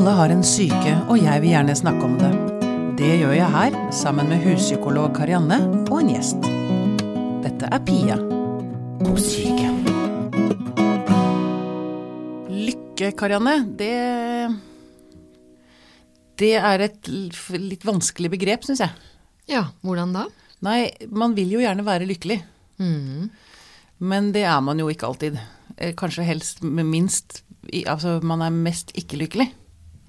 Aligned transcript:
Alle 0.00 0.14
har 0.16 0.32
en 0.32 0.40
syke, 0.40 0.92
og 1.12 1.18
jeg 1.20 1.42
vil 1.42 1.50
gjerne 1.52 1.74
snakke 1.76 2.06
om 2.06 2.14
det. 2.16 2.28
Det 2.96 3.10
gjør 3.20 3.34
jeg 3.36 3.52
her, 3.52 3.74
sammen 3.92 4.30
med 4.32 4.40
huspsykolog 4.46 5.10
Karianne 5.12 5.58
og 5.90 5.98
en 5.98 6.08
gjest. 6.14 6.46
Dette 7.44 7.68
er 7.68 7.82
Pia 7.84 8.16
på 9.02 9.12
syke. 9.20 9.68
Lykke, 12.48 13.10
Karianne, 13.20 13.58
det 13.76 13.92
Det 16.40 16.54
er 16.56 16.86
et 16.88 17.12
litt 17.60 17.84
vanskelig 17.84 18.32
begrep, 18.38 18.64
syns 18.64 18.80
jeg. 18.80 18.96
Ja, 19.52 19.66
hvordan 19.84 20.16
da? 20.16 20.24
Nei, 20.64 20.94
man 21.12 21.36
vil 21.36 21.52
jo 21.58 21.60
gjerne 21.60 21.84
være 21.84 22.08
lykkelig. 22.08 22.40
Mm. 22.80 23.28
Men 24.00 24.32
det 24.32 24.48
er 24.48 24.64
man 24.64 24.80
jo 24.80 24.88
ikke 24.88 25.12
alltid. 25.12 25.36
Eh, 25.76 25.92
Kanskje 25.92 26.24
helst 26.24 26.64
med 26.64 26.88
minst 26.88 27.42
Altså 27.84 28.20
man 28.24 28.40
er 28.40 28.50
mest 28.50 28.94
ikke 28.96 29.18
lykkelig, 29.20 29.50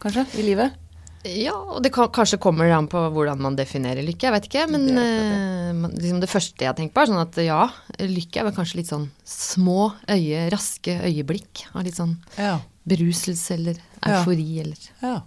kanskje, 0.01 0.25
i 0.41 0.45
livet. 0.47 0.77
Ja, 1.23 1.53
og 1.53 1.83
det 1.85 1.91
kan, 1.93 2.07
kanskje 2.09 2.39
kommer 2.41 2.65
det 2.65 2.73
an 2.73 2.87
på 2.89 2.97
hvordan 3.13 3.37
man 3.45 3.55
definerer 3.55 4.01
lykke, 4.01 4.25
jeg 4.25 4.33
vet 4.33 4.47
ikke. 4.49 4.63
Men 4.73 4.87
Det 4.87 4.95
det, 4.95 5.91
det. 5.93 6.01
liksom 6.01 6.21
det 6.23 6.29
første 6.31 6.65
jeg 6.65 6.75
tenker 6.79 6.95
på, 6.95 7.01
er 7.03 7.11
sånn 7.11 7.21
at 7.21 7.37
ja, 7.45 7.59
lykke 8.01 8.41
er 8.41 8.47
vel 8.49 8.55
kanskje 8.55 8.79
litt 8.81 8.89
sånn 8.89 9.05
små 9.23 9.91
øye, 10.09 10.47
raske 10.49 10.95
øyeblikk 11.05 11.67
av 11.75 11.85
litt 11.85 11.99
sånn 11.99 12.17
Ja. 12.37 12.55
beruselse 12.89 13.51
eller 13.53 13.75
Ja. 14.01 14.23
eufori 14.23 14.59
eller 14.59 14.77
Ja. 15.03 15.21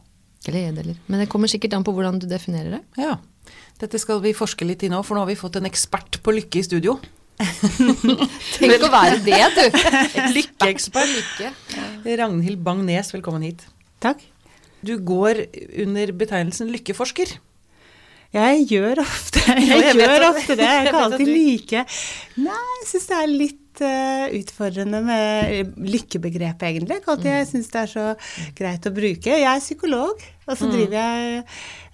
glede 0.44 0.78
eller 0.82 0.96
Men 1.06 1.20
det 1.20 1.28
kommer 1.30 1.46
sikkert 1.46 1.74
an 1.74 1.84
på 1.84 1.94
hvordan 1.94 2.18
du 2.18 2.26
definerer 2.26 2.70
det. 2.78 2.82
ja. 2.98 3.16
Dette 3.78 3.98
skal 4.00 4.20
vi 4.20 4.32
forske 4.32 4.64
litt 4.66 4.82
i 4.82 4.88
nå, 4.88 5.02
for 5.04 5.14
nå 5.16 5.20
har 5.20 5.26
vi 5.26 5.34
fått 5.36 5.56
en 5.56 5.64
ekspert 5.66 6.22
på 6.22 6.32
lykke 6.32 6.58
i 6.58 6.62
studio. 6.62 6.98
Tenk 7.38 8.82
å 8.86 8.90
være 8.90 9.18
det, 9.24 9.40
du! 9.54 9.78
Lykkeekspert. 10.36 11.10
Lykke. 11.10 11.50
Ragnhild 12.18 12.62
Bang-Nes, 12.64 13.12
velkommen 13.12 13.42
hit. 13.42 13.66
Takk. 14.00 14.22
Du 14.84 14.94
går 15.00 15.44
under 15.84 16.14
betegnelsen 16.20 16.72
lykkeforsker. 16.74 17.36
Jeg 18.34 18.64
gjør 18.66 19.02
ofte, 19.04 19.42
jeg 19.60 19.68
jeg 19.70 19.98
gjør 20.00 20.24
ofte 20.32 20.56
det. 20.58 20.64
Jeg 20.66 20.80
jeg 20.80 20.88
kan 20.88 21.04
alltid 21.04 21.28
like 21.30 21.84
Nei, 22.42 22.64
jeg 22.80 22.88
syns 22.88 23.06
det 23.10 23.18
er 23.20 23.30
litt 23.30 23.82
uh, 23.84 24.24
utfordrende 24.40 25.00
med 25.06 25.78
lykkebegrepet, 25.94 26.66
egentlig. 26.72 26.98
Alltid 27.06 27.30
jeg 27.30 27.48
syns 27.52 27.70
det 27.70 27.80
er 27.84 27.92
så 27.92 28.06
greit 28.58 28.90
å 28.90 28.94
bruke. 28.94 29.38
Jeg 29.38 29.46
er 29.50 29.62
psykolog, 29.62 30.26
og 30.48 30.58
så 30.58 30.70
driver 30.72 30.98
jeg 30.98 31.44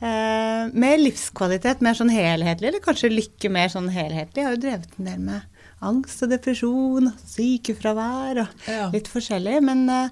uh, 0.00 0.72
med 0.72 1.04
livskvalitet 1.04 1.84
mer 1.84 1.98
sånn 1.98 2.12
helhetlig, 2.14 2.72
eller 2.72 2.84
kanskje 2.84 3.12
lykke 3.12 3.52
mer 3.52 3.72
sånn 3.72 3.92
helhetlig. 3.92 4.40
Jeg 4.40 4.48
har 4.48 4.56
jo 4.56 4.64
drevet 4.64 4.96
en 4.96 5.12
del 5.12 5.24
med 5.28 5.60
angst 5.86 6.24
og 6.24 6.32
depresjon, 6.32 7.10
sykefravær 7.24 8.42
og 8.44 8.94
litt 8.94 9.08
forskjellig. 9.10 9.60
Men, 9.64 9.88
eh, 9.88 10.08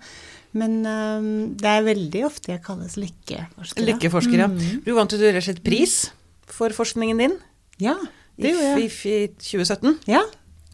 men 0.59 0.79
um, 0.85 1.29
det 1.59 1.71
er 1.71 1.87
veldig 1.87 2.25
ofte 2.29 2.53
jeg 2.53 2.63
kalles 2.65 2.97
lykkeforsker. 3.01 3.87
Lykkeforsker, 3.93 4.43
ja. 4.45 4.49
Du 4.85 4.93
vant 4.97 5.15
jo 5.15 5.21
rett 5.23 5.41
og 5.41 5.47
slett 5.47 5.63
pris 5.67 6.01
for 6.49 6.75
forskningen 6.75 7.23
din 7.23 7.39
Ja, 7.83 7.97
det 8.39 8.55
gjorde 8.55 8.75
jeg. 8.75 8.91
i, 8.91 9.15
i 9.15 9.29
2017. 9.39 9.97
Ja, 10.11 10.25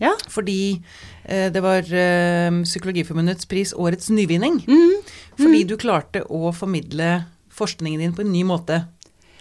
ja. 0.02 0.10
Fordi 0.32 0.58
eh, 1.22 1.50
det 1.54 1.62
var 1.62 1.86
eh, 1.86 2.50
Psykologiforbundets 2.64 3.46
pris 3.50 3.74
Årets 3.76 4.10
nyvinning. 4.10 4.60
Mm. 4.66 5.00
Fordi 5.38 5.62
du 5.68 5.76
klarte 5.80 6.24
å 6.26 6.50
formidle 6.56 7.24
forskningen 7.54 8.02
din 8.02 8.14
på 8.16 8.24
en 8.24 8.32
ny 8.34 8.42
måte. 8.46 8.82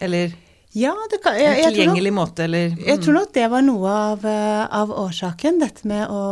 Eller 0.03 0.36
ja 0.73 0.94
det 1.09 1.19
kan, 1.21 1.36
jeg, 1.38 1.53
en 1.53 1.69
tilgjengelig 1.69 2.09
nok, 2.09 2.17
måte, 2.17 2.45
eller 2.47 2.71
jeg 2.81 3.02
tror 3.03 3.14
nok 3.19 3.33
det 3.36 3.44
var 3.53 3.61
noe 3.61 3.91
av, 3.94 4.23
eh, 4.25 4.64
av 4.73 4.94
årsaken, 5.03 5.59
dette 5.61 5.86
med 5.89 6.09
å, 6.09 6.23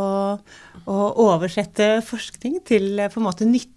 å 0.90 0.96
oversette 1.28 2.00
forskning 2.02 2.58
til 2.66 2.98
eh, 2.98 3.10
på 3.12 3.20
en 3.22 3.28
måte 3.28 3.46
nytte. 3.46 3.70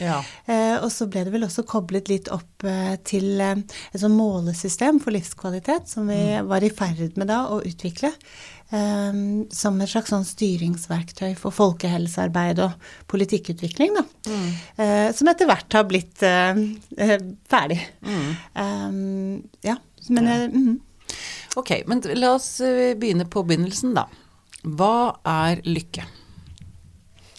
Ja. 0.00 0.18
Eh, 0.50 0.76
og 0.82 0.90
så 0.92 1.06
ble 1.10 1.22
det 1.26 1.32
vel 1.34 1.46
også 1.46 1.64
koblet 1.68 2.10
litt 2.10 2.28
opp 2.34 2.64
eh, 2.68 2.96
til 3.06 3.40
eh, 3.40 3.62
et 3.92 4.00
sånn 4.02 4.16
målesystem 4.16 4.98
for 5.02 5.14
livskvalitet, 5.14 5.88
som 5.90 6.08
vi 6.10 6.18
var 6.44 6.64
i 6.66 6.72
ferd 6.74 7.16
med 7.20 7.30
da 7.32 7.44
å 7.54 7.60
utvikle. 7.64 8.10
eh, 8.74 9.12
som 9.54 9.80
et 9.80 9.90
slags 9.92 10.10
sånn 10.10 10.24
styringsverktøy 10.26 11.34
for 11.38 11.54
folkehelsearbeid 11.54 12.62
og 12.64 12.72
politikkutvikling, 13.12 13.94
da. 14.00 14.04
Eh, 14.76 15.12
som 15.14 15.28
etter 15.30 15.46
hvert 15.46 15.72
har 15.78 15.84
blitt 15.86 16.22
eh, 16.26 16.64
ferdig. 17.50 17.78
Eh, 18.02 18.98
ja, 19.70 19.76
men 20.10 20.26
ja. 20.32 20.40
Mm. 20.50 20.80
Ok, 21.56 21.70
men 21.86 22.00
la 22.18 22.32
oss 22.34 22.56
begynne 22.98 23.28
på 23.30 23.44
begynnelsen, 23.46 23.92
da. 23.94 24.08
Hva 24.64 25.20
er 25.28 25.60
lykke? 25.68 26.02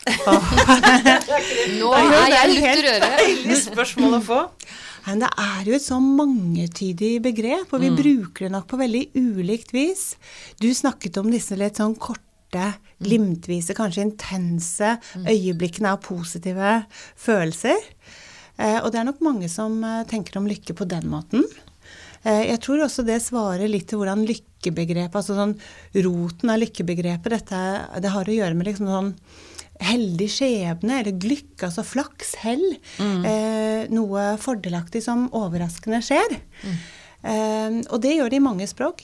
Nå 1.79 1.91
er 1.97 2.33
jeg 2.33 2.51
litt 2.51 2.67
øret. 2.71 3.05
Deilig 3.05 3.57
spørsmål 3.63 4.17
å 4.19 4.21
få. 4.25 4.41
Men 5.05 5.21
det 5.21 5.29
er 5.41 5.67
jo 5.69 5.75
et 5.77 5.85
så 5.85 5.97
mangetydig 6.01 7.11
begrep, 7.25 7.73
og 7.73 7.81
vi 7.83 7.91
bruker 7.93 8.47
det 8.47 8.53
nok 8.55 8.65
på 8.71 8.79
veldig 8.81 9.03
ulikt 9.19 9.73
vis. 9.75 10.15
Du 10.61 10.67
snakket 10.73 11.19
om 11.21 11.29
disse 11.33 11.57
litt 11.59 11.77
sånn 11.81 11.93
korte, 12.01 12.71
glimtvise, 13.03 13.75
kanskje 13.77 14.05
intense 14.07 14.93
øyeblikkene 15.27 15.91
av 15.93 16.01
positive 16.05 16.77
følelser. 17.19 17.77
Eh, 18.57 18.79
og 18.79 18.89
det 18.93 19.01
er 19.01 19.07
nok 19.09 19.21
mange 19.25 19.49
som 19.51 19.77
eh, 19.83 20.03
tenker 20.09 20.39
om 20.39 20.47
lykke 20.49 20.73
på 20.79 20.87
den 20.89 21.09
måten. 21.11 21.43
Eh, 22.23 22.45
Jeg 22.53 22.61
tror 22.63 22.85
også 22.85 23.03
det 23.05 23.19
svarer 23.25 23.67
litt 23.69 23.89
til 23.91 23.99
hvordan 24.01 24.23
lykkebegrepet, 24.25 25.17
altså 25.19 25.35
sånn 25.37 25.57
roten 26.07 26.53
av 26.53 26.61
lykkebegrepet, 26.63 27.35
dette, 27.35 27.59
det 28.01 28.13
har 28.15 28.25
å 28.31 28.37
gjøre 28.39 28.55
med 28.55 28.71
liksom 28.71 28.87
sånn 28.89 29.11
heldig 29.83 30.27
skjebne, 30.31 30.99
eller 31.01 31.17
glykk, 31.19 31.65
altså 31.67 31.83
flaks, 31.83 32.35
hell. 32.43 32.63
Eh, 32.99 33.87
noe 33.91 34.27
fordelaktig 34.41 35.03
som 35.03 35.27
overraskende 35.35 35.99
skjer. 36.05 36.37
Eh, 37.25 37.81
og 37.89 37.99
det 38.03 38.15
gjør 38.15 38.29
det 38.31 38.39
i 38.39 38.45
mange 38.45 38.67
språk. 38.69 39.03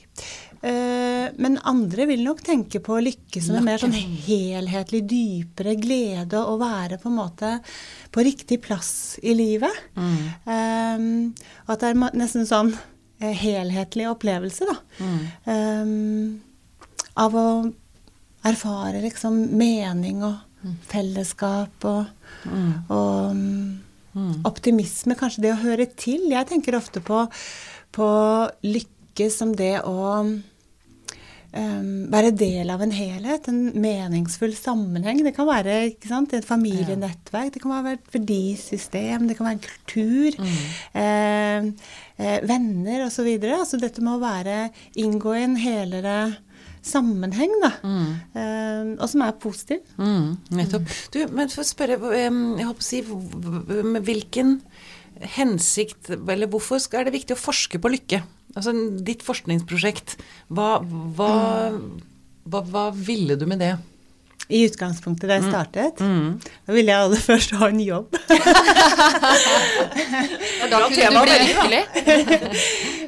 Eh, 0.61 1.25
men 1.41 1.57
andre 1.65 2.05
vil 2.05 2.21
nok 2.23 2.43
tenke 2.45 2.79
på 2.85 2.99
lykke 3.01 3.41
som 3.41 3.57
en 3.57 3.65
mer 3.65 3.81
sånn 3.81 3.95
helhetlig, 3.97 5.01
dypere 5.09 5.73
glede 5.81 6.37
å 6.37 6.53
være 6.61 6.99
på 7.01 7.09
en 7.09 7.17
måte 7.17 7.55
på 8.13 8.21
riktig 8.27 8.59
plass 8.61 9.17
i 9.25 9.33
livet. 9.33 9.73
Eh, 9.97 11.01
og 11.65 11.73
at 11.73 11.81
det 11.81 11.91
er 11.91 11.99
nesten 12.21 12.45
sånn 12.45 12.71
eh, 13.19 13.33
helhetlig 13.41 14.05
opplevelse, 14.11 14.69
da. 14.69 14.77
Eh, 15.49 15.95
av 17.25 17.35
å 17.35 17.47
erfare 18.47 19.01
liksom 19.03 19.35
mening 19.57 20.23
og 20.25 20.37
fellesskap 20.91 21.87
og, 21.89 22.05
og 22.91 23.31
um, 23.33 24.37
optimisme. 24.47 25.17
Kanskje 25.19 25.47
det 25.47 25.53
å 25.55 25.61
høre 25.63 25.87
til. 25.97 26.29
Jeg 26.31 26.49
tenker 26.49 26.77
ofte 26.77 27.03
på, 27.03 27.25
på 27.95 28.09
lykke 28.65 29.29
som 29.33 29.55
det 29.57 29.77
å 29.87 29.97
um, 30.21 31.89
være 32.11 32.31
del 32.37 32.71
av 32.73 32.83
en 32.83 32.93
helhet, 32.95 33.49
en 33.49 33.71
meningsfull 33.81 34.53
sammenheng. 34.57 35.23
Det 35.25 35.33
kan 35.35 35.49
være 35.49 35.79
sant, 36.07 36.35
et 36.37 36.47
familienettverk, 36.47 37.55
det 37.55 37.63
kan 37.63 37.75
være 37.75 37.97
et 37.97 38.13
verdisystem, 38.15 39.27
det 39.29 39.39
kan 39.39 39.49
være 39.49 39.59
en 39.59 39.65
kultur. 39.65 40.39
Mm. 40.41 40.61
Uh, 40.95 41.91
uh, 42.21 42.39
venner 42.49 43.07
osv. 43.07 43.33
Altså 43.51 43.81
dette 43.81 44.03
med 44.03 44.17
å 44.17 44.23
være, 44.23 44.63
inngå 45.01 45.35
i 45.37 45.45
en 45.49 45.59
helere 45.59 46.17
sammenheng, 46.81 47.53
da. 47.61 47.71
Eh, 48.37 48.93
og 48.97 49.05
som 49.11 49.23
er 49.25 49.37
positiv. 49.41 49.83
Mm, 50.01 50.37
nettopp. 50.57 50.89
Du, 51.13 51.19
men 51.33 51.51
for 51.51 51.63
å 51.63 51.67
spørre, 51.67 51.99
jeg 52.17 52.67
håper 52.67 52.81
å 52.81 52.87
si, 52.87 53.03
med 53.85 54.05
hvilken 54.07 54.57
hensikt, 55.35 56.09
eller 56.17 56.49
hvorfor 56.49 56.81
er 56.97 57.07
det 57.07 57.15
viktig 57.19 57.37
å 57.37 57.41
forske 57.41 57.81
på 57.81 57.91
lykke? 57.93 58.23
Altså 58.57 58.73
ditt 59.05 59.23
forskningsprosjekt, 59.23 60.17
hva, 60.51 60.81
hva, 60.81 61.31
hva, 62.49 62.63
hva 62.73 62.89
ville 62.95 63.37
du 63.39 63.45
med 63.47 63.61
det? 63.63 63.75
I 64.51 64.65
utgangspunktet 64.67 65.29
da 65.29 65.39
jeg 65.39 65.47
startet, 65.47 66.01
da 66.01 66.75
ville 66.75 66.91
jeg 66.91 67.07
aller 67.07 67.23
først 67.23 67.55
ha 67.59 67.71
en 67.71 67.81
jobb. 67.83 68.19
Da 70.71 70.79
kunne 70.87 71.09
du 71.11 71.21
bli 71.25 71.37
lykkelig. 71.49 71.79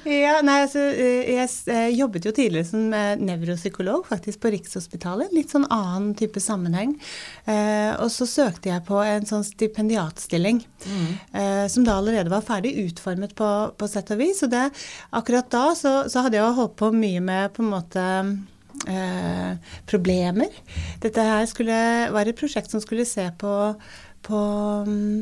ja, 0.26 0.38
nei, 0.46 0.58
altså, 0.66 0.82
eh, 0.92 1.30
jeg 1.38 1.50
eh, 1.72 1.90
jobbet 1.96 2.28
jo 2.28 2.34
tidligere 2.36 2.68
som 2.68 2.94
eh, 2.96 3.14
nevropsykolog 3.22 4.08
faktisk 4.10 4.42
på 4.44 4.52
Rikshospitalet. 4.56 5.34
Litt 5.36 5.54
sånn 5.54 5.68
annen 5.72 6.12
type 6.20 6.42
sammenheng. 6.44 6.96
Eh, 7.46 7.94
og 7.96 8.10
så 8.14 8.28
søkte 8.30 8.72
jeg 8.74 8.86
på 8.88 9.00
en 9.04 9.28
sånn 9.30 9.46
stipendiatstilling 9.48 10.64
mm. 10.64 11.70
som 11.72 11.86
da 11.86 11.98
allerede 12.00 12.32
var 12.32 12.44
ferdig 12.46 12.74
utformet 12.84 13.36
på, 13.38 13.50
på 13.78 13.90
sett 13.90 14.12
og 14.14 14.20
vis. 14.22 14.44
Og 14.46 14.52
det, 14.54 14.66
akkurat 15.16 15.52
da 15.54 15.66
så, 15.78 15.94
så 16.12 16.26
hadde 16.26 16.40
jeg 16.40 16.46
jo 16.46 16.58
holdt 16.60 16.80
på 16.80 16.92
mye 16.96 17.24
med 17.24 17.54
på 17.56 17.64
en 17.64 17.72
måte 17.74 18.08
eh, 18.90 19.54
problemer. 19.90 20.52
Dette 21.04 21.24
her 21.28 21.48
skulle, 21.50 21.78
var 22.14 22.30
et 22.30 22.38
prosjekt 22.40 22.74
som 22.74 22.84
skulle 22.84 23.06
se 23.08 23.26
på, 23.40 23.54
på 24.26 24.44
mm, 24.88 25.18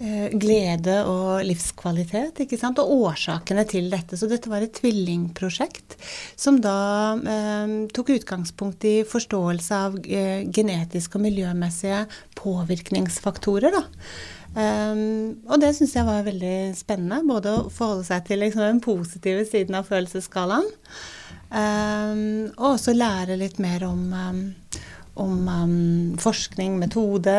eh, 0.00 0.28
glede 0.40 1.00
og 1.10 1.44
livskvalitet, 1.46 2.44
ikke 2.44 2.58
sant, 2.60 2.80
og 2.82 3.08
årsakene 3.08 3.66
til 3.70 3.90
dette. 3.92 4.18
Så 4.20 4.28
dette 4.30 4.50
var 4.52 4.64
et 4.64 4.74
tvillingprosjekt 4.78 5.98
som 6.36 6.60
da 6.64 6.78
eh, 7.18 7.74
tok 7.94 8.14
utgangspunkt 8.18 8.86
i 8.90 8.96
forståelse 9.08 9.82
av 9.88 9.98
eh, 10.04 10.46
genetiske 10.48 11.20
og 11.20 11.26
miljømessige 11.28 12.04
påvirkningsfaktorer, 12.40 13.74
da. 13.74 13.84
Um, 14.54 15.42
og 15.50 15.58
det 15.58 15.72
syns 15.74 15.96
jeg 15.96 16.06
var 16.06 16.26
veldig 16.26 16.56
spennende. 16.78 17.24
Både 17.26 17.54
å 17.54 17.68
forholde 17.74 18.06
seg 18.06 18.26
til 18.28 18.42
liksom, 18.44 18.62
den 18.62 18.82
positive 18.84 19.42
siden 19.48 19.78
av 19.78 19.88
følelsesskalaen, 19.90 20.68
um, 21.50 22.20
og 22.54 22.68
også 22.76 22.94
lære 22.94 23.38
litt 23.40 23.58
mer 23.62 23.86
om 23.88 24.04
um, 24.14 24.44
om 25.20 25.48
um, 25.48 26.18
forskning, 26.20 26.78
metode 26.80 27.36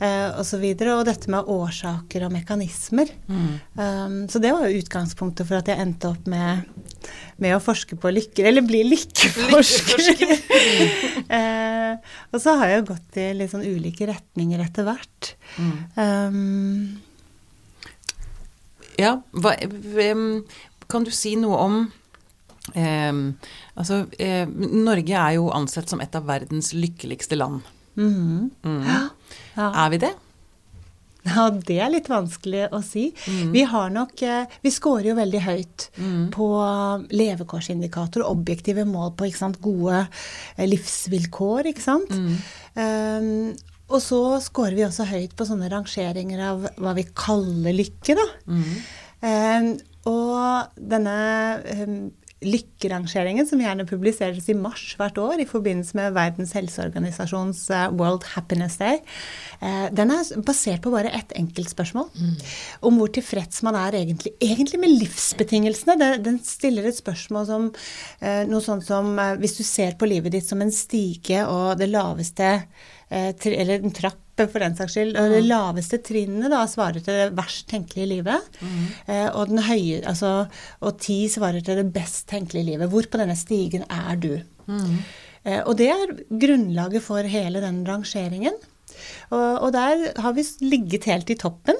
uh, 0.00 0.40
osv. 0.40 0.64
Og, 0.64 0.80
så 0.80 0.94
og 0.94 1.04
dette 1.08 1.32
med 1.32 1.50
årsaker 1.52 2.24
og 2.26 2.32
mekanismer. 2.34 3.12
Mm. 3.28 3.52
Um, 3.76 4.16
så 4.30 4.42
det 4.42 4.52
var 4.56 4.66
jo 4.66 4.80
utgangspunktet 4.80 5.48
for 5.48 5.60
at 5.60 5.68
jeg 5.70 5.80
endte 5.82 6.12
opp 6.12 6.30
med, 6.30 6.64
med 7.42 7.56
å 7.56 7.62
forske 7.64 7.98
på 8.00 8.12
lykker, 8.14 8.48
eller 8.50 8.64
bli 8.66 8.82
lykkeforsker. 8.88 10.34
uh, 11.28 11.94
og 12.32 12.40
så 12.40 12.56
har 12.60 12.72
jeg 12.72 12.80
jo 12.80 12.90
gått 12.94 13.20
i 13.20 13.30
litt 13.36 13.52
sånn 13.52 13.68
ulike 13.68 14.08
retninger 14.10 14.64
etter 14.64 14.88
hvert. 14.88 15.34
Mm. 15.60 15.76
Um, 16.00 16.84
ja, 19.00 19.16
hva, 19.32 19.56
kan 20.90 21.06
du 21.06 21.12
si 21.14 21.36
noe 21.40 21.56
om 21.64 21.82
Eh, 21.84 21.99
altså, 22.70 24.04
eh, 24.20 24.46
Norge 24.46 25.16
er 25.16 25.36
jo 25.38 25.50
ansett 25.54 25.90
som 25.90 26.00
et 26.00 26.14
av 26.14 26.26
verdens 26.28 26.72
lykkeligste 26.76 27.38
land. 27.38 27.62
Mm. 27.96 28.50
Mm. 28.64 28.82
Ja. 28.86 29.70
Er 29.70 29.90
vi 29.90 30.02
det? 30.04 30.12
Ja, 31.26 31.50
det 31.52 31.76
er 31.82 31.90
litt 31.92 32.08
vanskelig 32.08 32.68
å 32.72 32.80
si. 32.84 33.10
Mm. 33.28 33.50
Vi 33.52 33.64
har 33.68 33.90
nok 33.92 34.22
eh, 34.24 34.52
Vi 34.64 34.72
scorer 34.72 35.10
jo 35.10 35.16
veldig 35.18 35.42
høyt 35.44 35.88
mm. 36.00 36.22
på 36.32 36.46
levekårsindikatorer, 37.12 38.24
objektive 38.28 38.86
mål 38.88 39.12
på 39.18 39.28
sant, 39.36 39.60
gode 39.60 40.06
eh, 40.06 40.64
livsvilkår, 40.68 41.72
ikke 41.72 41.84
sant. 41.84 42.14
Um, 42.78 43.50
og 43.90 43.98
så 44.00 44.22
scorer 44.40 44.78
vi 44.78 44.86
også 44.86 45.08
høyt 45.10 45.34
på 45.36 45.44
sånne 45.48 45.68
rangeringer 45.72 46.40
av 46.46 46.66
hva 46.78 46.94
vi 46.96 47.04
kaller 47.10 47.74
lykke, 47.74 48.16
da. 48.16 48.26
Um, 49.20 49.72
og 50.08 50.78
denne 50.88 51.16
um, 51.82 51.96
lykkerangeringen, 52.40 53.46
som 53.48 53.60
gjerne 53.60 53.86
publiseres 53.88 54.48
i 54.48 54.56
mars 54.56 54.94
hvert 54.98 55.18
år 55.20 55.42
i 55.42 55.48
forbindelse 55.48 55.96
med 55.98 56.14
Verdens 56.16 56.54
helseorganisasjons 56.56 57.62
eh, 57.74 57.88
World 57.96 58.24
Happiness 58.32 58.78
Day, 58.80 59.00
eh, 59.60 59.88
den 59.92 60.12
er 60.14 60.30
basert 60.46 60.80
på 60.84 60.92
bare 60.94 61.12
ett 61.16 61.34
enkelt 61.36 61.72
spørsmål. 61.72 62.08
Mm. 62.16 62.36
Om 62.88 63.00
hvor 63.00 63.12
tilfreds 63.12 63.60
man 63.66 63.76
er 63.78 63.98
egentlig, 64.00 64.32
egentlig 64.40 64.80
med 64.80 64.96
livsbetingelsene. 65.02 65.98
Den 66.24 66.40
stiller 66.44 66.88
et 66.88 66.98
spørsmål 66.98 67.48
som 67.48 67.68
eh, 68.20 68.46
noe 68.48 68.64
sånt 68.64 68.86
som 68.88 69.12
hvis 69.40 69.58
du 69.58 69.64
ser 69.66 69.98
på 70.00 70.08
livet 70.08 70.32
ditt 70.34 70.48
som 70.48 70.62
en 70.64 70.72
stige 70.74 71.44
og 71.48 71.76
det 71.80 71.90
laveste 71.92 72.54
eller 73.10 73.80
en 73.80 73.94
trapp 73.94 74.18
for 74.48 74.62
den 74.62 74.76
saks 74.78 74.94
skyld. 74.96 75.16
Og 75.18 75.34
det 75.34 75.42
mm. 75.42 75.48
laveste 75.50 76.00
trinnet 76.04 76.52
da 76.52 76.62
svarer 76.70 77.02
til 77.04 77.18
det 77.18 77.30
verst 77.36 77.66
tenkelige 77.70 78.10
livet. 78.14 78.60
Mm. 78.60 78.84
Eh, 79.04 79.28
og, 79.28 79.50
den 79.50 79.62
høye, 79.66 80.00
altså, 80.08 80.34
og 80.80 81.00
ti 81.02 81.22
svarer 81.32 81.64
til 81.64 81.80
det 81.82 81.88
best 81.94 82.28
tenkelige 82.30 82.72
livet. 82.72 82.90
Hvor 82.92 83.08
på 83.10 83.20
denne 83.20 83.36
stigen 83.38 83.84
er 83.90 84.20
du? 84.20 84.32
Mm. 84.70 85.00
Eh, 85.44 85.60
og 85.60 85.76
det 85.80 85.90
er 85.92 86.16
grunnlaget 86.30 87.04
for 87.04 87.26
hele 87.36 87.62
den 87.64 87.82
rangeringen. 87.88 88.56
Og, 89.30 89.66
og 89.66 89.70
der 89.74 90.10
har 90.20 90.34
vi 90.36 90.44
ligget 90.64 91.06
helt 91.08 91.30
i 91.32 91.38
toppen 91.38 91.78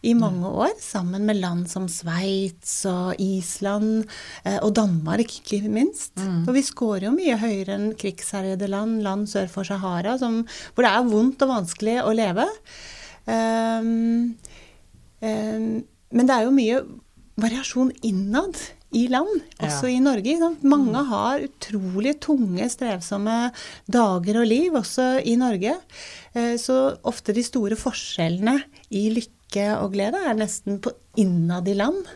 i 0.00 0.14
mange 0.16 0.48
år, 0.48 0.72
sammen 0.80 1.26
med 1.28 1.40
land 1.42 1.66
som 1.68 1.84
Sveits 1.92 2.72
og 2.88 3.20
Island 3.20 4.06
eh, 4.46 4.56
og 4.64 4.72
Danmark, 4.78 5.34
ikke 5.42 5.60
minst. 5.68 6.14
Mm. 6.16 6.42
For 6.46 6.56
vi 6.56 6.64
scorer 6.64 7.08
jo 7.10 7.12
mye 7.16 7.36
høyere 7.40 7.76
enn 7.76 7.90
krigsherjede 8.00 8.70
land, 8.72 9.02
land 9.04 9.28
sør 9.28 9.50
for 9.52 9.68
Sahara, 9.68 10.16
som, 10.20 10.40
hvor 10.72 10.86
det 10.86 10.92
er 10.94 11.10
vondt 11.10 11.44
og 11.44 11.52
vanskelig 11.52 11.98
å 12.00 12.14
leve. 12.16 12.48
Um, 13.28 14.36
um, 15.20 15.70
men 16.10 16.28
det 16.28 16.36
er 16.36 16.46
jo 16.48 16.56
mye 16.56 16.84
variasjon 17.40 17.92
innad 18.06 18.56
i 18.96 19.04
land, 19.12 19.30
også 19.60 19.86
ja. 19.86 19.98
i 19.98 20.00
Norge. 20.02 20.32
Mange 20.66 20.96
mm. 20.96 21.10
har 21.12 21.44
utrolig 21.44 22.16
tunge, 22.24 22.64
strevsomme 22.72 23.36
dager 23.86 24.40
og 24.40 24.48
liv, 24.48 24.74
også 24.80 25.12
i 25.28 25.36
Norge. 25.38 25.76
Eh, 26.34 26.56
så 26.58 26.96
ofte 27.06 27.36
de 27.36 27.44
store 27.46 27.78
forskjellene 27.78 28.56
i 28.96 29.04
lykke 29.14 29.39
lykke 29.50 29.66
og 29.82 29.92
glede 29.94 30.18
er 30.26 30.36
nesten 30.38 30.80
på 30.80 30.92
innad 31.18 31.68
i 31.68 31.74
land. 31.74 32.06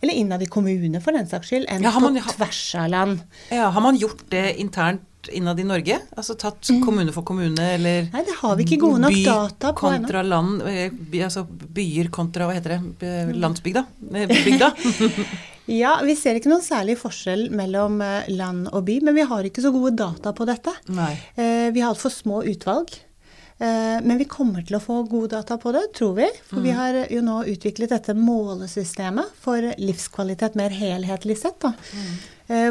Eller 0.00 0.14
innad 0.14 0.42
i 0.42 0.46
kommune, 0.46 1.00
for 1.00 1.12
den 1.12 1.26
saks 1.26 1.48
skyld, 1.48 1.66
enn 1.68 1.82
ja, 1.82 1.92
man, 1.98 2.14
på 2.14 2.36
tvers 2.36 2.74
av 2.76 2.90
land. 2.90 3.20
Ja, 3.50 3.70
Har 3.70 3.80
man 3.80 3.96
gjort 3.96 4.24
det 4.30 4.60
internt 4.60 5.02
innad 5.32 5.58
i 5.60 5.64
Norge? 5.64 5.98
Altså 6.16 6.34
tatt 6.34 6.68
mm. 6.68 6.82
kommune 6.84 7.12
for 7.12 7.24
kommune, 7.24 7.70
eller 7.74 8.10
Nei, 8.12 8.24
det 8.26 8.36
har 8.42 8.56
vi 8.56 8.66
ikke 8.66 8.82
gode 8.82 9.00
nok 9.06 9.16
data 9.24 9.72
på 9.72 9.88
ennå. 9.88 10.04
kontra 10.04 10.22
land, 10.22 10.62
eh, 10.68 10.92
by, 10.92 11.22
altså 11.24 11.46
byer 11.48 12.10
kontra, 12.12 12.50
hva 12.50 12.58
heter 12.58 12.76
det, 12.76 12.80
mm. 13.00 13.32
landsbygda? 13.40 13.84
Eh, 14.12 14.28
bygda? 14.28 14.68
ja, 15.82 15.96
vi 16.04 16.18
ser 16.20 16.36
ikke 16.36 16.52
noen 16.52 16.66
særlig 16.66 16.98
forskjell 17.00 17.48
mellom 17.56 17.96
eh, 18.04 18.28
land 18.36 18.68
og 18.68 18.84
by, 18.84 19.00
men 19.08 19.16
vi 19.16 19.24
har 19.32 19.48
ikke 19.48 19.64
så 19.64 19.72
gode 19.72 19.96
data 20.04 20.36
på 20.36 20.44
dette. 20.50 20.76
Nei. 20.92 21.14
Vi 21.34 21.80
har 21.80 21.94
altfor 21.94 22.12
små 22.12 22.44
utvalg. 22.44 22.92
Eh, 23.58 23.98
men 24.02 24.18
vi 24.20 24.26
kommer 24.30 24.64
til 24.66 24.78
å 24.78 24.82
få 24.82 25.02
gode 25.10 25.34
data 25.36 25.58
på 25.60 25.72
det, 25.76 25.86
tror 25.96 26.16
vi. 26.18 26.30
For 26.48 26.60
mm. 26.60 26.64
vi 26.64 26.74
har 26.78 26.98
jo 27.12 27.22
nå 27.26 27.36
utviklet 27.54 27.94
dette 27.94 28.16
målesystemet 28.18 29.36
for 29.44 29.70
livskvalitet 29.80 30.58
mer 30.58 30.74
helhetlig 30.74 31.38
sett. 31.42 31.64
Mm. 31.64 32.14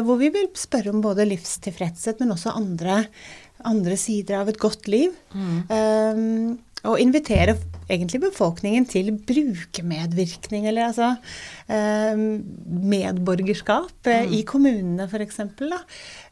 Hvor 0.06 0.20
vi 0.20 0.28
vil 0.30 0.52
spørre 0.54 0.92
om 0.92 1.00
både 1.02 1.24
livstilfredshet, 1.26 2.20
men 2.22 2.36
også 2.36 2.52
andre, 2.54 3.00
andre 3.66 3.96
sider 3.98 4.38
av 4.38 4.52
et 4.52 4.60
godt 4.62 4.86
liv. 4.92 5.16
Mm. 5.34 5.56
Um, 5.72 6.52
og 6.84 7.00
invitere 7.00 7.56
egentlig 7.88 8.20
befolkningen 8.26 8.86
til 8.88 9.10
brukermedvirkning, 9.16 10.66
eller 10.68 10.90
altså 10.90 11.14
um, 11.68 12.24
medborgerskap 12.92 14.08
mm. 14.08 14.34
i 14.36 14.42
kommunene 14.48 15.08
f.eks. 15.08 15.40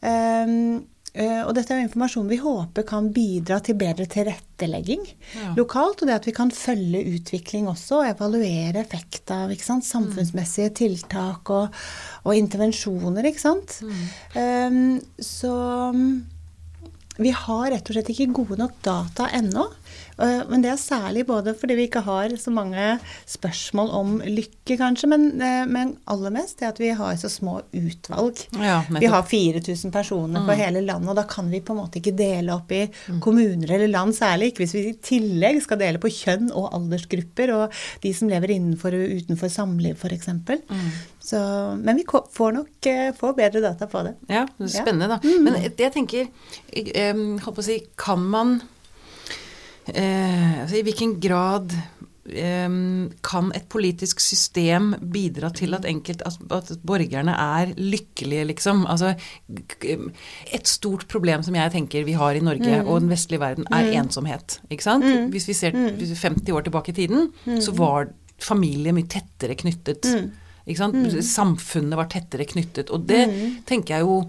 Um, 0.03 0.83
og 1.45 1.51
dette 1.53 1.75
er 1.75 1.83
jo 1.83 1.89
informasjon 1.91 2.29
vi 2.31 2.39
håper 2.41 2.87
kan 2.89 3.11
bidra 3.13 3.59
til 3.61 3.77
bedre 3.77 4.07
tilrettelegging 4.09 5.03
ja. 5.05 5.51
lokalt. 5.59 6.01
Og 6.01 6.09
det 6.09 6.17
at 6.17 6.29
vi 6.29 6.33
kan 6.37 6.53
følge 6.55 7.03
utvikling 7.19 7.69
også, 7.69 8.01
og 8.01 8.09
evaluere 8.15 8.81
effekt 8.81 9.33
av 9.35 9.53
samfunnsmessige 9.53 10.71
mm. 10.71 10.77
tiltak 10.81 11.53
og, 11.53 11.83
og, 12.25 12.33
intervensjoner, 12.37 13.29
ikke 13.29 13.45
sant. 13.45 13.81
Mm. 13.85 14.01
Um, 14.39 15.01
så 15.21 15.55
vi 17.21 17.35
har 17.37 17.67
rett 17.75 17.85
og 17.85 17.99
slett 17.99 18.13
ikke 18.15 18.33
gode 18.33 18.57
nok 18.63 18.79
data 18.81 19.29
ennå 19.37 19.69
Eh, 19.69 19.82
men 20.49 20.63
det 20.63 20.71
er 20.73 20.81
særlig 20.81 21.25
både 21.29 21.55
fordi 21.59 21.77
vi 21.79 21.87
ikke 21.89 22.03
har 22.07 22.33
så 22.41 22.53
mange 22.55 22.97
spørsmål 23.29 23.91
om 23.99 24.13
lykke, 24.23 24.77
kanskje, 24.79 25.09
men, 25.11 25.27
eh, 25.43 25.65
men 25.69 25.95
aller 26.11 26.33
mest 26.35 26.61
det 26.61 26.69
at 26.69 26.81
vi 26.81 26.93
har 26.97 27.17
så 27.21 27.31
små 27.33 27.59
utvalg. 27.75 28.45
Ja, 28.63 28.81
vi 28.89 29.11
har 29.11 29.23
4000 29.27 29.93
personer 29.95 30.43
mm. 30.43 30.49
på 30.49 30.57
hele 30.59 30.85
landet, 30.85 31.11
og 31.13 31.19
da 31.19 31.27
kan 31.29 31.51
vi 31.53 31.63
på 31.65 31.75
en 31.75 31.83
måte 31.83 32.01
ikke 32.01 32.15
dele 32.19 32.55
opp 32.55 32.73
i 32.75 32.85
mm. 32.87 33.21
kommuner 33.25 33.75
eller 33.77 33.91
land, 33.91 34.15
særlig 34.17 34.53
ikke 34.53 34.65
hvis 34.65 34.77
vi 34.77 34.85
i 34.91 34.99
tillegg 35.11 35.63
skal 35.65 35.81
dele 35.83 36.03
på 36.03 36.13
kjønn 36.13 36.51
og 36.51 36.71
aldersgrupper 36.79 37.55
og 37.57 37.83
de 38.05 38.15
som 38.17 38.31
lever 38.31 38.55
innenfor 38.57 38.95
og 38.97 39.17
utenfor 39.23 39.53
samliv, 39.53 39.99
f.eks. 39.99 40.31
Mm. 40.33 40.91
Så, 41.23 41.41
men 41.79 41.99
vi 41.99 42.07
får 42.07 42.55
nok 42.59 42.91
uh, 42.91 43.09
få 43.19 43.33
bedre 43.39 43.63
data 43.65 43.87
på 43.91 44.05
det. 44.07 44.17
Ja, 44.33 44.47
spennende, 44.67 45.17
da. 45.17 45.21
Mm. 45.23 45.47
Men 45.47 45.59
jeg 45.63 45.93
tenker, 45.95 46.31
jeg, 46.73 46.93
jeg, 46.95 47.43
jeg, 47.69 47.83
kan 47.99 48.23
man 48.33 48.61
eh, 49.91 50.63
altså 50.63 50.79
I 50.79 50.85
hvilken 50.87 51.17
grad 51.23 51.73
eh, 52.29 52.69
kan 53.25 53.51
et 53.57 53.69
politisk 53.73 54.21
system 54.23 54.93
bidra 55.15 55.51
til 55.55 55.75
at, 55.75 55.87
enkelt, 55.89 56.23
at 56.27 56.73
borgerne 56.87 57.35
er 57.35 57.75
lykkelige, 57.79 58.47
liksom? 58.53 58.85
Altså, 58.91 59.15
et 59.49 60.69
stort 60.71 61.09
problem 61.11 61.43
som 61.43 61.57
jeg 61.59 61.75
tenker 61.75 62.07
vi 62.09 62.17
har 62.19 62.39
i 62.39 62.45
Norge 62.45 62.83
mm. 62.83 62.87
og 62.87 63.03
den 63.03 63.13
vestlige 63.13 63.43
verden, 63.43 63.67
er 63.71 63.91
mm. 63.91 63.97
ensomhet. 64.05 64.61
Ikke 64.71 64.87
sant? 64.87 65.09
Mm. 65.09 65.33
Hvis 65.35 65.49
vi 65.51 65.59
ser 65.59 65.77
50 65.77 66.23
mm. 66.23 66.55
år 66.57 66.69
tilbake 66.69 66.95
i 66.95 67.01
tiden, 67.03 67.33
mm. 67.45 67.61
så 67.61 67.75
var 67.77 68.13
familie 68.43 68.95
mye 68.95 69.11
tettere 69.11 69.59
knyttet. 69.59 70.09
Mm. 70.09 70.31
Samfunnet 71.27 71.99
var 71.99 72.11
tettere 72.11 72.47
knyttet. 72.47 72.91
Og 72.95 73.07
det 73.07 73.25
tenker 73.67 73.99
jeg 73.99 74.07
jo 74.07 74.23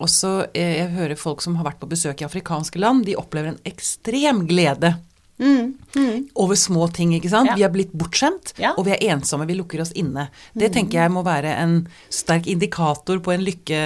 også 0.00 0.32
eh, 0.54 0.80
Jeg 0.80 0.90
hører 0.94 1.20
folk 1.20 1.44
som 1.44 1.58
har 1.58 1.68
vært 1.68 1.80
på 1.82 1.88
besøk 1.90 2.22
i 2.22 2.26
afrikanske 2.26 2.80
land, 2.80 3.04
de 3.08 3.18
opplever 3.18 3.52
en 3.52 3.62
ekstrem 3.68 4.44
glede. 4.50 4.94
Mm, 5.40 5.74
mm. 5.96 6.16
Over 6.34 6.54
små 6.54 6.88
ting, 6.92 7.14
ikke 7.16 7.30
sant. 7.32 7.48
Ja. 7.48 7.56
Vi 7.56 7.64
har 7.64 7.72
blitt 7.72 7.92
bortskjemt, 7.96 8.54
ja. 8.60 8.74
og 8.76 8.84
vi 8.88 8.92
er 8.96 9.04
ensomme. 9.14 9.48
Vi 9.48 9.56
lukker 9.56 9.80
oss 9.84 9.92
inne. 9.96 10.28
Det 10.52 10.68
mm. 10.68 10.74
tenker 10.74 11.00
jeg 11.00 11.14
må 11.14 11.24
være 11.26 11.54
en 11.62 11.78
sterk 12.12 12.50
indikator 12.50 13.22
på 13.24 13.32
en 13.34 13.46
lykke... 13.46 13.84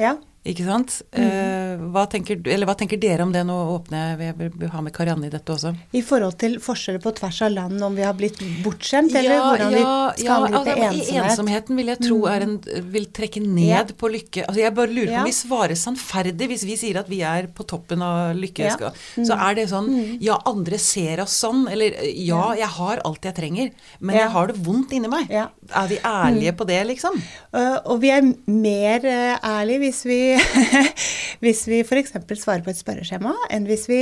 Ja. 0.00 0.14
Ikke 0.42 0.64
sant? 0.66 0.96
Eh, 1.14 1.78
hva, 1.94 2.02
tenker, 2.10 2.40
eller 2.50 2.66
hva 2.66 2.74
tenker 2.74 2.98
dere 2.98 3.22
om 3.22 3.30
det? 3.30 3.44
Nå 3.46 3.54
åpner 3.76 4.16
jeg 4.18 4.34
vil 4.58 4.70
ha 4.72 4.80
med 4.82 4.90
Karianne 4.96 5.28
i 5.28 5.30
dette 5.30 5.52
også. 5.54 5.70
I 5.94 6.00
forhold 6.02 6.34
til 6.40 6.56
forskjeller 6.58 6.98
på 7.04 7.12
tvers 7.14 7.38
av 7.46 7.52
land, 7.54 7.76
om 7.86 7.94
vi 7.94 8.02
har 8.02 8.16
blitt 8.18 8.40
bortskjemt, 8.64 9.14
eller 9.14 9.38
hvordan 9.38 9.70
vi 9.76 9.84
skal 10.24 10.48
angripe 10.48 10.74
altså, 10.74 10.88
ensomhet? 10.88 11.28
Ensomheten 11.30 11.78
vil 11.78 11.92
jeg 11.92 12.00
tro 12.08 12.18
er 12.32 12.46
en, 12.48 12.56
vil 12.96 13.06
trekke 13.14 13.42
ned 13.44 13.68
Ja. 13.68 13.84
på 14.02 14.10
lykke. 14.10 14.42
Altså, 14.48 14.60
jeg 14.64 14.74
bare 14.74 14.90
lurer 14.90 15.06
på 15.06 15.12
Ja. 15.12 15.20
om 15.22 15.30
vi 15.30 15.36
svarer 15.38 15.78
sannferdig 15.78 16.48
hvis 16.50 16.66
vi 16.66 16.76
sier 16.76 16.98
at 16.98 17.08
vi 17.08 17.20
er 17.22 17.46
på 17.46 17.62
toppen 17.64 18.02
av 18.02 18.34
lykke. 18.34 18.66
Ja. 18.66 18.70
skal- 18.74 18.92
Så 19.24 19.38
er 19.38 19.54
det 19.54 19.68
sånn 19.70 20.18
Ja, 20.20 20.40
andre 20.44 20.76
ser 20.78 21.20
oss 21.22 21.38
sånn. 21.40 21.70
Eller 21.70 21.92
ja, 22.02 22.52
jeg 22.58 22.66
har 22.66 22.98
alt 23.04 23.22
jeg 23.22 23.34
trenger, 23.36 23.70
men 24.00 24.16
Ja. 24.16 24.22
jeg 24.24 24.30
har 24.32 24.46
det 24.48 24.56
vondt 24.56 24.90
inni 24.92 25.08
meg. 25.08 25.30
Ja. 25.30 25.46
Er 25.72 25.86
vi 25.86 25.98
ærlige 25.98 26.52
på 26.56 26.66
det, 26.66 26.84
liksom? 26.88 27.14
Uh, 27.54 27.78
og 27.86 28.00
vi 28.00 28.10
er 28.10 28.22
mer 28.48 28.98
uh, 29.06 29.38
ærlige 29.62 29.78
hvis 29.78 30.02
vi, 30.04 30.31
hvis 31.42 31.62
vi 31.70 31.80
f.eks. 31.82 32.14
svarer 32.40 32.62
på 32.64 32.70
et 32.72 32.78
spørreskjema, 32.78 33.32
enn 33.52 33.66
hvis 33.68 33.86
vi, 33.90 34.00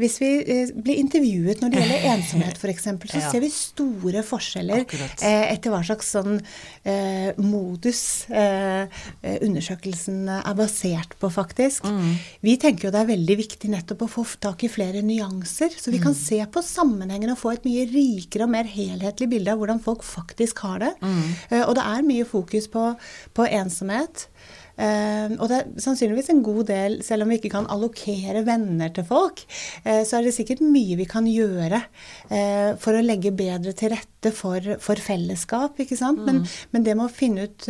hvis 0.00 0.18
vi 0.22 0.30
uh, 0.44 0.72
blir 0.84 1.00
intervjuet 1.02 1.62
når 1.62 1.72
det 1.74 1.82
gjelder 1.82 2.06
ensomhet 2.14 2.60
f.eks. 2.60 2.88
Så 3.12 3.22
ser 3.30 3.42
vi 3.44 3.50
store 3.54 4.22
forskjeller 4.26 4.84
Akkurat. 4.84 5.24
uh, 5.24 5.44
etter 5.52 5.72
hva 5.74 5.80
slags 5.86 6.12
sånn 6.12 6.38
eh, 6.84 7.32
modus 7.40 8.02
uh, 8.32 8.84
uh, 8.84 9.36
undersøkelsen 9.46 10.26
er 10.34 10.54
basert 10.58 11.16
på, 11.20 11.30
faktisk. 11.32 11.86
Mm. 11.88 12.12
Vi 12.44 12.56
tenker 12.60 12.88
jo 12.88 12.94
det 12.94 13.02
er 13.04 13.10
veldig 13.14 13.36
viktig 13.40 13.70
nettopp 13.72 14.04
å 14.06 14.10
få 14.18 14.26
tak 14.42 14.64
i 14.66 14.70
flere 14.72 15.02
nyanser, 15.06 15.72
så 15.78 15.90
vi 15.90 16.00
Mm. 16.02 16.06
kan 16.08 16.14
se 16.18 16.38
på 16.50 16.60
sammenhengen 16.66 17.30
og 17.30 17.38
få 17.38 17.52
et 17.54 17.64
mye 17.68 17.84
rikere 17.86 18.42
og 18.48 18.50
mer 18.50 18.66
helhetlig 18.66 19.28
bilde 19.30 19.52
av 19.52 19.60
hvordan 19.60 19.78
folk 19.84 20.02
faktisk 20.02 20.58
har 20.66 20.80
det. 20.82 20.90
Mm. 21.02 21.20
Eh, 21.50 21.62
og 21.62 21.76
det 21.78 21.84
er 21.86 22.02
mye 22.08 22.24
fokus 22.26 22.66
på, 22.72 22.88
på 23.36 23.46
ensomhet. 23.46 24.26
Eh, 24.82 25.34
og 25.38 25.48
det 25.50 25.58
er 25.58 25.82
sannsynligvis 25.82 26.30
en 26.32 26.42
god 26.44 26.64
del, 26.70 26.98
selv 27.06 27.24
om 27.24 27.32
vi 27.32 27.38
ikke 27.38 27.52
kan 27.54 27.68
allokere 27.70 28.42
venner 28.46 28.92
til 28.94 29.06
folk, 29.06 29.44
eh, 29.84 30.02
så 30.06 30.18
er 30.18 30.26
det 30.26 30.34
sikkert 30.36 30.64
mye 30.64 30.98
vi 30.98 31.06
kan 31.08 31.28
gjøre 31.28 31.82
eh, 32.32 32.72
for 32.82 32.96
å 32.96 33.04
legge 33.04 33.34
bedre 33.36 33.74
til 33.78 33.92
rette 33.94 34.32
for, 34.34 34.74
for 34.82 34.98
fellesskap. 35.02 35.78
ikke 35.82 35.98
sant? 35.98 36.22
Men, 36.26 36.42
men 36.74 36.86
det 36.86 36.96
med 36.98 37.08
å 37.08 37.12
finne 37.12 37.48
ut 37.48 37.66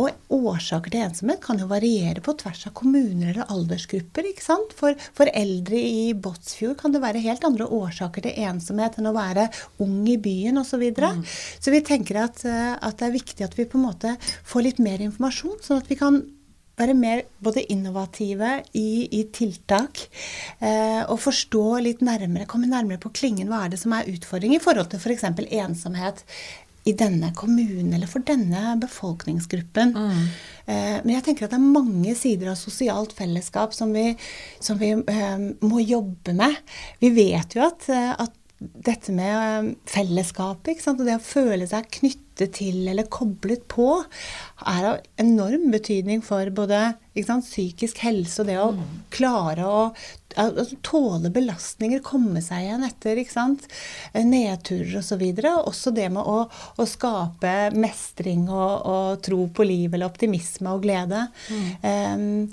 Og 0.00 0.32
årsaker 0.32 0.92
til 0.92 1.02
ensomhet 1.04 1.42
kan 1.44 1.60
jo 1.60 1.68
variere 1.68 2.22
på 2.24 2.32
tvers 2.40 2.64
av 2.66 2.72
kommuner 2.76 3.34
eller 3.34 3.50
aldersgrupper. 3.52 4.30
ikke 4.32 4.44
sant? 4.44 4.72
For, 4.76 4.96
for 5.14 5.30
eldre 5.36 5.78
i 5.78 6.14
Båtsfjord 6.16 6.78
kan 6.80 6.94
det 6.94 7.02
være 7.04 7.22
helt 7.22 7.44
andre 7.46 7.68
årsaker 7.68 8.24
til 8.24 8.40
ensomhet 8.48 8.96
enn 8.98 9.10
å 9.10 9.14
være 9.16 9.48
ung 9.84 10.00
i 10.08 10.18
byen 10.20 10.60
osv. 10.60 10.72
Så, 10.72 10.78
videre. 10.80 11.10
så 11.60 11.68
vi 11.74 11.82
tenker 11.84 12.16
at, 12.22 12.40
at 12.48 12.96
det 12.96 13.04
er 13.04 13.12
viktig 13.12 13.44
at 13.44 13.58
vi 13.58 13.68
på 13.68 13.76
en 13.76 13.84
måte 13.84 14.14
får 14.48 14.64
litt 14.64 14.80
mer 14.80 15.04
informasjon, 15.04 15.58
sånn 15.60 15.82
at 15.82 15.90
vi 15.92 15.98
kan 16.00 16.22
være 16.82 16.96
mer 16.98 17.24
både 17.42 17.64
innovative 17.72 18.58
i, 18.78 19.06
i 19.08 19.22
tiltak 19.34 20.04
eh, 20.60 21.02
og 21.06 21.20
forstå 21.22 21.66
litt 21.86 22.02
nærmere, 22.04 22.48
komme 22.50 22.70
nærmere 22.70 23.00
på 23.02 23.14
klingen 23.14 23.50
hva 23.52 23.64
er 23.64 23.72
det 23.72 23.80
som 23.82 23.94
er 23.96 24.10
utfordring 24.12 24.56
i 24.56 24.62
forhold 24.62 24.92
til 24.92 25.02
f.eks. 25.02 25.30
ensomhet 25.62 26.26
i 26.84 26.94
denne 26.98 27.30
kommunen 27.38 27.92
eller 27.94 28.10
for 28.10 28.24
denne 28.26 28.74
befolkningsgruppen. 28.82 29.94
Eh, 30.66 30.98
men 31.04 31.12
jeg 31.14 31.24
tenker 31.28 31.46
at 31.46 31.54
det 31.54 31.60
er 31.60 31.74
mange 31.78 32.14
sider 32.18 32.50
av 32.52 32.58
sosialt 32.58 33.14
fellesskap 33.14 33.74
som 33.76 33.94
vi, 33.94 34.08
som 34.62 34.80
vi 34.80 34.90
eh, 34.98 35.44
må 35.62 35.82
jobbe 35.82 36.34
med. 36.38 36.58
Vi 37.02 37.12
vet 37.14 37.54
jo 37.54 37.66
at, 37.68 37.86
eh, 37.92 38.10
at 38.26 38.34
dette 38.86 39.14
med 39.14 39.32
eh, 39.36 39.70
fellesskapet 39.90 40.74
ikke 40.74 40.84
sant? 40.84 41.00
og 41.02 41.08
det 41.08 41.18
å 41.18 41.24
føle 41.24 41.68
seg 41.68 41.90
knyttet 41.98 42.56
til 42.56 42.88
eller 42.88 43.06
koblet 43.12 43.66
på, 43.70 44.00
er 44.66 44.86
av 44.88 45.02
enorm 45.20 45.68
betydning 45.74 46.22
for 46.24 46.48
både 46.54 46.94
sant, 47.26 47.44
psykisk 47.44 48.00
helse 48.06 48.40
og 48.42 48.48
det 48.48 48.56
å 48.58 48.70
klare 49.12 49.66
å 49.68 49.82
altså, 50.40 50.78
tåle 50.84 51.30
belastninger, 51.34 52.02
komme 52.04 52.42
seg 52.44 52.66
igjen 52.66 52.86
etter 52.88 53.20
ikke 53.20 53.34
sant, 53.34 53.68
nedturer 54.16 54.98
osv. 54.98 55.02
Og, 55.02 55.08
så 55.12 55.20
videre. 55.20 55.54
også 55.60 55.94
det 55.94 56.08
med 56.14 56.24
å, 56.24 56.38
å 56.48 56.88
skape 56.88 57.56
mestring 57.76 58.48
og, 58.48 58.74
og 58.88 59.24
tro 59.24 59.46
på 59.52 59.66
liv 59.68 59.92
eller 59.92 60.08
optimisme 60.08 60.72
og 60.72 60.86
glede. 60.86 61.26
Em, 61.84 62.46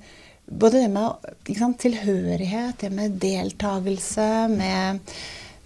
både 0.49 0.83
det 0.83 0.89
med 0.93 1.55
sant, 1.57 1.79
tilhørighet, 1.81 2.79
det 2.81 2.89
med 2.93 3.19
deltakelse, 3.21 4.29
med, 4.51 4.99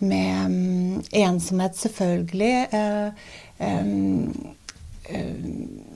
med 0.06 0.46
um, 0.46 1.04
ensomhet 1.12 1.78
selvfølgelig. 1.80 2.68
Uh, 2.74 3.10
um, 3.60 4.56
uh, 5.10 5.94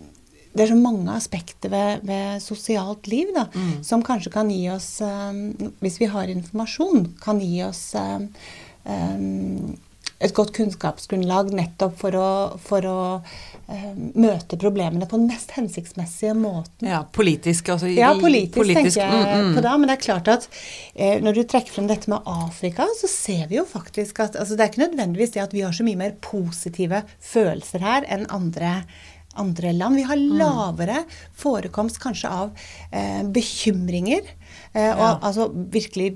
det 0.58 0.66
er 0.66 0.72
så 0.72 0.78
mange 0.80 1.14
aspekter 1.14 1.70
ved, 1.70 2.06
ved 2.10 2.40
sosialt 2.42 3.08
liv 3.08 3.30
da, 3.36 3.44
som 3.86 4.02
kanskje 4.02 4.32
kan 4.34 4.50
gi 4.50 4.64
oss, 4.74 4.88
um, 5.06 5.52
hvis 5.84 6.00
vi 6.02 6.08
har 6.10 6.32
informasjon, 6.34 7.04
kan 7.22 7.38
gi 7.44 7.60
oss 7.62 7.92
um, 7.94 8.32
et 10.20 10.34
godt 10.34 10.50
kunnskapsgrunnlag 10.58 11.52
nettopp 11.54 11.98
for 12.00 12.16
å, 12.18 12.28
for 12.58 12.86
å 12.90 12.96
um, 13.70 13.98
møte 14.18 14.58
problemene 14.58 15.06
på 15.10 15.20
den 15.20 15.28
mest 15.30 15.52
hensiktsmessige 15.54 16.34
måten. 16.38 16.88
Ja, 16.90 17.04
politisk. 17.14 17.70
Altså, 17.76 17.86
i- 17.92 18.00
Ja, 18.00 18.14
politisk, 18.18 18.56
politisk, 18.58 18.98
tenker 18.98 19.14
jeg 19.14 19.28
mm, 19.44 19.50
mm. 19.52 19.56
på 19.58 19.62
det. 19.68 19.74
Men 19.78 19.88
det 19.92 19.96
er 19.98 20.06
klart 20.08 20.32
at 20.34 20.48
eh, 20.96 21.20
når 21.22 21.38
du 21.38 21.44
trekker 21.44 21.76
frem 21.76 21.88
dette 21.92 22.10
med 22.10 22.26
Afrika, 22.26 22.88
så 22.98 23.10
ser 23.12 23.46
vi 23.52 23.60
jo 23.60 23.66
faktisk 23.70 24.24
at 24.26 24.36
altså, 24.42 24.56
Det 24.58 24.66
er 24.66 24.72
ikke 24.74 24.86
nødvendigvis 24.88 25.36
det 25.38 25.44
at 25.46 25.54
vi 25.54 25.62
har 25.68 25.76
så 25.78 25.86
mye 25.86 26.02
mer 26.02 26.18
positive 26.26 27.04
følelser 27.22 27.86
her 27.86 28.10
enn 28.10 28.26
andre, 28.34 28.74
andre 29.38 29.76
land. 29.78 30.00
Vi 30.02 30.08
har 30.10 30.18
lavere 30.18 31.04
forekomst 31.38 32.02
kanskje 32.02 32.34
av 32.34 32.52
eh, 32.92 33.22
bekymringer. 33.22 34.26
Eh, 34.74 34.92
og 34.98 35.06
Ja. 35.06 35.14
altså 35.22 35.52
virkelig 35.54 36.16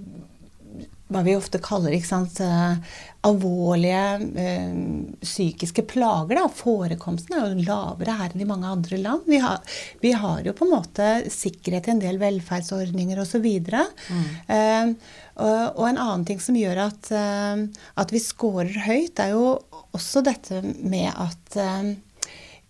hva 1.12 1.24
vi 1.25 1.36
ofte 1.36 1.60
kaller 1.63 1.96
sant, 2.06 2.39
eh, 2.44 3.00
alvorlige 3.27 4.03
eh, 4.41 4.75
psykiske 5.22 5.84
plager. 5.89 6.39
Da. 6.39 6.48
Forekomsten 6.56 7.38
er 7.38 7.51
jo 7.51 7.65
lavere 7.68 8.15
her 8.20 8.34
enn 8.34 8.44
i 8.46 8.50
mange 8.50 8.70
andre 8.72 9.00
land. 9.01 9.27
Vi 9.30 9.41
har, 9.44 9.60
vi 10.01 10.13
har 10.18 10.41
jo 10.48 10.56
på 10.58 10.68
en 10.68 10.74
måte 10.75 11.10
sikkerhet 11.32 11.89
i 11.89 11.96
en 11.96 12.03
del 12.03 12.22
velferdsordninger 12.22 13.22
osv. 13.22 13.48
Mm. 13.48 14.30
Eh, 14.56 15.18
og, 15.41 15.60
og 15.80 15.84
en 15.89 16.01
annen 16.01 16.27
ting 16.27 16.41
som 16.44 16.58
gjør 16.60 16.84
at, 16.89 17.08
at 17.12 18.12
vi 18.13 18.20
scorer 18.22 18.84
høyt, 18.86 19.20
er 19.24 19.32
jo 19.34 19.56
også 19.96 20.22
dette 20.27 20.60
med 20.62 21.08
at 21.10 21.58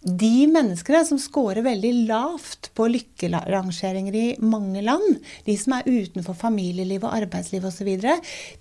de 0.01 0.47
menneskene 0.49 1.03
som 1.05 1.19
scorer 1.21 1.61
veldig 1.61 1.91
lavt 2.09 2.71
på 2.77 2.87
lykkerangeringer 2.89 4.15
i 4.17 4.25
mange 4.41 4.81
land, 4.81 5.19
de 5.45 5.55
som 5.61 5.75
er 5.77 5.89
utenfor 5.89 6.37
familieliv 6.37 7.05
og 7.05 7.13
arbeidsliv 7.19 7.67
osv., 7.69 7.91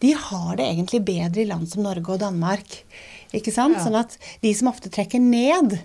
de 0.04 0.12
har 0.26 0.58
det 0.60 0.66
egentlig 0.68 1.00
bedre 1.08 1.40
i 1.40 1.48
land 1.48 1.70
som 1.70 1.86
Norge 1.86 2.12
og 2.12 2.20
Danmark. 2.20 2.82
Ikke 3.36 3.52
sant? 3.54 3.76
Ja. 3.78 3.84
Sånn 3.84 3.94
at 4.00 4.16
de 4.42 4.50
som 4.58 4.66
ofte 4.72 4.90
trekker 4.90 5.20
ned, 5.22 5.76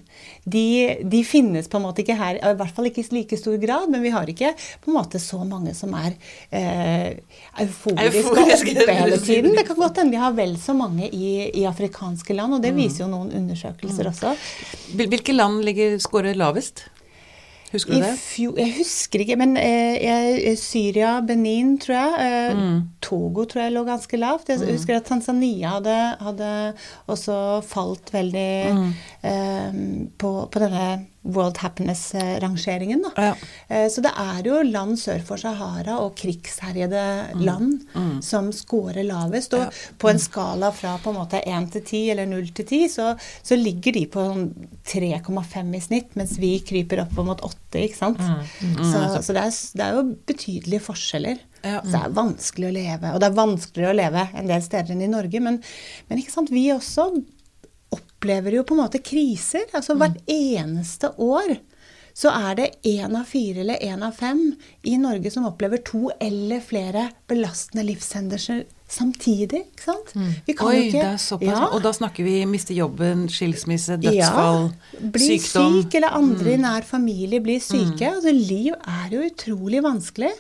de, 0.49 0.63
de 1.05 1.19
finnes 1.27 1.67
på 1.69 1.77
en 1.77 1.83
måte 1.85 2.01
ikke 2.01 2.15
her, 2.17 2.39
i 2.41 2.53
hvert 2.57 2.73
fall 2.73 2.87
ikke 2.89 3.03
i 3.03 3.07
like 3.19 3.37
stor 3.37 3.57
grad, 3.61 3.89
men 3.93 4.01
vi 4.01 4.09
har 4.15 4.25
ikke 4.31 4.53
på 4.81 4.89
en 4.89 4.97
måte 4.97 5.21
så 5.21 5.43
mange 5.45 5.75
som 5.77 5.93
er 5.93 6.15
eh, 6.49 7.19
euforiske 7.61 8.23
Euforisk. 8.23 8.71
Oppe 8.73 8.97
hele 8.97 9.19
tiden. 9.29 9.53
Det 9.57 9.67
kan 9.69 9.77
godt 9.77 10.01
hende 10.01 10.15
vi 10.17 10.23
har 10.23 10.33
vel 10.37 10.57
så 10.61 10.73
mange 10.73 11.09
i, 11.13 11.51
i 11.61 11.67
afrikanske 11.69 12.33
land, 12.33 12.57
og 12.57 12.65
det 12.65 12.73
viser 12.77 13.05
jo 13.05 13.11
noen 13.13 13.29
Mm. 13.29 13.37
undersøkelser 13.43 14.07
også. 14.09 14.33
Hvilke 14.97 15.33
land 15.33 15.61
ligger, 15.65 15.95
scorer 16.01 16.37
lavest? 16.37 16.83
Husker 17.75 17.93
I 17.93 17.99
du 17.99 18.05
det? 18.07 18.13
fjor, 18.23 18.57
jeg 18.61 18.73
husker 18.79 19.23
ikke, 19.25 19.37
men 19.43 19.55
eh, 19.61 19.97
jeg, 20.01 20.57
Syria, 20.61 21.13
Benin, 21.21 21.75
tror 21.83 21.95
jeg. 21.99 22.13
Eh, 22.19 22.55
Mm. 22.55 22.81
Togo 23.01 23.43
tror 23.45 23.61
jeg 23.65 23.73
lå 23.75 23.83
ganske 23.87 24.17
lavt. 24.17 24.47
Jeg 24.49 24.59
husker 24.71 24.95
at 24.97 25.05
Tanzania 25.09 25.75
hadde, 25.77 25.97
hadde 26.23 26.51
også 27.11 27.39
falt 27.67 28.11
veldig 28.15 28.49
Mm. 28.73 28.93
eh, 29.23 30.07
på, 30.17 30.31
på 30.51 30.59
denne 30.63 31.05
World 31.25 31.57
Happiness-rangeringen. 31.57 33.05
Ja. 33.17 33.35
Eh, 33.67 33.87
Så 33.89 34.01
det 34.01 34.11
er 34.17 34.43
jo 34.45 34.61
land 34.63 34.97
sør 34.99 35.23
for 35.25 35.37
Sahara 35.41 35.97
og 36.03 36.15
krigsherjede 36.15 37.35
land 37.41 37.81
som 38.23 38.51
scorer 38.53 39.03
lavest. 39.03 39.53
Og 39.53 39.65
Ja. 39.65 39.69
på 39.97 40.09
en 40.09 40.19
skala 40.19 40.71
fra 40.71 40.97
på 40.97 41.09
en 41.09 41.15
måte 41.19 41.41
1 41.45 41.71
til 41.71 41.81
10 41.81 42.09
eller 42.11 42.25
0 42.25 42.47
til 42.53 42.65
10, 42.65 42.87
så, 42.89 43.17
så 43.43 43.55
ligger 43.57 43.93
de 43.93 44.05
på 44.05 44.19
sånn 44.25 44.53
3,5 44.85 45.75
i 45.75 45.79
snitt, 45.81 46.15
mens 46.15 46.37
vi 46.37 46.59
kryper 46.59 47.01
opp 47.01 47.13
mot 47.25 47.41
8, 47.41 47.81
ikke 47.85 47.97
sant. 47.97 48.19
Så, 48.19 49.21
så 49.23 49.33
det, 49.33 49.41
er, 49.43 49.51
det 49.75 49.85
er 49.85 49.93
jo 49.97 50.15
betydelige 50.27 50.81
forskjeller. 50.81 51.39
Ja. 51.65 51.79
Så 51.81 51.91
det 51.95 52.01
er 52.05 52.13
vanskelig 52.13 52.67
å 52.69 52.73
leve. 52.75 53.13
Og 53.15 53.19
det 53.19 53.27
er 53.31 53.39
vanskeligere 53.39 53.93
å 53.93 53.97
leve 53.97 54.29
en 54.37 54.47
del 54.51 54.61
steder 54.61 54.93
enn 54.93 55.01
i 55.01 55.07
Norge, 55.09 55.39
men, 55.41 55.61
men 56.09 56.19
ikke 56.21 56.31
sant, 56.35 56.51
vi 56.53 56.67
også 56.73 57.07
opplever 57.95 58.59
jo 58.59 58.65
på 58.67 58.75
en 58.75 58.83
måte 58.83 59.01
kriser. 59.03 59.65
Altså 59.73 59.97
hvert 59.99 60.21
eneste 60.31 61.11
år 61.21 61.57
så 62.15 62.31
er 62.31 62.55
det 62.55 62.67
én 62.87 63.15
av 63.17 63.27
fire 63.27 63.59
eller 63.65 63.81
én 63.83 64.03
av 64.05 64.15
fem 64.15 64.53
i 64.87 64.95
Norge 64.99 65.31
som 65.33 65.47
opplever 65.49 65.81
to 65.83 66.07
eller 66.23 66.63
flere 66.63 67.09
belastende 67.27 67.83
livshendelser 67.89 68.63
samtidig, 68.87 69.63
ikke 69.71 69.83
sant? 69.83 70.11
Vi 70.45 70.53
kan 70.53 70.67
Oi, 70.67 70.75
ikke 70.87 71.01
det 71.01 71.09
er 71.09 71.17
såpass. 71.21 71.47
Ja. 71.49 71.67
Og 71.73 71.81
da 71.83 71.91
snakker 71.95 72.23
vi 72.27 72.35
miste 72.45 72.75
jobben, 72.77 73.25
skilsmisse, 73.31 73.97
Ja, 74.03 74.11
dødsfall, 74.11 74.69
bli 75.15 75.27
sykdom. 75.39 75.81
syk, 75.83 75.95
eller 75.95 76.15
andre 76.19 76.53
i 76.53 76.57
nær 76.61 76.85
familie 76.85 77.41
blir 77.41 77.59
syke. 77.59 78.11
Altså, 78.13 78.31
liv 78.31 78.73
er 78.85 79.09
jo 79.15 79.21
utrolig 79.25 79.81
vanskelig. 79.83 80.31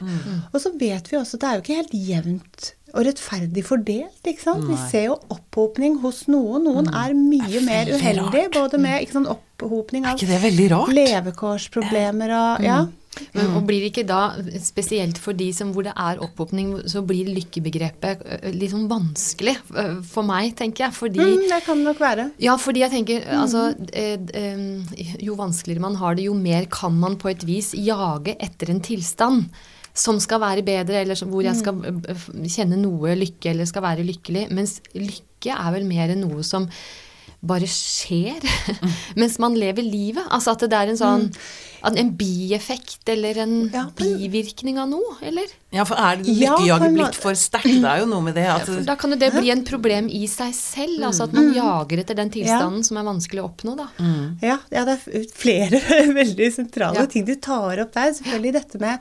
Og 0.53 0.61
så 0.61 0.71
vet 0.77 1.11
vi 1.11 1.17
også 1.17 1.35
at 1.35 1.41
det 1.41 1.49
er 1.49 1.53
jo 1.55 1.61
ikke 1.65 1.79
helt 1.81 1.95
jevnt 2.09 2.73
og 2.95 3.03
rettferdig 3.05 3.63
fordelt. 3.65 4.21
ikke 4.23 4.41
sant? 4.41 4.67
Vi 4.69 4.77
ser 4.89 5.05
jo 5.09 5.17
opphopning 5.29 5.97
hos 5.99 6.27
noen. 6.31 6.63
Noen 6.63 6.87
er 6.95 7.11
mye 7.13 7.59
mer 7.65 7.85
uheldig, 7.91 8.45
rart. 8.45 8.53
både 8.53 8.79
med 8.79 9.01
ikke 9.01 9.17
sant, 9.17 9.27
opphopning 9.27 10.05
Er 10.05 10.15
av 10.15 10.87
levekårsproblemer 10.93 12.31
og 12.31 12.63
Ja. 12.63 12.85
Men, 13.33 13.53
og 13.55 13.65
blir 13.67 13.81
det 13.83 13.91
ikke 13.93 14.05
da, 14.07 14.19
spesielt 14.63 15.17
for 15.21 15.33
de 15.37 15.51
som 15.55 15.71
hvor 15.75 15.83
det 15.87 15.93
er 15.95 16.19
opphopning, 16.23 16.73
så 16.91 17.01
blir 17.05 17.29
lykkebegrepet 17.35 18.23
litt 18.55 18.71
sånn 18.73 18.87
vanskelig 18.91 19.55
for 20.09 20.23
meg, 20.27 20.55
tenker 20.59 20.85
jeg. 20.87 20.93
Fordi 20.97 21.19
Mm, 21.25 21.45
det 21.49 21.61
kan 21.65 21.77
det 21.77 21.85
nok 21.89 21.99
være. 22.03 22.31
Ja, 22.43 22.55
fordi 22.57 22.79
jeg 22.83 22.91
tenker 22.91 23.23
altså 23.35 23.75
eh, 23.93 24.17
eh, 24.33 25.15
Jo 25.23 25.35
vanskeligere 25.39 25.81
man 25.81 25.95
har 25.95 26.15
det, 26.15 26.25
jo 26.27 26.33
mer 26.33 26.65
kan 26.71 26.93
man 26.99 27.15
på 27.17 27.29
et 27.31 27.43
vis 27.47 27.73
jage 27.73 28.35
etter 28.39 28.69
en 28.73 28.81
tilstand 28.81 29.45
som 29.95 30.17
skal 30.19 30.41
være 30.43 30.61
bedre, 30.67 31.01
eller 31.05 31.15
som- 31.15 31.29
hvor 31.31 31.41
jeg 31.43 31.55
skal 31.55 31.79
eh, 31.85 32.25
kjenne 32.51 32.75
noe 32.81 33.15
lykke 33.15 33.49
eller 33.53 33.65
skal 33.65 33.81
være 33.85 34.03
lykkelig. 34.03 34.49
Mens 34.51 34.81
lykke 34.93 35.55
er 35.55 35.71
vel 35.71 35.85
mer 35.87 36.15
noe 36.19 36.43
som 36.43 36.67
bare 37.47 37.67
skjer 37.69 38.41
mens 39.19 39.37
man 39.39 39.55
lever 39.57 39.85
livet. 39.85 40.25
Altså 40.33 40.55
at 40.55 40.65
det 40.69 40.73
er 40.81 40.91
en 40.93 40.99
sånn 41.01 41.29
at 41.85 41.93
En 42.01 42.07
bieffekt 42.17 43.05
eller 43.13 43.37
en 43.43 43.51
Ja, 43.69 43.83
men- 43.99 44.15
bivirkning 44.17 44.79
av 44.81 44.87
noe, 44.89 45.17
eller? 45.21 45.51
Ja, 45.75 45.83
for 45.85 45.99
er 46.01 46.15
det 46.17 46.33
Ja, 46.33 46.55
lykkejaget 46.55 46.95
blitt 46.95 47.19
for 47.21 47.37
sterkt? 47.37 47.67
Det 47.83 47.85
er 47.91 47.99
jo 48.01 48.07
noe 48.09 48.23
med 48.25 48.33
det 48.39 48.45
at 48.49 48.71
da 48.87 48.95
kan 48.97 49.13
jo 49.13 49.19
det 49.21 49.29
bli 49.35 49.51
en 49.53 49.61
problem 49.67 50.07
i 50.09 50.23
seg 50.31 50.49
selv. 50.57 51.03
Altså 51.05 51.27
at 51.27 51.35
man 51.37 51.51
jager 51.53 52.01
etter 52.01 52.17
den 52.17 52.31
tilstanden 52.33 52.81
som 52.87 52.97
er 52.97 53.05
vanskelig 53.05 53.43
å 53.43 53.51
oppnå, 53.51 53.75
da. 53.77 53.85
Ja, 54.41 54.57
ja, 54.73 54.85
det 54.87 54.97
er 54.97 55.27
flere 55.35 55.83
veldig 56.21 56.49
sentrale 56.57 57.03
Ja. 57.03 57.05
ting 57.05 57.25
du 57.29 57.35
tar 57.35 57.83
opp 57.85 57.93
der. 57.93 58.15
Selvfølgelig 58.17 58.53
dette 58.57 58.81
med, 58.81 58.99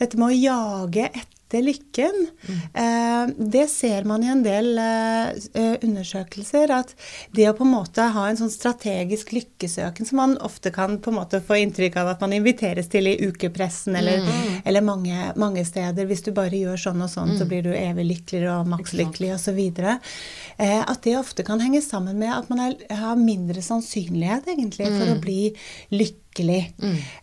dette 0.00 0.16
med 0.16 0.30
å 0.32 0.40
jage 0.40 1.10
etter 1.12 1.28
lykken. 1.60 2.26
Mm. 2.48 3.34
det 3.36 3.66
ser 3.70 4.04
man 4.08 4.22
i 4.24 4.28
en 4.32 4.42
del 4.42 4.78
eh, 4.78 5.28
eh, 5.58 5.74
undersøkelser, 5.84 6.70
at 6.74 6.94
det 7.36 7.48
å 7.50 7.54
på 7.56 7.66
en 7.66 7.74
måte 7.74 8.06
ha 8.14 8.24
en 8.28 8.38
sånn 8.38 8.50
strategisk 8.52 9.34
lykkesøken, 9.36 10.08
som 10.08 10.20
man 10.20 10.34
ofte 10.44 10.72
kan 10.74 10.98
på 11.02 11.12
en 11.12 11.18
måte 11.20 11.42
få 11.44 11.60
inntrykk 11.62 11.98
av 12.00 12.12
at 12.14 12.24
man 12.24 12.34
inviteres 12.36 12.88
til 12.92 13.10
i 13.10 13.16
ukepressen 13.28 13.98
eller, 13.98 14.24
eller 14.64 14.86
mange, 14.86 15.32
mange 15.40 15.64
steder, 15.68 16.08
hvis 16.08 16.24
du 16.26 16.32
bare 16.36 16.58
gjør 16.58 16.80
sånn 16.88 17.04
og 17.04 17.12
sånn, 17.12 17.36
så 17.38 17.46
blir 17.48 17.66
du 17.66 17.72
evig 17.74 18.08
lykkeligere 18.08 18.56
og 18.62 18.72
makslykkelig 18.72 19.34
osv. 19.36 19.60
At 20.62 21.04
det 21.04 21.16
ofte 21.18 21.46
kan 21.46 21.62
henge 21.62 21.82
sammen 21.84 22.18
med 22.22 22.32
at 22.34 22.50
man 22.52 22.76
har 22.88 23.20
mindre 23.20 23.62
sannsynlighet 23.64 24.50
egentlig 24.54 24.90
for 24.90 25.12
å 25.12 25.20
bli 25.22 25.40
lykkelig. 25.92 26.62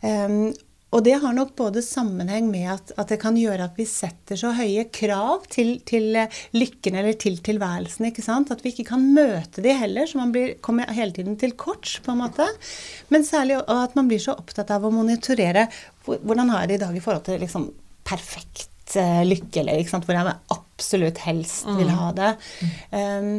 Um, 0.02 0.52
og 0.89 1.03
det 1.05 1.17
har 1.22 1.36
nok 1.38 1.51
både 1.60 1.84
sammenheng 1.86 2.48
med 2.50 2.65
at, 2.74 2.93
at 2.98 3.12
det 3.12 3.19
kan 3.22 3.38
gjøre 3.38 3.67
at 3.69 3.77
vi 3.77 3.86
setter 3.89 4.39
så 4.39 4.55
høye 4.58 4.88
krav 4.93 5.46
til, 5.51 5.75
til 5.86 6.17
eh, 6.17 6.39
lykken 6.58 6.98
eller 6.98 7.17
til 7.22 7.38
tilværelsen. 7.46 8.08
ikke 8.10 8.25
sant? 8.25 8.50
At 8.53 8.63
vi 8.65 8.74
ikke 8.74 8.88
kan 8.89 9.05
møte 9.13 9.62
de 9.65 9.75
heller, 9.77 10.10
så 10.10 10.22
man 10.22 10.34
blir, 10.34 10.55
kommer 10.65 10.89
hele 10.96 11.13
tiden 11.13 11.38
til 11.39 11.53
kort. 11.53 12.00
på 12.05 12.15
en 12.15 12.24
måte. 12.24 12.48
Men 13.13 13.27
særlig 13.27 13.62
at 13.69 13.96
man 14.00 14.10
blir 14.10 14.22
så 14.24 14.38
opptatt 14.39 14.74
av 14.74 14.88
å 14.88 14.93
monitorere 14.93 15.67
hvordan 16.10 16.50
har 16.50 16.63
jeg 16.63 16.72
det 16.72 16.79
i 16.79 16.84
dag 16.86 16.98
i 16.98 17.03
forhold 17.03 17.25
til 17.27 17.41
liksom 17.43 17.69
perfekt 18.10 18.98
eh, 18.98 19.22
lykke, 19.27 19.62
eller 19.62 19.84
ikke 19.84 19.93
sant? 19.93 20.10
hvor 20.10 20.17
jeg 20.17 20.38
absolutt 20.55 21.22
helst 21.22 21.69
vil 21.77 21.91
ha 21.93 22.10
det. 22.17 22.34
Um, 22.89 23.31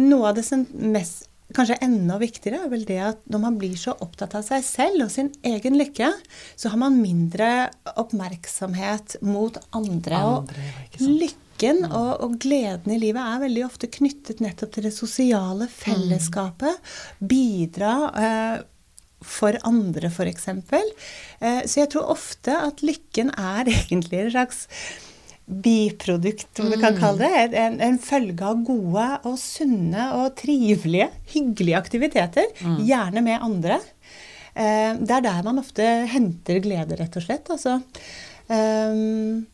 noe 0.00 0.30
av 0.30 0.38
det 0.38 0.46
som 0.46 0.64
mest 0.72 1.28
Kanskje 1.54 1.78
enda 1.86 2.18
viktigere 2.18 2.64
er 2.64 2.72
vel 2.72 2.84
det 2.88 2.98
at 3.12 3.22
når 3.30 3.42
man 3.44 3.58
blir 3.60 3.76
så 3.78 3.94
opptatt 4.02 4.34
av 4.38 4.44
seg 4.46 4.64
selv 4.66 5.06
og 5.06 5.12
sin 5.14 5.30
egen 5.46 5.78
lykke, 5.78 6.10
så 6.58 6.72
har 6.72 6.80
man 6.80 6.98
mindre 6.98 7.70
oppmerksomhet 8.00 9.18
mot 9.22 9.58
andre. 9.76 10.18
Andre, 10.18 10.66
og 10.98 11.06
lykken 11.06 11.84
og, 11.86 12.10
og 12.26 12.36
gleden 12.42 12.96
i 12.96 13.00
livet 13.00 13.22
er 13.22 13.42
veldig 13.46 13.64
ofte 13.68 13.90
knyttet 13.94 14.42
nettopp 14.42 14.74
til 14.74 14.88
det 14.88 14.94
sosiale 14.96 15.70
fellesskapet. 15.70 16.94
Bidra 17.22 17.94
eh, 18.18 18.56
for 19.24 19.56
andre, 19.64 20.10
f.eks. 20.10 20.48
Eh, 20.50 21.62
så 21.64 21.80
jeg 21.84 21.90
tror 21.94 22.12
ofte 22.16 22.58
at 22.66 22.82
lykken 22.84 23.30
er 23.38 23.70
egentlig 23.78 24.24
en 24.24 24.34
slags 24.34 24.64
biprodukt, 25.44 26.60
om 26.60 26.70
du 26.72 26.78
kan 26.80 26.96
kalle 26.96 27.28
det. 27.28 27.56
En, 27.60 27.80
en 27.84 27.98
følge 28.00 28.44
av 28.44 28.62
gode 28.64 29.08
og 29.28 29.34
sunne 29.40 30.06
og 30.16 30.36
trivelige, 30.40 31.10
hyggelige 31.34 31.80
aktiviteter. 31.80 32.46
Gjerne 32.80 33.22
med 33.24 33.44
andre. 33.44 33.80
Eh, 34.54 34.94
det 35.00 35.16
er 35.18 35.26
der 35.26 35.42
man 35.46 35.60
ofte 35.60 35.84
henter 36.10 36.60
glede, 36.64 36.96
rett 37.00 37.18
og 37.18 37.26
slett. 37.26 37.50
Altså. 37.52 37.80
Um, 38.48 39.44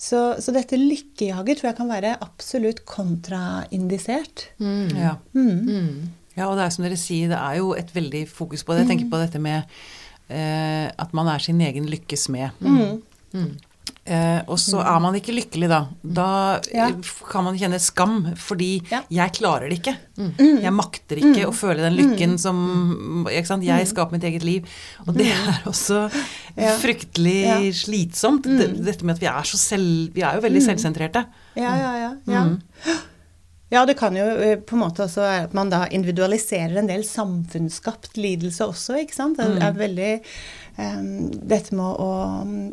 så, 0.00 0.20
så 0.42 0.52
dette 0.52 0.78
lykkejaget 0.78 1.60
tror 1.60 1.70
jeg 1.70 1.78
kan 1.78 1.92
være 1.92 2.16
absolutt 2.24 2.84
kontraindisert. 2.88 4.48
Ja. 4.96 5.16
ja, 6.34 6.48
og 6.48 6.56
det 6.58 6.64
er 6.64 6.74
som 6.74 6.84
dere 6.86 6.98
sier, 7.00 7.30
det 7.30 7.38
er 7.38 7.60
jo 7.60 7.74
et 7.78 7.92
veldig 7.94 8.24
fokus 8.28 8.64
på 8.66 8.74
det. 8.74 8.84
Jeg 8.84 8.92
tenker 8.94 9.12
på 9.12 9.20
dette 9.22 9.40
med 9.42 9.62
eh, 10.28 10.88
at 10.88 11.14
man 11.16 11.30
er 11.30 11.44
sin 11.44 11.60
egen 11.64 11.86
lykkes 11.90 12.26
smed. 12.28 12.64
Eh, 14.06 14.42
og 14.52 14.58
så 14.60 14.82
er 14.84 14.98
man 15.00 15.14
ikke 15.16 15.32
lykkelig 15.32 15.68
da. 15.70 15.78
Da 16.04 16.60
Ja. 16.74 16.88
eh, 16.90 16.94
kan 17.30 17.44
man 17.44 17.56
kjenne 17.56 17.78
skam, 17.80 18.34
fordi 18.36 18.82
Ja. 18.90 19.00
jeg 19.08 19.32
klarer 19.32 19.70
det 19.70 19.78
ikke. 19.80 19.96
Jeg 20.60 20.72
makter 20.72 21.16
ikke 21.16 21.46
å 21.48 21.54
føle 21.56 21.80
den 21.80 21.96
lykken 21.96 22.38
som 22.38 23.24
ikke 23.30 23.46
sant? 23.46 23.64
Jeg 23.64 23.86
skaper 23.88 24.12
mitt 24.12 24.22
eget 24.28 24.44
liv. 24.44 24.66
Og 25.08 25.14
det 25.16 25.28
er 25.32 25.62
også 25.64 26.10
Ja. 26.56 26.76
fryktelig 26.76 27.42
Ja. 27.44 27.58
slitsomt. 27.72 28.42
Det, 28.44 28.84
dette 28.84 29.02
med 29.04 29.16
at 29.16 29.20
vi 29.20 29.26
er 29.26 29.42
så 29.42 29.56
selv... 29.56 30.12
Vi 30.12 30.20
er 30.22 30.34
jo 30.34 30.40
veldig 30.42 30.62
selvsentrerte. 30.62 31.24
Ja, 31.56 31.74
ja, 31.76 31.96
ja. 31.96 32.12
ja. 32.28 32.56
Ja, 33.72 33.84
det 33.86 33.96
kan 33.98 34.14
jo 34.14 34.22
eh, 34.22 34.56
på 34.56 34.76
en 34.76 34.82
måte 34.84 35.02
også 35.02 35.22
være 35.24 35.44
at 35.48 35.54
man 35.56 35.70
da 35.72 35.86
individualiserer 35.90 36.76
en 36.78 36.86
del 36.86 37.02
samfunnsskapt 37.02 38.16
lidelse 38.20 38.60
også, 38.68 39.00
ikke 39.00 39.14
sant. 39.16 39.38
Det 39.40 39.62
er 39.64 39.72
veldig 39.72 40.20
em, 40.80 41.30
dette, 41.34 41.74
med 41.76 42.00
å, 42.02 42.08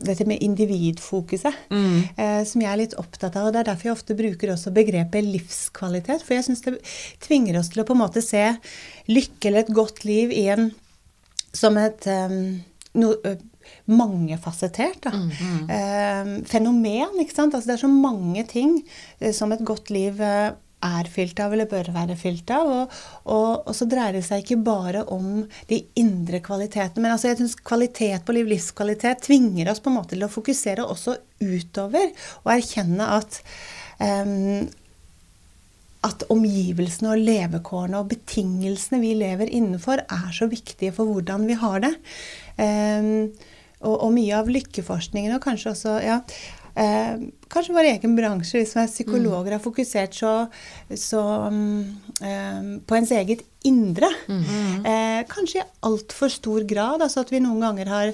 dette 0.05 0.25
med 0.29 0.41
individfokuset, 0.43 1.57
eh, 1.71 2.41
som 2.47 2.63
jeg 2.63 2.71
er 2.71 2.81
litt 2.81 2.97
opptatt 3.01 3.35
av. 3.35 3.49
og 3.49 3.53
Det 3.53 3.61
er 3.61 3.69
derfor 3.71 3.89
jeg 3.89 3.97
ofte 3.97 4.17
bruker 4.17 4.53
også 4.53 4.73
begrepet 4.75 5.27
livskvalitet. 5.27 6.25
For 6.25 6.37
jeg 6.37 6.49
syns 6.49 6.65
det 6.65 6.77
tvinger 7.23 7.59
oss 7.59 7.71
til 7.73 7.83
å 7.83 7.87
på 7.87 7.97
en 7.97 8.03
måte 8.03 8.23
se 8.25 8.47
lykke 9.11 9.49
eller 9.49 9.65
et 9.65 9.75
godt 9.75 10.03
liv 10.07 10.33
i 10.35 10.47
en 10.53 10.71
som 11.51 11.75
et 11.77 12.05
um, 12.07 12.61
no, 12.95 13.11
mangefasettert 13.91 15.05
mm, 15.11 15.29
mm. 15.41 15.69
Eh, 15.69 16.31
fenomen. 16.49 17.19
ikke 17.21 17.35
sant? 17.35 17.55
Altså, 17.55 17.71
det 17.71 17.77
er 17.77 17.83
så 17.85 17.91
mange 17.91 18.45
ting 18.49 18.77
eh, 19.19 19.33
som 19.35 19.51
et 19.51 19.63
godt 19.65 19.91
liv 19.93 20.21
eh, 20.21 20.51
er 20.85 21.09
fylt 21.11 21.39
av, 21.43 21.53
eller 21.53 21.69
bør 21.69 21.91
være 21.95 22.17
fylt 22.19 22.51
av. 22.55 22.71
Og, 22.75 22.99
og, 23.25 23.69
og 23.69 23.77
så 23.77 23.87
dreier 23.89 24.17
det 24.17 24.25
seg 24.27 24.43
ikke 24.43 24.59
bare 24.65 25.05
om 25.13 25.43
de 25.69 25.81
indre 26.01 26.41
kvalitetene. 26.43 27.05
Men 27.05 27.15
altså, 27.15 27.31
jeg 27.31 27.41
synes 27.41 27.57
kvalitet 27.61 28.25
på 28.27 28.35
liv, 28.37 28.49
livskvalitet, 28.51 29.25
tvinger 29.27 29.71
oss 29.71 29.83
på 29.83 29.91
en 29.91 29.99
måte 30.01 30.15
til 30.15 30.27
å 30.27 30.31
fokusere 30.31 30.85
også 30.85 31.17
utover 31.41 32.11
og 32.43 32.53
erkjenne 32.53 33.07
at 33.17 33.41
um, 34.01 34.69
at 36.01 36.23
omgivelsene 36.33 37.11
og 37.13 37.21
levekårene 37.21 37.99
og 37.99 38.09
betingelsene 38.09 39.01
vi 39.03 39.13
lever 39.19 39.51
innenfor, 39.53 40.01
er 40.01 40.31
så 40.33 40.47
viktige 40.49 40.93
for 40.95 41.09
hvordan 41.09 41.45
vi 41.45 41.57
har 41.61 41.83
det. 41.83 41.91
Um, 42.57 43.29
og, 43.81 43.95
og 44.07 44.09
mye 44.15 44.39
av 44.39 44.49
lykkeforskningen, 44.49 45.35
og 45.35 45.43
kanskje 45.45 45.73
også 45.75 45.95
ja, 46.01 46.19
eh, 46.75 47.23
Kanskje 47.51 47.75
vår 47.75 47.89
egen 47.89 48.13
bransje, 48.15 48.61
vi 48.61 48.67
man 48.75 48.85
er 48.85 48.91
psykologer, 48.91 49.55
har 49.57 49.63
fokusert 49.63 50.15
så, 50.15 50.33
så 50.95 51.23
mm, 51.51 51.81
eh, 52.23 52.61
på 52.87 52.95
ens 52.95 53.11
eget 53.17 53.43
indre. 53.67 54.07
Eh, 54.87 55.19
kanskje 55.29 55.59
i 55.59 55.67
altfor 55.87 56.31
stor 56.31 56.63
grad. 56.69 57.03
Altså 57.03 57.25
at 57.25 57.33
vi 57.33 57.43
noen 57.43 57.59
ganger 57.65 57.91
har, 57.91 58.13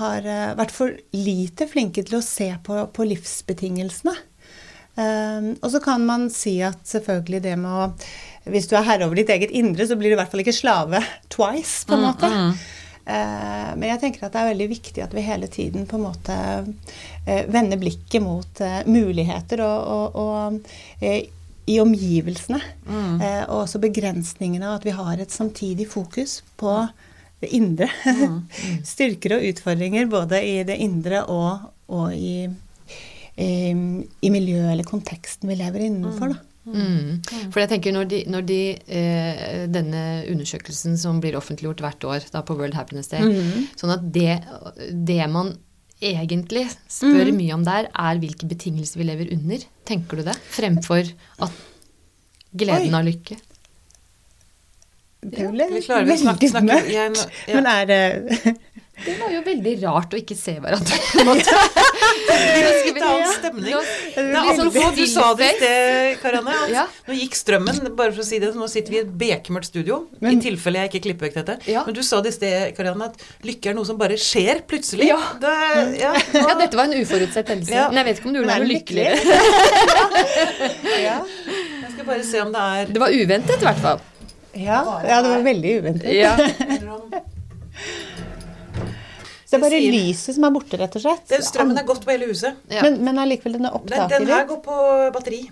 har 0.00 0.24
eh, 0.24 0.56
vært 0.58 0.72
for 0.72 0.96
lite 1.12 1.68
flinke 1.68 2.06
til 2.06 2.18
å 2.18 2.24
se 2.24 2.48
på, 2.64 2.80
på 2.96 3.08
livsbetingelsene. 3.12 4.16
Um, 4.98 5.52
og 5.62 5.70
så 5.70 5.78
kan 5.78 6.02
man 6.02 6.24
si 6.34 6.56
at 6.66 6.80
selvfølgelig 6.88 7.38
det 7.44 7.52
med 7.60 7.70
å 7.70 7.84
Hvis 8.50 8.66
du 8.66 8.72
er 8.74 8.82
herre 8.82 9.06
over 9.06 9.14
ditt 9.20 9.28
eget 9.30 9.52
indre, 9.54 9.84
så 9.86 9.94
blir 9.94 10.10
du 10.10 10.16
i 10.16 10.18
hvert 10.18 10.32
fall 10.32 10.42
ikke 10.42 10.56
slave 10.56 11.02
twice, 11.30 11.84
på 11.86 11.94
en 11.94 12.06
måte. 12.06 12.30
Uh, 12.32 12.62
men 13.08 13.86
jeg 13.88 14.00
tenker 14.02 14.26
at 14.26 14.34
det 14.34 14.40
er 14.42 14.50
veldig 14.50 14.68
viktig 14.68 15.02
at 15.04 15.14
vi 15.16 15.24
hele 15.24 15.48
tiden 15.48 15.86
på 15.88 15.96
en 15.96 16.04
måte 16.04 16.36
uh, 16.36 17.42
vender 17.48 17.80
blikket 17.80 18.20
mot 18.20 18.60
uh, 18.60 18.82
muligheter 18.84 19.62
og, 19.64 20.18
og, 20.20 20.60
og 21.00 21.08
i 21.68 21.80
omgivelsene. 21.80 22.60
Mm. 22.88 23.20
og 23.50 23.58
også 23.62 23.80
begrensningene, 23.82 24.70
og 24.70 24.78
at 24.78 24.86
vi 24.88 24.94
har 24.96 25.20
et 25.20 25.34
samtidig 25.34 25.84
fokus 25.90 26.38
på 26.56 26.72
det 27.42 27.50
indre. 27.54 27.88
Styrker 28.92 29.36
og 29.36 29.44
utfordringer 29.50 30.08
både 30.10 30.40
i 30.44 30.54
det 30.66 30.78
indre 30.82 31.24
og, 31.28 31.68
og 31.92 32.14
i, 32.16 32.48
i, 33.36 33.50
i 33.68 34.32
miljøet 34.32 34.72
eller 34.72 34.88
konteksten 34.88 35.50
vi 35.50 35.58
lever 35.60 35.86
innenfor. 35.90 36.32
Da. 36.32 36.47
Mm. 36.68 37.20
For 37.52 37.62
jeg 37.62 37.70
tenker 37.72 37.94
når, 37.96 38.08
de, 38.10 38.18
når 38.28 38.44
de, 38.48 38.60
eh, 39.00 39.64
denne 39.72 40.02
undersøkelsen 40.28 40.98
som 41.00 41.22
blir 41.22 41.38
offentliggjort 41.38 41.80
hvert 41.84 42.06
år 42.08 42.28
da 42.34 42.42
på 42.44 42.56
World 42.58 42.76
Happiness 42.78 43.10
Day, 43.12 43.24
sånn 43.78 43.94
at 43.94 44.04
det, 44.14 44.40
det 44.92 45.22
man 45.32 45.54
egentlig 45.98 46.66
spør 46.90 47.32
mye 47.34 47.56
om 47.56 47.64
der, 47.66 47.90
er 47.90 48.22
hvilke 48.22 48.46
betingelser 48.50 49.00
vi 49.00 49.08
lever 49.08 49.32
under. 49.34 49.64
Tenker 49.88 50.20
du 50.20 50.28
det? 50.28 50.36
Fremfor 50.54 51.08
at 51.44 51.62
gleden 52.58 52.94
Oi. 52.94 52.98
av 53.00 53.06
lykke. 53.08 53.38
Det 55.18 55.48
ble 55.50 55.66
ja, 55.66 56.02
veldig 56.06 56.62
mørkt. 56.62 56.90
ja. 56.94 57.08
Men 57.50 57.66
er 57.66 57.88
det 57.90 58.02
Det 59.04 59.14
var 59.20 59.30
jo 59.30 59.40
veldig 59.46 59.72
rart 59.84 60.14
å 60.14 60.18
ikke 60.18 60.34
se 60.36 60.54
hverandre. 60.58 60.96
på 61.12 61.20
en 61.22 61.28
måte. 61.28 61.52
Litt 62.88 63.02
annen 63.04 63.32
stemning. 63.32 63.72
Nå- 63.72 63.82
Det 64.14 64.24
er 64.26 64.56
sånn 64.58 64.70
du 64.96 65.04
sa 65.06 65.26
det 65.38 65.46
i 65.48 65.56
sted, 65.58 66.16
Karianne. 66.22 66.54
Altså, 66.54 66.72
Ja. 66.74 66.84
Nå 67.08 67.14
gikk 67.18 67.34
strømmen, 67.38 67.78
bare 67.96 68.12
for 68.12 68.22
å 68.22 68.26
si 68.26 68.38
det, 68.42 68.50
nå 68.58 68.66
sitter 68.68 68.90
vi 68.90 68.98
i 68.98 69.02
et 69.04 69.12
bekmørkt 69.20 69.68
studio. 69.70 70.00
Men- 70.20 70.38
I 70.38 70.42
tilfelle 70.50 70.82
jeg 70.82 70.90
ikke 70.90 71.02
klipper 71.06 71.28
vekk 71.28 71.38
dette. 71.40 71.56
Ja. 71.70 71.84
Men 71.86 71.94
du 71.94 72.02
sa 72.02 72.20
det 72.20 72.32
i 72.34 72.36
sted, 72.36 72.74
Karianne, 72.76 73.04
at 73.12 73.16
lykke 73.46 73.70
er 73.70 73.74
noe 73.78 73.86
som 73.86 73.96
bare 74.00 74.18
skjer 74.18 74.62
plutselig. 74.66 75.06
Ja. 75.12 75.20
Det, 75.40 75.54
ja, 76.00 76.12
Ja, 76.34 76.54
dette 76.58 76.74
var 76.76 76.84
en 76.90 76.98
uforutsett 76.98 77.46
hendelse. 77.54 77.70
Ja. 77.74 77.88
Men 77.88 78.02
jeg 78.04 78.10
vet 78.10 78.20
ikke 78.22 78.26
om 78.26 78.32
du 78.34 78.42
gjorde 78.42 78.66
lykkelig? 78.66 79.06
lykkeligere. 79.14 79.18
ja. 81.08 81.18
Jeg 81.82 81.90
skal 81.94 82.04
bare 82.10 82.24
se 82.24 82.40
om 82.42 82.52
det 82.52 82.60
er 82.60 82.92
Det 82.92 83.00
var 83.06 83.10
uventet, 83.14 83.56
i 83.62 83.64
hvert 83.70 83.82
fall. 83.86 84.00
Ja, 84.58 84.82
ja, 85.06 85.22
det 85.22 85.30
var 85.30 85.42
veldig 85.46 85.72
uventet. 85.82 86.12
Ja. 86.18 86.34
Så 89.48 89.56
det 89.56 89.62
er 89.62 89.64
bare 89.64 89.78
sier- 89.80 89.94
lyset 89.96 90.36
som 90.36 90.44
er 90.44 90.52
borte, 90.52 90.76
rett 90.76 90.96
og 90.98 91.00
slett. 91.06 91.24
Den 91.30 91.46
Strømmen 91.46 91.78
er 91.80 91.86
gått 91.88 92.04
på 92.04 92.12
hele 92.12 92.26
huset. 92.28 92.58
Ja. 92.68 92.82
Men, 92.84 93.00
men 93.06 93.22
allikevel 93.22 93.56
den 93.56 93.64
er 93.64 93.78
opptaket 93.78 94.18
den 94.18 94.28
her 94.28 94.44
går 94.50 94.60
på 94.66 94.76
batteri. 95.14 95.46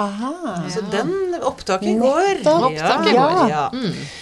Aha. 0.00 0.62
Så 0.72 0.80
den 0.88 1.34
opptaket 1.44 1.98
går. 2.00 2.40
Opptaket 2.48 3.12
ja, 3.12 3.26
går. 3.28 3.50
Ja. 3.50 3.64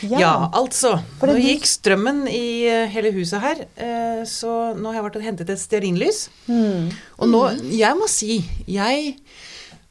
Ja. 0.02 0.18
ja, 0.18 0.32
altså. 0.58 0.96
Nå 1.22 1.36
gikk 1.38 1.68
strømmen 1.70 2.24
i 2.26 2.66
eh, 2.66 2.88
hele 2.90 3.12
huset 3.14 3.38
her, 3.44 3.60
eh, 3.76 4.24
så 4.26 4.74
nå 4.74 4.90
har 4.90 4.98
jeg 4.98 5.06
vært 5.06 5.20
og 5.20 5.26
hentet 5.28 5.52
et 5.54 5.62
stearinlys. 5.62 6.24
Mm. 6.48 6.90
Og 7.20 7.30
nå, 7.30 7.44
jeg 7.70 8.00
må 8.00 8.10
si, 8.10 8.40
jeg 8.66 9.14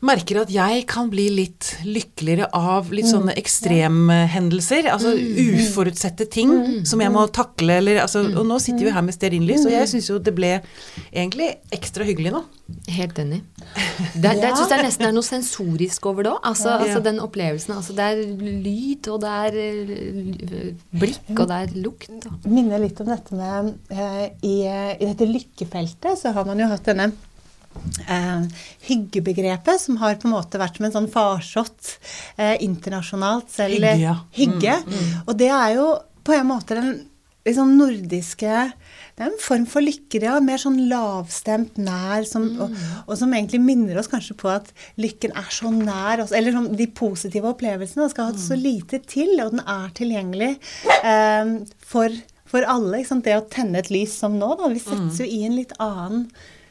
merker 0.06 0.44
at 0.44 0.52
jeg 0.54 0.84
kan 0.86 1.08
bli 1.10 1.24
litt 1.34 1.72
lykkeligere 1.82 2.52
av 2.54 2.92
litt 2.94 3.08
sånne 3.10 3.34
ekstremhendelser. 3.40 4.90
Altså 4.94 5.14
uforutsette 5.18 6.28
ting 6.30 6.52
som 6.86 7.02
jeg 7.02 7.10
må 7.14 7.24
takle, 7.34 7.80
eller 7.82 8.04
altså 8.04 8.22
Og 8.28 8.46
nå 8.46 8.60
sitter 8.62 8.86
vi 8.86 8.94
her 8.94 9.02
med 9.06 9.16
stearinlys, 9.16 9.66
og 9.66 9.74
jeg 9.74 9.90
syns 9.90 10.10
jo 10.12 10.20
det 10.22 10.36
ble 10.38 10.52
egentlig 11.10 11.50
ekstra 11.74 12.06
hyggelig 12.06 12.36
nå. 12.36 12.44
Helt 12.94 13.18
enig. 13.24 13.42
Det, 13.58 14.22
det, 14.22 14.36
jeg 14.44 14.58
syns 14.60 14.70
det 14.70 14.78
er 14.78 14.86
nesten 14.86 15.08
er 15.10 15.16
noe 15.16 15.26
sensorisk 15.26 16.06
over 16.12 16.28
det 16.28 16.34
òg. 16.36 16.42
Altså, 16.52 16.70
Ja. 16.78 16.84
altså 16.86 17.02
den 17.06 17.22
opplevelsen. 17.24 17.74
Altså 17.80 17.96
det 17.98 18.06
er 18.06 18.22
lyd, 18.68 19.08
og 19.14 19.22
det 19.24 19.32
er 19.48 19.58
eh, 19.64 20.74
blikk, 20.94 21.24
og 21.40 21.48
det 21.50 21.58
er 21.64 21.74
lukt. 21.82 22.12
Og. 22.28 22.46
minner 22.46 22.84
litt 22.84 23.02
om 23.02 23.10
dette 23.10 23.34
med 23.34 23.74
eh, 23.90 24.28
i, 24.46 24.56
I 24.68 25.10
dette 25.10 25.26
lykkefeltet 25.26 26.22
så 26.22 26.36
har 26.38 26.46
man 26.46 26.60
jo 26.62 26.70
hatt 26.70 26.86
denne 26.86 27.10
eh, 28.08 28.48
hyggebegrepet, 28.88 29.82
som 29.82 30.00
har 30.02 30.20
på 30.22 30.30
en 30.30 30.36
måte 30.36 30.62
vært 30.62 30.80
som 30.80 30.88
en 30.88 30.96
sånn 30.96 31.12
farsott 31.14 31.94
eh, 32.38 32.56
internasjonalt. 32.66 33.52
Selv, 33.54 33.78
Hygge, 33.78 33.96
ja. 34.02 34.16
Hygge. 34.38 34.80
Og 35.26 35.36
det 35.40 35.52
er 35.54 35.78
jo 35.78 35.92
på 36.28 36.36
en 36.36 36.50
måte 36.50 36.78
den 36.78 36.94
liksom 37.48 37.78
nordiske 37.80 38.66
det 39.18 39.26
er 39.26 39.32
en 39.32 39.40
form 39.42 39.64
for 39.66 39.82
lykke, 39.82 40.20
ja. 40.22 40.36
Mer 40.46 40.60
sånn 40.62 40.78
lavstemt, 40.92 41.80
nær, 41.82 42.22
som, 42.30 42.44
og, 42.62 42.74
og 43.08 43.16
som 43.18 43.32
egentlig 43.34 43.64
minner 43.66 43.98
oss 43.98 44.10
kanskje 44.12 44.36
på 44.38 44.52
at 44.54 44.70
lykken 45.02 45.34
er 45.34 45.48
så 45.50 45.72
nær 45.74 46.22
oss. 46.22 46.36
Eller 46.38 46.54
sånn, 46.54 46.68
de 46.78 46.86
positive 46.94 47.50
opplevelsene 47.50 48.04
den 48.04 48.12
skal 48.14 48.30
ha 48.30 48.38
så 48.38 48.54
lite 48.60 49.00
til, 49.10 49.34
og 49.42 49.56
den 49.56 49.64
er 49.66 49.88
tilgjengelig 49.98 50.52
eh, 51.00 51.50
for, 51.82 52.14
for 52.46 52.70
alle. 52.70 53.02
Det 53.02 53.40
å 53.40 53.48
tenne 53.50 53.82
et 53.82 53.90
lys 53.90 54.14
som 54.22 54.38
nå, 54.38 54.52
da. 54.60 54.70
Vi 54.70 54.84
settes 54.86 55.18
jo 55.24 55.26
i 55.26 55.42
en 55.50 55.58
litt 55.58 55.74
annen 55.82 56.28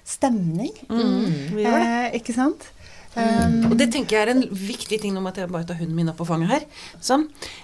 stemning. 0.07 0.73
Vi 0.88 1.62
gjør 1.66 1.79
det. 1.83 1.92
Eh, 2.14 2.19
ikke 2.23 2.35
sant? 2.37 2.71
Um, 3.16 3.71
Og 3.71 3.79
det 3.81 3.87
tenker 3.95 4.12
jeg 4.19 4.27
er 4.27 4.31
en 4.35 4.42
viktig 4.53 4.99
ting, 5.01 5.14
nå 5.16 5.23
må 5.25 5.31
jeg 5.33 5.49
bare 5.49 5.64
ta 5.64 5.73
hunden 5.73 5.95
min 5.97 6.11
opp 6.12 6.19
på 6.21 6.27
fanget 6.29 6.51
her. 6.51 6.64
Sånn. 7.01 7.23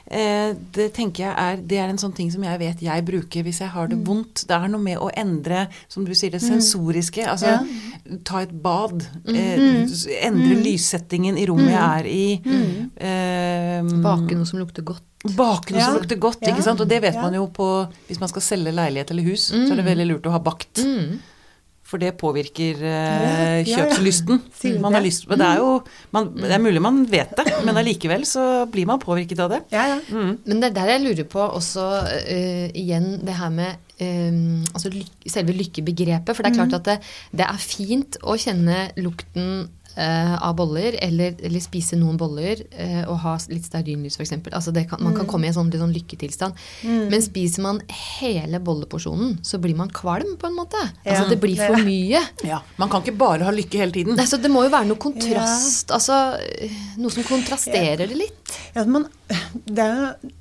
Eh, 0.09 0.55
det 0.73 0.87
tenker 0.97 1.27
jeg 1.27 1.35
er, 1.37 1.59
det 1.61 1.77
er 1.77 1.91
en 1.93 1.99
sånn 2.01 2.15
ting 2.17 2.31
som 2.33 2.41
jeg 2.47 2.57
vet 2.63 2.81
jeg 2.81 3.05
bruker 3.05 3.45
hvis 3.45 3.59
jeg 3.61 3.69
har 3.75 3.91
det 3.93 3.99
vondt. 4.07 4.47
Det 4.49 4.57
er 4.57 4.71
noe 4.73 4.81
med 4.81 4.97
å 4.97 5.11
endre, 5.13 5.67
som 5.93 6.07
du 6.09 6.15
sier, 6.17 6.33
det 6.33 6.41
sensoriske. 6.41 7.27
Altså 7.29 7.59
ta 8.25 8.41
et 8.47 8.55
bad. 8.65 9.05
Eh, 9.29 9.85
endre 10.25 10.57
lyssettingen 10.65 11.37
i 11.37 11.45
rommet 11.53 11.69
jeg 11.75 11.85
er 12.01 12.09
i. 12.09 12.25
Eh, 12.97 13.93
Bake 14.09 14.39
noe 14.39 14.49
som 14.49 14.63
lukter 14.63 14.83
godt. 14.89 15.05
Bake 15.37 15.77
noe 15.77 15.85
som 15.85 15.99
lukter 16.01 16.17
godt, 16.19 16.41
Ja. 16.43 16.55
ikke 16.55 16.65
sant. 16.65 16.81
Og 16.81 16.89
det 16.89 17.03
vet 17.03 17.15
Ja. 17.15 17.23
man 17.23 17.35
jo 17.35 17.47
på 17.49 17.69
Hvis 18.09 18.21
man 18.21 18.29
skal 18.33 18.41
selge 18.43 18.73
leilighet 18.73 19.11
eller 19.11 19.23
hus, 19.23 19.51
så 19.53 19.71
er 19.71 19.77
det 19.77 19.85
veldig 19.85 20.07
lurt 20.09 20.23
å 20.27 20.31
ha 20.33 20.39
bakt. 20.39 20.81
Mm. 20.81 21.21
For 21.93 22.01
det 22.01 22.15
påvirker 22.21 22.81
eh, 22.81 22.89
Ja, 22.89 23.21
ja, 23.21 23.61
ja. 23.61 23.77
kjøpslysten. 23.77 24.41
Man 24.81 24.95
har 24.97 25.03
det? 25.03 25.11
lyst, 25.11 25.29
det 25.29 25.45
er 25.45 25.61
jo 25.61 25.75
man, 26.15 26.31
Det 26.39 26.55
er 26.57 26.63
mulig 26.63 26.81
man 26.85 27.03
vet 27.11 27.35
det, 27.37 27.45
men 27.69 27.77
allikevel 27.77 28.25
så 28.29 28.65
blir 28.73 28.89
man 28.89 29.03
påvirket 29.03 29.43
av 29.45 29.53
det. 29.53 29.63
ja, 29.75 29.85
ja. 29.93 29.99
Men 30.09 30.63
det 30.63 30.71
er 30.71 30.77
der 30.81 30.93
jeg 30.95 31.05
lurer 31.05 31.29
på 31.29 31.45
også 31.45 31.85
uh, 32.09 32.67
igjen 32.73 33.19
det 33.27 33.37
her 33.37 33.53
med 33.53 33.93
um, 34.01 34.65
altså 34.73 34.91
lyk, 34.95 35.13
selve 35.29 35.55
lykkebegrepet. 35.57 36.33
For 36.35 36.43
det 36.43 36.53
er 36.53 36.59
klart 36.63 36.79
at 36.81 36.89
det, 36.89 36.97
det 37.43 37.47
er 37.47 37.61
fint 37.63 38.19
å 38.23 38.39
kjenne 38.41 38.87
lukten 39.03 39.69
eh, 39.97 40.35
av 40.43 40.57
boller, 40.59 40.97
eller, 41.03 41.37
eller 41.43 41.63
spise 41.65 41.97
noen 42.01 42.19
boller 42.21 42.63
eh, 42.71 43.03
og 43.05 43.19
ha 43.25 43.37
litt 43.53 43.67
stearinlys 43.69 44.19
f.eks. 44.19 44.35
Altså 44.53 44.75
det 44.75 44.87
kan, 44.91 45.03
man 45.05 45.17
kan 45.17 45.29
komme 45.31 45.49
i 45.49 45.53
en 45.53 45.57
sånn, 45.57 45.73
sånn 45.73 45.95
lykketilstand. 45.95 46.59
Men 46.85 47.25
spiser 47.25 47.65
man 47.67 47.81
hele 48.19 48.61
bolleporsjonen, 48.63 49.39
så 49.47 49.61
blir 49.63 49.77
man 49.79 49.93
kvalm 49.95 50.37
på 50.41 50.51
en 50.51 50.59
måte. 50.59 50.81
Altså 51.05 51.29
det 51.31 51.41
blir 51.43 51.61
for 51.61 51.81
mye. 51.85 52.23
Ja, 52.47 52.63
Man 52.81 52.91
kan 52.93 53.05
ikke 53.05 53.17
bare 53.19 53.47
ha 53.49 53.55
lykke 53.55 53.83
hele 53.83 53.95
tiden. 53.95 54.17
Nei, 54.19 54.27
så 54.29 54.39
det 54.41 54.51
må 54.53 54.65
jo 54.67 54.73
være 54.73 54.89
noe 54.91 55.01
kontrast, 55.03 55.93
altså 55.95 56.21
eh, 56.41 56.79
noe 57.01 57.13
som 57.13 57.27
kontrasterer 57.27 58.07
det 58.07 58.19
litt. 58.19 58.55
Ja, 58.77 58.85
man, 58.89 59.07
det, 59.65 59.83
er 59.85 59.93
jo, 59.99 60.33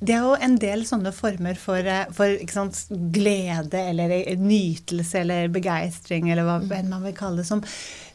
det 0.00 0.14
er 0.14 0.26
jo 0.26 0.34
en 0.48 0.58
del 0.62 0.84
sånne 0.88 1.12
former 1.14 1.58
for, 1.60 1.88
for 2.14 2.34
ikke 2.34 2.56
sant, 2.56 2.82
glede 3.14 3.80
eller 3.92 4.14
nytelse 4.40 5.22
eller 5.24 5.48
begeistring 5.54 6.30
eller 6.32 6.46
hva 6.48 6.60
enn 6.78 6.92
man 6.92 7.06
vil 7.06 7.16
kalle 7.18 7.42
det, 7.42 7.48
som, 7.48 7.64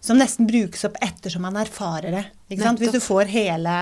som 0.04 0.20
nesten 0.20 0.50
brukes 0.50 0.84
opp 0.88 0.98
ettersom 1.04 1.46
man 1.48 1.56
erfarer 1.62 2.12
det. 2.12 2.24
Hvis 2.52 2.92
du 2.94 3.00
får 3.04 3.30
hele 3.32 3.76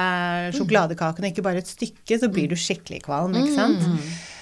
sjokoladekaken 0.56 1.26
og 1.26 1.32
ikke 1.34 1.46
bare 1.48 1.64
et 1.64 1.72
stykke, 1.72 2.20
så 2.22 2.30
blir 2.32 2.52
du 2.52 2.60
skikkelig 2.60 3.02
kvalm. 3.08 3.34
ikke 3.42 3.56
sant? 3.58 3.88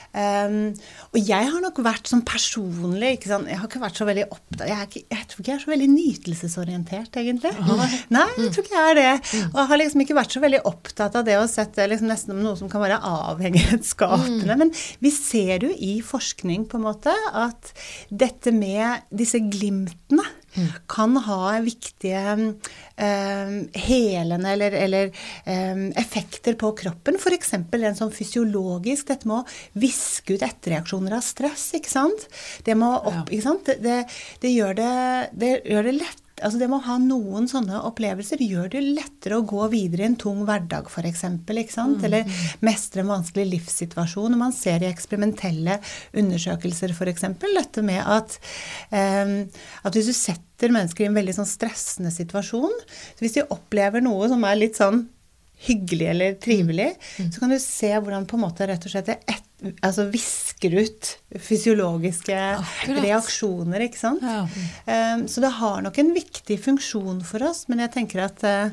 Um, 0.09 0.71
og 1.13 1.19
jeg 1.21 1.49
har 1.53 1.61
nok 1.61 1.77
vært 1.85 2.09
sånn 2.09 2.23
personlig 2.25 3.11
ikke 3.19 3.29
sant? 3.29 3.45
Jeg 3.45 3.59
har 3.59 3.67
ikke 3.69 3.81
vært 3.83 3.99
så 3.99 4.07
veldig 4.09 4.23
opptatt 4.33 4.65
jeg, 4.65 4.87
ikke, 4.87 5.01
jeg 5.13 5.27
tror 5.29 5.43
ikke 5.43 5.51
jeg 5.51 5.59
er 5.59 5.61
så 5.61 5.69
veldig 5.69 5.89
nytelsesorientert, 5.91 7.19
egentlig. 7.21 7.51
Nei, 8.17 8.25
jeg 8.39 8.49
tror 8.55 8.65
ikke 8.65 8.79
jeg 8.79 8.95
er 8.95 8.97
det. 8.97 9.11
Og 9.51 9.59
jeg 9.61 9.69
har 9.69 9.81
liksom 9.83 10.03
ikke 10.03 10.17
vært 10.17 10.33
så 10.33 10.41
veldig 10.43 10.63
opptatt 10.71 11.19
av 11.21 11.27
det 11.29 11.37
å 11.37 11.45
sette 11.51 11.85
liksom 11.91 12.09
nesten 12.09 12.33
om 12.33 12.41
noe 12.41 12.57
som 12.57 12.73
kan 12.73 12.81
være 12.81 12.97
avhengighetsskapende. 13.05 14.57
Men 14.63 14.73
vi 15.05 15.13
ser 15.13 15.69
jo 15.69 15.71
i 15.77 15.99
forskning 16.05 16.65
på 16.73 16.81
en 16.81 16.87
måte 16.89 17.13
at 17.45 17.71
dette 18.09 18.51
med 18.55 19.05
disse 19.13 19.45
glimtene 19.45 20.25
kan 20.89 21.17
ha 21.25 21.59
viktige 21.63 22.21
eh, 22.95 23.51
helende 23.73 24.53
eller, 24.53 24.71
eller 24.71 25.11
eh, 25.45 25.83
effekter 26.01 26.57
på 26.59 26.71
kroppen. 26.77 27.19
F.eks. 27.19 27.53
en 27.53 27.99
sånn 27.99 28.13
fysiologisk 28.15 29.09
Dette 29.09 29.29
med 29.29 29.41
å 29.41 29.79
viske 29.81 30.35
ut 30.35 30.45
etterreaksjoner 30.45 31.17
av 31.17 31.25
stress. 31.25 31.69
ikke 31.77 31.91
sant? 31.91 32.27
Det, 32.65 32.75
må 32.77 32.95
opp, 32.97 33.29
ikke 33.29 33.45
sant? 33.45 33.69
Det, 33.69 33.79
det, 33.83 33.99
det, 34.43 34.55
gjør 34.55 34.79
det, 34.79 34.95
det 35.39 35.53
gjør 35.69 35.89
det 35.89 35.99
lett 36.01 36.25
altså 36.43 36.59
det 36.59 36.69
med 36.69 36.79
å 36.79 36.85
ha 36.87 36.95
noen 37.01 37.47
sånne 37.49 37.81
opplevelser 37.87 38.41
gjør 38.43 38.71
det 38.73 38.83
lettere 38.85 39.39
å 39.39 39.45
gå 39.47 39.67
videre 39.73 40.05
i 40.05 40.09
en 40.09 40.17
tung 40.19 40.41
hverdag, 40.47 40.89
f.eks. 40.89 41.25
Eller 42.07 42.39
mestre 42.65 43.03
en 43.03 43.11
vanskelig 43.13 43.47
livssituasjon. 43.53 44.35
Og 44.35 44.41
man 44.41 44.55
ser 44.55 44.83
i 44.83 44.89
eksperimentelle 44.89 45.79
undersøkelser 46.17 46.95
f.eks. 46.95 47.27
dette 47.43 47.85
med 47.85 48.01
at, 48.03 48.39
um, 48.91 49.35
at 49.83 49.97
hvis 49.97 50.11
du 50.11 50.15
setter 50.15 50.73
mennesker 50.75 51.05
i 51.05 51.09
en 51.09 51.17
veldig 51.17 51.37
sånn 51.39 51.47
stressende 51.47 52.11
situasjon 52.11 52.73
så 52.79 53.23
Hvis 53.23 53.37
de 53.37 53.45
opplever 53.53 54.03
noe 54.03 54.27
som 54.31 54.43
er 54.47 54.57
litt 54.59 54.79
sånn 54.79 55.05
hyggelig 55.65 56.07
eller 56.13 56.35
trivelig, 56.39 56.93
så 57.17 57.41
kan 57.41 57.51
du 57.51 57.59
se 57.59 57.91
hvordan 57.91 58.27
på 58.29 58.37
en 58.37 58.45
måte 58.45 58.67
rett 58.67 58.85
og 58.87 58.93
slett 58.93 59.09
det 59.11 59.19
altså 59.59 60.05
visker 60.11 60.75
ut 60.79 61.09
fysiologiske 61.39 62.35
Akkurat. 62.35 63.01
reaksjoner, 63.03 63.83
ikke 63.85 63.99
sant. 63.99 64.23
Ja. 64.23 64.45
Um, 65.15 65.25
så 65.29 65.43
det 65.43 65.51
har 65.59 65.83
nok 65.85 65.99
en 66.01 66.13
viktig 66.15 66.57
funksjon 66.63 67.19
for 67.27 67.43
oss, 67.45 67.65
men 67.69 67.83
jeg 67.83 67.91
tenker 67.93 68.23
at, 68.23 68.41
eh, 68.47 68.71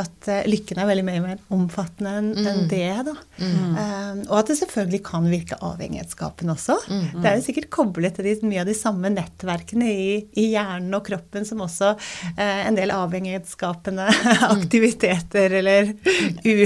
at 0.00 0.30
eh, 0.30 0.46
lykken 0.48 0.80
er 0.80 0.88
veldig 0.88 1.04
mye 1.06 1.24
mer 1.24 1.42
omfattende 1.52 2.14
enn 2.20 2.30
enn 2.40 2.70
det. 2.70 2.86
da. 3.10 3.16
Um, 3.42 4.22
og 4.28 4.36
at 4.38 4.52
det 4.52 4.58
selvfølgelig 4.62 5.02
kan 5.10 5.28
virke 5.30 5.58
avhengighetsskapende 5.66 6.56
også. 6.56 6.78
Det 6.88 7.26
er 7.26 7.36
jo 7.36 7.44
sikkert 7.44 7.70
koblet 7.74 8.16
til 8.16 8.30
de, 8.30 8.36
mye 8.46 8.62
av 8.64 8.70
de 8.70 8.78
samme 8.78 9.12
nettverkene 9.12 9.90
i, 9.90 10.08
i 10.40 10.48
hjernen 10.54 10.96
og 10.96 11.04
kroppen 11.10 11.46
som 11.48 11.60
også 11.66 11.92
eh, 12.36 12.64
en 12.64 12.78
del 12.78 12.94
avhengighetsskapende 12.94 14.08
aktiviteter 14.54 15.58
eller 15.60 15.92
u, 15.92 16.56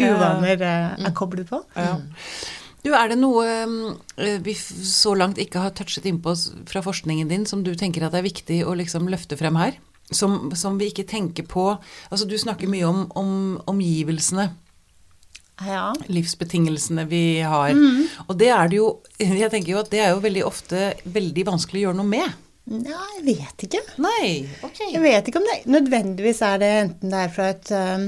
uvaner 0.00 0.66
er 0.70 1.14
koblet 1.18 1.50
på. 1.52 1.60
Ja. 1.76 1.96
Du, 2.82 2.90
Er 2.98 3.12
det 3.12 3.18
noe 3.20 3.44
eh, 3.46 4.38
vi 4.42 4.54
så 4.58 5.14
langt 5.14 5.38
ikke 5.38 5.60
har 5.62 5.74
touchet 5.78 6.06
innpå 6.10 6.34
fra 6.66 6.82
forskningen 6.82 7.28
din, 7.30 7.44
som 7.46 7.62
du 7.62 7.74
tenker 7.78 8.02
at 8.08 8.14
er 8.18 8.24
viktig 8.26 8.62
å 8.66 8.74
liksom 8.78 9.06
løfte 9.12 9.38
frem 9.38 9.58
her? 9.60 9.78
Som, 10.12 10.50
som 10.58 10.74
vi 10.80 10.90
ikke 10.90 11.06
tenker 11.08 11.46
på 11.48 11.62
Altså, 12.10 12.26
du 12.28 12.34
snakker 12.36 12.68
mye 12.68 12.84
om, 12.84 13.04
om 13.16 13.30
omgivelsene, 13.70 14.50
Ja. 15.62 15.92
livsbetingelsene 16.10 17.04
vi 17.08 17.40
har. 17.46 17.70
Og 18.26 18.34
det 18.40 18.50
er 18.50 18.68
det 18.68 18.80
jo 18.80 18.88
Jeg 19.22 19.50
tenker 19.54 19.72
jo 19.76 19.80
at 19.84 19.90
det 19.94 20.02
er 20.02 20.10
jo 20.16 20.20
veldig 20.24 20.42
ofte 20.48 20.90
veldig 21.06 21.46
vanskelig 21.52 21.80
å 21.80 21.86
gjøre 21.86 22.00
noe 22.02 22.10
med. 22.10 22.34
Nei, 22.72 23.06
jeg 23.20 23.24
vet 23.38 23.64
ikke. 23.66 23.80
Nei, 24.02 24.26
ok. 24.62 24.82
Jeg 24.92 25.00
vet 25.02 25.30
ikke 25.30 25.40
om 25.40 25.46
det 25.48 25.56
nødvendigvis 25.70 26.42
er 26.46 26.60
det 26.62 26.70
enten 26.82 27.14
det 27.14 27.22
er 27.24 27.32
fra 27.34 27.48
et 27.54 27.72
um, 27.74 28.04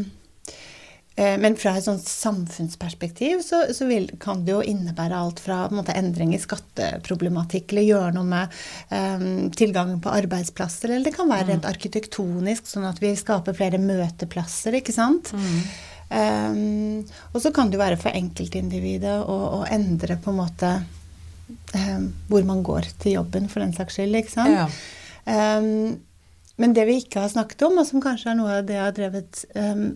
men 1.14 1.54
fra 1.54 1.76
et 1.78 1.84
sånt 1.84 2.02
samfunnsperspektiv 2.10 3.38
så, 3.46 3.60
så 3.70 3.86
vil, 3.86 4.08
kan 4.18 4.40
det 4.42 4.50
jo 4.50 4.62
innebære 4.66 5.14
alt 5.14 5.38
fra 5.38 5.60
på 5.68 5.76
en 5.76 5.78
måte, 5.78 5.94
endring 5.94 6.32
i 6.34 6.40
skatteproblematikk, 6.42 7.70
eller 7.70 7.86
gjøre 7.86 8.14
noe 8.16 8.26
med 8.26 8.56
um, 8.90 9.50
tilgangen 9.54 10.00
på 10.02 10.10
arbeidsplasser, 10.10 10.90
eller 10.90 11.06
det 11.06 11.14
kan 11.14 11.30
være 11.30 11.52
rent 11.52 11.68
arkitektonisk, 11.70 12.66
sånn 12.66 12.88
at 12.88 12.98
vi 13.02 13.12
skaper 13.18 13.54
flere 13.54 13.78
møteplasser, 13.78 14.80
ikke 14.80 14.94
sant. 14.96 15.30
Um, 16.10 17.04
og 17.30 17.38
så 17.44 17.52
kan 17.54 17.70
det 17.70 17.78
jo 17.78 17.84
være 17.84 17.98
for 18.02 18.14
enkeltindividet 18.14 19.14
å, 19.22 19.36
å 19.60 19.64
endre 19.70 20.18
på 20.18 20.34
en 20.34 20.40
måte 20.40 20.72
um, 21.78 22.08
hvor 22.26 22.48
man 22.48 22.64
går 22.66 22.90
til 23.04 23.20
jobben, 23.20 23.46
for 23.52 23.62
den 23.62 23.76
saks 23.76 24.00
skyld, 24.00 24.18
ikke 24.18 24.34
sant. 24.34 24.58
Ja. 24.58 24.66
Men 26.54 26.74
det 26.74 26.84
vi 26.86 26.98
ikke 27.00 27.22
har 27.22 27.30
snakket 27.32 27.62
om, 27.66 27.78
og 27.80 27.86
som 27.88 28.02
kanskje 28.02 28.32
er 28.32 28.36
noe 28.38 28.58
av 28.58 28.66
det 28.66 28.76
jeg 28.76 28.84
har 28.84 28.98
drevet 28.98 29.44
um, 29.54 29.86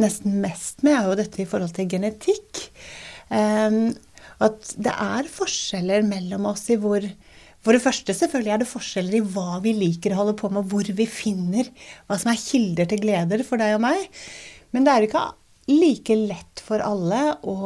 nesten 0.00 0.40
mest 0.42 0.82
med, 0.86 0.96
er 0.96 1.10
jo 1.10 1.18
dette 1.18 1.42
i 1.42 1.48
forhold 1.48 1.74
til 1.76 1.88
genetikk. 1.90 2.64
Um, 3.30 3.94
at 4.42 4.74
det 4.82 4.92
er 4.92 5.30
forskjeller 5.30 6.04
mellom 6.06 6.50
oss 6.50 6.66
i 6.72 6.76
hvor 6.80 7.04
For 7.64 7.72
det 7.72 7.80
første 7.80 8.12
selvfølgelig 8.12 8.52
er 8.52 8.60
det 8.60 8.68
forskjeller 8.68 9.14
i 9.16 9.22
hva 9.34 9.60
vi 9.64 9.72
liker 9.72 10.12
å 10.12 10.18
holde 10.18 10.34
på 10.36 10.50
med, 10.52 10.66
hvor 10.68 10.84
vi 10.84 11.06
finner 11.08 11.70
hva 12.04 12.18
som 12.20 12.34
er 12.34 12.42
kilder 12.42 12.90
til 12.90 13.00
gleder 13.00 13.44
for 13.46 13.56
deg 13.62 13.78
og 13.78 13.80
meg. 13.86 14.02
Men 14.76 14.84
det 14.84 14.92
er 14.92 15.06
ikke 15.06 15.22
like 15.72 16.16
lett 16.18 16.60
for 16.60 16.84
alle 16.84 17.22
å 17.40 17.56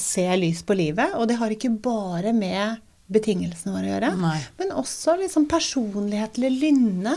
se 0.00 0.26
lys 0.40 0.64
på 0.66 0.74
livet. 0.74 1.14
Og 1.14 1.28
det 1.30 1.38
har 1.38 1.54
ikke 1.54 1.70
bare 1.84 2.34
med 2.34 2.82
betingelsene 3.14 3.76
våre 3.76 3.86
å 3.86 3.92
gjøre, 3.92 4.10
Nei. 4.16 4.38
men 4.58 4.72
også 4.80 5.18
liksom 5.20 5.46
personlighet 5.50 6.38
eller 6.40 6.54
lynne. 6.56 7.14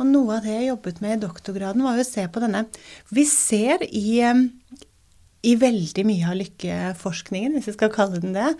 Og 0.00 0.08
noe 0.08 0.38
av 0.38 0.46
det 0.46 0.54
jeg 0.54 0.70
jobbet 0.70 1.02
med 1.04 1.18
i 1.18 1.22
doktorgraden, 1.26 1.84
var 1.84 1.98
jo 1.98 2.06
å 2.06 2.08
se 2.08 2.24
på 2.32 2.40
denne 2.40 2.64
Vi 3.12 3.26
ser 3.28 3.84
i, 3.84 4.20
i 4.24 5.56
veldig 5.60 6.06
mye 6.08 6.30
av 6.30 6.38
lykkeforskningen, 6.40 7.58
hvis 7.58 7.68
vi 7.68 7.76
skal 7.76 7.92
kalle 7.92 8.22
den 8.22 8.36
det, 8.36 8.54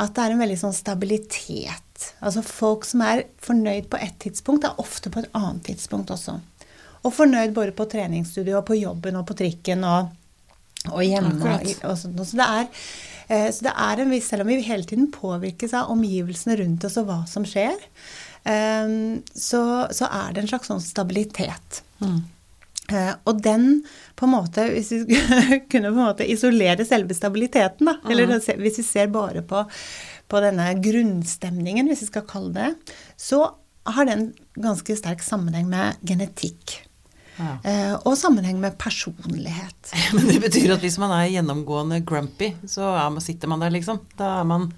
at 0.00 0.14
det 0.16 0.24
er 0.24 0.34
en 0.34 0.42
veldig 0.42 0.58
sånn 0.58 0.74
stabilitet. 0.74 2.08
Altså 2.24 2.42
folk 2.46 2.86
som 2.88 3.04
er 3.04 3.26
fornøyd 3.44 3.90
på 3.92 4.00
ett 4.00 4.16
tidspunkt, 4.24 4.66
er 4.66 4.80
ofte 4.82 5.12
på 5.12 5.22
et 5.22 5.30
annet 5.38 5.62
tidspunkt 5.68 6.10
også. 6.14 6.38
Og 7.02 7.14
fornøyd 7.14 7.54
både 7.54 7.74
på 7.76 7.86
treningsstudio 7.90 8.58
og 8.60 8.66
på 8.66 8.78
jobben 8.78 9.18
og 9.20 9.26
på 9.28 9.36
trikken 9.38 9.84
og, 9.86 10.10
og 10.90 11.02
hjemme. 11.04 11.58
Og, 11.84 11.96
sånt. 11.98 12.22
Så 12.26 12.38
det 12.38 12.48
er 12.48 12.66
eh, 13.28 13.48
så 13.52 13.68
det 13.68 13.74
er 13.84 14.02
en 14.02 14.12
viss, 14.14 14.30
Selv 14.30 14.46
om 14.46 14.52
vi 14.52 14.60
hele 14.64 14.86
tiden 14.88 15.10
påvirkes 15.14 15.74
av 15.78 15.92
omgivelsene 15.94 16.58
rundt 16.62 16.86
oss 16.88 16.98
og 17.02 17.10
hva 17.10 17.22
som 17.30 17.46
skjer, 17.46 17.76
så, 18.42 19.62
så 19.94 20.08
er 20.10 20.32
det 20.34 20.42
en 20.42 20.48
slags 20.50 20.70
sånn 20.70 20.80
stabilitet. 20.82 21.82
Eh, 22.90 23.12
og 23.24 23.40
den, 23.44 23.82
på 24.18 24.26
en 24.26 24.34
måte, 24.34 24.66
hvis 24.74 24.92
vi 24.92 25.18
kunne 25.70 25.92
på 25.92 25.96
en 25.96 26.02
måte 26.02 26.28
isolere 26.28 26.84
selve 26.88 27.14
stabiliteten, 27.16 27.88
da, 27.88 27.96
eller 28.10 28.34
hvis 28.58 28.80
vi 28.80 28.86
ser 28.86 29.12
bare 29.14 29.44
på, 29.46 29.64
på 30.28 30.44
denne 30.44 30.72
grunnstemningen, 30.82 31.90
hvis 31.90 32.06
vi 32.06 32.12
skal 32.12 32.26
kalle 32.28 32.54
det, 32.56 32.94
så 33.20 33.44
har 33.88 34.06
den 34.06 34.30
ganske 34.54 34.96
sterk 34.98 35.22
sammenheng 35.26 35.70
med 35.70 36.02
genetikk. 36.06 36.80
Ja. 37.38 37.54
Eh, 37.64 37.94
og 38.04 38.14
sammenheng 38.18 38.60
med 38.60 38.76
personlighet. 38.78 39.94
Men 40.16 40.28
det 40.28 40.38
betyr 40.44 40.74
at 40.76 40.84
hvis 40.84 41.00
man 41.02 41.14
er 41.16 41.30
gjennomgående 41.32 42.02
grumpy, 42.06 42.52
så 42.68 42.92
er 42.92 43.14
man, 43.14 43.24
sitter 43.24 43.50
man 43.50 43.64
der, 43.64 43.74
liksom. 43.74 44.02
Da 44.18 44.36
er 44.42 44.48
man 44.48 44.70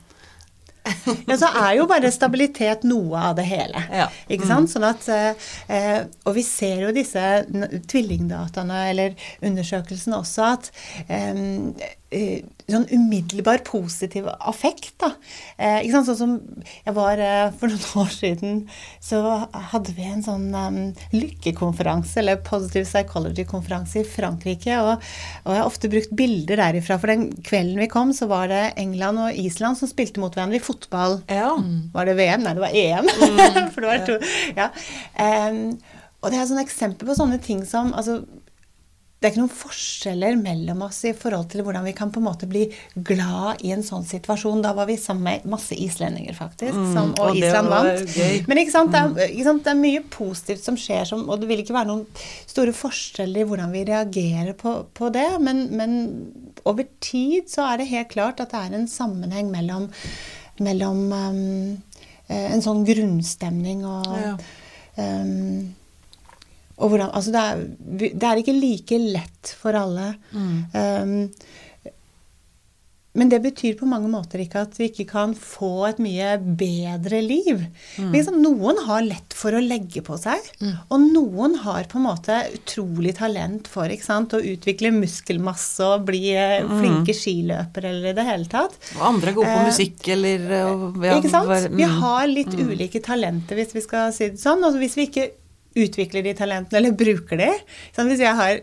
Ja, 1.29 1.37
så 1.40 1.49
er 1.49 1.79
jo 1.79 1.87
bare 1.88 2.11
stabilitet 2.12 2.85
noe 2.88 3.20
av 3.31 3.37
det 3.38 3.47
hele. 3.49 3.81
Ja. 3.92 4.09
Ikke 4.29 4.49
sant? 4.49 4.70
Sånn 4.73 4.87
at, 4.87 5.07
eh, 5.09 6.01
og 6.25 6.37
vi 6.37 6.44
ser 6.47 6.85
jo 6.87 6.92
disse 6.94 7.25
tvillingdataene 7.90 8.81
eller 8.92 9.29
undersøkelsene 9.44 10.20
også 10.20 10.49
at 10.53 10.70
eh, 11.09 11.35
sånn 12.70 12.87
umiddelbar 12.94 13.61
positiv 13.66 14.29
affekt, 14.33 14.94
da. 15.03 15.11
Eh, 15.59 15.83
ikke 15.85 15.92
sant? 15.98 16.09
Sånn 16.09 16.18
som 16.18 16.35
jeg 16.87 16.94
var 16.96 17.20
eh, 17.20 17.48
for 17.61 17.72
noen 17.72 17.98
år 18.05 18.12
siden, 18.14 18.61
så 19.05 19.20
hadde 19.72 19.94
vi 19.96 20.07
en 20.09 20.24
sånn 20.24 20.46
um, 20.55 20.79
lykkekonferanse, 21.12 22.18
eller 22.22 22.40
positive 22.46 22.87
psychology-konferanse 22.88 24.00
i 24.00 24.07
Frankrike, 24.09 24.79
og, 24.81 25.05
og 25.44 25.53
jeg 25.53 25.61
har 25.61 25.68
ofte 25.68 25.92
brukt 25.92 26.14
bilder 26.16 26.62
derifra, 26.62 26.98
for 27.03 27.12
den 27.12 27.29
kvelden 27.44 27.83
vi 27.85 27.90
kom, 27.92 28.14
så 28.16 28.31
var 28.31 28.48
det 28.53 28.62
England 28.81 29.27
og 29.27 29.42
Island 29.44 29.81
som 29.81 29.90
spilte 29.90 30.22
mot 30.22 30.33
hverandre 30.33 30.61
i 30.61 30.64
fotball. 30.64 31.20
Ja. 31.29 31.53
Var 31.92 32.09
det 32.09 32.16
VM? 32.20 32.46
Nei, 32.46 32.55
det 32.57 32.64
var 32.64 32.79
EM. 32.85 33.11
For 33.74 33.85
det 33.85 33.90
var 33.90 34.07
to. 34.07 34.16
Ja. 34.57 34.70
Um, 35.18 35.77
og 36.24 36.33
det 36.33 36.40
er 36.40 36.48
sånn 36.48 36.62
eksempel 36.62 37.09
på 37.09 37.16
sånne 37.18 37.37
ting 37.44 37.61
som 37.68 37.92
altså, 37.92 38.22
Det 39.25 39.31
er 39.31 39.33
ikke 39.39 39.41
noen 39.41 39.57
forskjeller 39.57 40.35
mellom 40.37 40.83
oss 40.85 40.99
i 41.09 41.15
forhold 41.17 41.47
til 41.49 41.63
hvordan 41.65 41.87
vi 41.89 41.95
kan 41.97 42.11
på 42.13 42.21
en 42.21 42.27
måte 42.27 42.45
bli 42.45 42.67
glad 43.09 43.63
i 43.65 43.71
en 43.73 43.81
sånn 43.87 44.03
situasjon. 44.05 44.61
Da 44.61 44.75
var 44.77 44.85
vi 44.91 44.99
sammen 45.01 45.25
med 45.25 45.47
masse 45.49 45.73
islendinger, 45.81 46.35
faktisk, 46.37 46.77
som, 46.93 47.15
og, 47.17 47.31
og 47.31 47.39
Island 47.41 47.71
vant. 47.73 48.03
gøy. 48.13 48.43
Men 48.51 48.59
ikke 48.61 48.75
sant, 48.75 48.93
det 48.93 49.01
er, 49.01 49.31
ikke 49.33 49.47
sant, 49.47 49.63
det 49.65 49.71
er 49.73 49.79
mye 49.81 50.03
positivt 50.13 50.61
som 50.67 50.77
skjer, 50.77 51.07
som, 51.09 51.23
og 51.25 51.41
det 51.41 51.49
vil 51.49 51.63
ikke 51.63 51.73
være 51.73 51.89
noen 51.89 52.03
store 52.21 52.75
forskjeller 52.77 53.41
i 53.41 53.47
hvordan 53.49 53.73
vi 53.73 53.85
reagerer 53.89 54.53
på, 54.61 54.75
på 54.93 55.09
det. 55.15 55.25
Men, 55.41 55.63
men 55.73 55.95
over 56.69 56.85
tid 57.01 57.49
så 57.49 57.65
er 57.71 57.81
det 57.81 57.87
helt 57.95 58.11
klart 58.13 58.43
at 58.45 58.53
det 58.53 58.61
er 58.61 58.77
en 58.77 58.85
sammenheng 58.93 59.49
mellom, 59.55 59.87
mellom 60.61 61.01
um, 61.09 61.41
eh, 62.29 62.51
en 62.53 62.67
sånn 62.69 62.85
grunnstemning 62.93 63.87
og 63.89 64.13
Ja. 64.21 64.35
um, 65.01 65.73
og 66.75 66.91
hvordan, 66.91 67.13
altså 67.15 67.35
det, 67.35 67.43
er, 67.43 68.17
det 68.19 68.31
er 68.31 68.41
ikke 68.41 68.57
like 68.57 68.99
lett 68.99 69.55
for 69.61 69.79
alle. 69.79 70.09
Um, 70.35 71.29
men 73.15 73.31
det 73.31 73.39
betyr 73.45 73.77
på 73.79 73.87
mange 73.87 74.09
måter 74.11 74.41
ikke 74.43 74.65
at 74.67 74.73
vi 74.75 74.89
ikke 74.89 75.05
kan 75.13 75.37
få 75.39 75.87
et 75.87 76.01
mye 76.03 76.33
bedre 76.59 77.21
liv. 77.23 77.61
Liksom, 78.11 78.41
noen 78.43 78.81
har 78.89 79.05
lett 79.07 79.37
for 79.39 79.55
å 79.55 79.61
legge 79.63 80.03
på 80.03 80.19
seg, 80.19 80.43
og 80.89 81.05
noen 81.05 81.55
har 81.63 81.87
på 81.91 82.01
en 82.01 82.09
måte 82.09 82.41
utrolig 82.57 83.15
talent 83.21 83.71
for 83.71 83.93
sant, 84.03 84.35
å 84.35 84.43
utvikle 84.43 84.91
muskelmasse 84.97 85.87
og 85.87 86.09
bli 86.11 86.25
mm. 86.35 86.75
flinke 86.81 87.15
skiløpere 87.15 87.93
eller 87.93 88.11
i 88.11 88.17
det 88.19 88.27
hele 88.27 88.51
tatt. 88.51 88.75
Og 88.99 89.07
andre 89.13 89.31
er 89.31 89.39
gode 89.39 89.53
på 89.53 89.63
Eh, 89.63 89.71
musikk 89.71 90.11
eller 90.11 90.51
ja, 90.51 91.15
ikke 91.15 91.31
sant? 91.31 91.55
Vi 91.71 91.87
mm. 91.87 91.97
har 92.03 92.27
litt 92.27 92.59
ulike 92.59 92.99
talenter, 93.05 93.63
hvis 93.63 93.79
vi 93.79 93.87
skal 93.87 94.11
si 94.17 94.33
det 94.35 94.43
sånn. 94.43 94.67
Og 94.67 94.83
hvis 94.83 94.99
vi 94.99 95.07
ikke 95.07 95.31
utvikler 95.77 96.23
de 96.23 96.35
talentene, 96.39 96.79
eller 96.79 96.93
bruker 96.93 97.37
de 97.41 97.51
sånn, 97.97 98.09
Hvis 98.13 98.21
jeg 98.23 98.35
har 98.39 98.61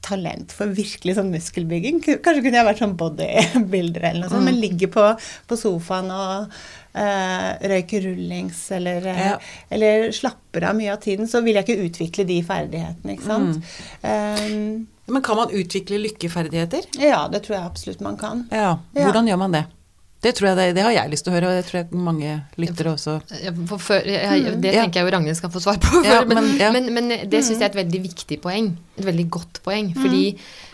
talent 0.00 0.52
for 0.56 0.70
virkelig 0.72 1.12
sånn 1.18 1.28
muskelbygging 1.28 1.98
Kanskje 2.24 2.40
kunne 2.46 2.56
jeg 2.56 2.66
vært 2.70 2.78
sånn 2.80 2.94
bodybuilder 2.96 4.06
eller 4.08 4.22
noe 4.22 4.30
sånt, 4.32 4.40
Mm. 4.40 4.46
men 4.48 4.60
ligger 4.62 4.88
på, 4.94 5.02
på 5.46 5.58
sofaen 5.60 6.08
og 6.10 6.54
eh, 6.96 7.50
røyker 7.68 8.02
rullings 8.08 8.62
eller, 8.72 9.04
eh, 9.06 9.18
Ja. 9.26 9.34
eller 9.70 10.08
slapper 10.16 10.64
av 10.70 10.74
mye 10.78 10.92
av 10.94 11.00
tiden, 11.04 11.28
så 11.28 11.42
vil 11.44 11.54
jeg 11.60 11.66
ikke 11.68 11.84
utvikle 11.90 12.26
de 12.26 12.40
ferdighetene, 12.42 13.12
ikke 13.18 13.28
sant. 13.28 13.60
Mm. 14.02 14.48
Um, 14.80 14.88
Men 15.06 15.22
kan 15.22 15.36
man 15.36 15.50
utvikle 15.52 16.00
lykkeferdigheter? 16.00 16.88
ja, 16.98 17.28
det 17.28 17.42
tror 17.44 17.56
jeg 17.58 17.66
absolutt 17.68 18.00
man 18.00 18.16
kan. 18.16 18.48
Ja. 18.50 18.78
Ja. 18.96 19.04
Hvordan 19.04 19.28
gjør 19.28 19.38
man 19.38 19.52
det? 19.52 19.66
Det 20.20 20.34
tror 20.36 20.50
jeg 20.50 20.56
det, 20.58 20.64
det 20.76 20.82
har 20.84 20.92
jeg 20.92 21.10
lyst 21.14 21.24
til 21.24 21.32
å 21.32 21.36
høre, 21.38 21.48
og 21.48 21.56
det 21.56 21.64
tror 21.70 21.78
jeg 21.80 22.00
mange 22.06 22.32
lyttere 22.60 22.92
også 22.92 23.14
Ja, 23.40 23.52
for 23.80 23.94
jeg, 24.04 24.56
det 24.60 24.74
tenker 24.76 25.00
jeg 25.00 25.06
jo 25.06 25.12
Ragnhild 25.16 25.38
skal 25.38 25.52
få 25.54 25.62
svar 25.64 25.78
på. 25.80 26.02
Ja, 26.10 26.18
men, 26.28 26.36
men- 26.42 26.58
ja. 26.60 26.68
men, 26.76 26.90
men 26.92 27.08
det 27.30 27.40
syns 27.46 27.56
jeg 27.58 27.70
er 27.70 27.72
et 27.72 27.78
veldig 27.84 28.02
viktig 28.04 28.40
poeng. 28.44 28.74
Et 29.00 29.06
veldig 29.08 29.28
godt 29.38 29.62
poeng. 29.64 29.94
Fordi 29.96 30.24
Eh, 30.30 30.34
eh, 30.36 30.69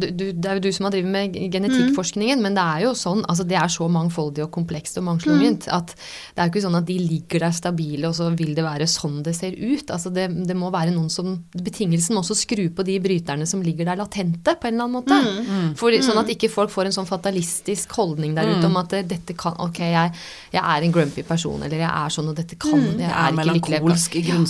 du, 0.00 0.06
du, 0.10 0.24
det 0.34 0.48
er 0.48 0.58
jo 0.58 0.62
du 0.64 0.72
som 0.74 0.88
har 0.88 0.94
drevet 0.94 1.12
med 1.12 1.36
genetikkforskningen, 1.54 2.40
men 2.42 2.56
det 2.56 2.64
er 2.64 2.80
jo 2.88 2.94
sånn, 2.98 3.22
altså 3.30 3.46
det 3.46 3.54
er 3.60 3.70
så 3.70 3.86
mangfoldig 3.86 4.42
og 4.42 4.50
komplekst 4.56 4.98
og 4.98 5.06
mangslungent 5.06 5.68
mm. 5.68 5.74
at 5.76 5.94
det 5.94 6.42
er 6.42 6.48
jo 6.48 6.50
ikke 6.50 6.64
sånn 6.64 6.78
at 6.80 6.88
de 6.88 6.96
ligger 6.98 7.44
der 7.44 7.54
stabile, 7.54 8.08
og 8.10 8.16
så 8.18 8.26
vil 8.34 8.56
det 8.58 8.64
være 8.66 8.88
sånn 8.90 9.20
det 9.22 9.36
ser 9.38 9.54
ut. 9.54 9.86
Altså 9.86 10.10
det, 10.14 10.26
det 10.48 10.56
må 10.58 10.72
være 10.74 10.90
noen 10.96 11.12
som 11.14 11.36
Betingelsen 11.54 12.16
må 12.16 12.24
også 12.24 12.34
skru 12.40 12.64
på 12.74 12.86
de 12.88 12.96
bryterne 13.02 13.46
som 13.46 13.62
ligger 13.62 13.86
der 13.86 14.00
latente, 14.00 14.56
på 14.58 14.66
en 14.66 14.74
eller 14.74 14.88
annen 14.88 14.98
måte. 14.98 15.20
Mm. 15.20 15.38
mm. 15.46 15.70
For, 15.78 15.94
sånn 16.02 16.18
at 16.24 16.34
ikke 16.34 16.50
folk 16.50 16.74
får 16.74 16.90
en 16.90 16.96
sånn 16.98 17.08
fatalistisk 17.10 17.94
holdning 18.00 18.34
der 18.34 18.50
ute 18.50 18.64
mm. 18.64 18.70
om 18.72 18.80
at 18.82 18.98
dette 19.10 19.38
kan 19.38 19.54
Ok, 19.60 19.78
jeg, 19.84 20.10
jeg, 20.54 20.62
er 20.62 20.84
en 20.86 20.92
grumpy 20.94 21.22
person, 21.26 21.62
eller 21.66 21.82
jeg 21.84 21.90
er 21.90 22.12
sånn, 22.14 22.32
og 22.32 22.36
dette 22.38 22.58
kan 22.58 22.82
Jeg 22.98 23.10
er 23.10 23.30
ikke 23.30 23.46
lykkelig. 23.60 23.80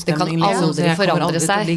Det 0.07 0.17
kan 0.17 0.31
liksom, 0.31 0.49
aldri 0.49 0.97
forandre 0.97 1.43
seg. 1.43 1.77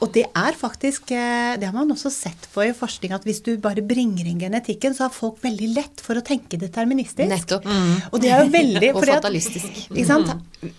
Og 0.00 0.08
det 0.14 0.24
er 0.32 0.56
faktisk 0.56 0.79
eh, 0.84 1.56
Det 1.60 1.66
har 1.68 1.74
man 1.74 1.90
også 1.92 2.10
sett 2.12 2.48
på 2.52 2.64
i 2.64 2.72
forskning, 2.76 3.12
at 3.16 3.24
hvis 3.28 3.42
du 3.46 3.54
bare 3.62 3.84
bringer 3.86 4.26
inn 4.26 4.40
genetikken, 4.40 4.94
så 4.96 5.06
har 5.06 5.14
folk 5.14 5.42
veldig 5.44 5.72
lett 5.76 6.04
for 6.04 6.18
å 6.18 6.24
tenke 6.24 6.60
deterministisk. 6.60 7.28
Nettopp. 7.30 7.66
Mm. 7.66 7.96
Og 8.10 8.22
det 8.22 8.30
er 8.30 8.44
jo 8.44 8.52
veldig 8.54 8.92
Og 8.96 9.08
fatalistisk. 9.12 9.82
Ikke 9.90 10.06
sant? 10.08 10.32
Mm. 10.62 10.76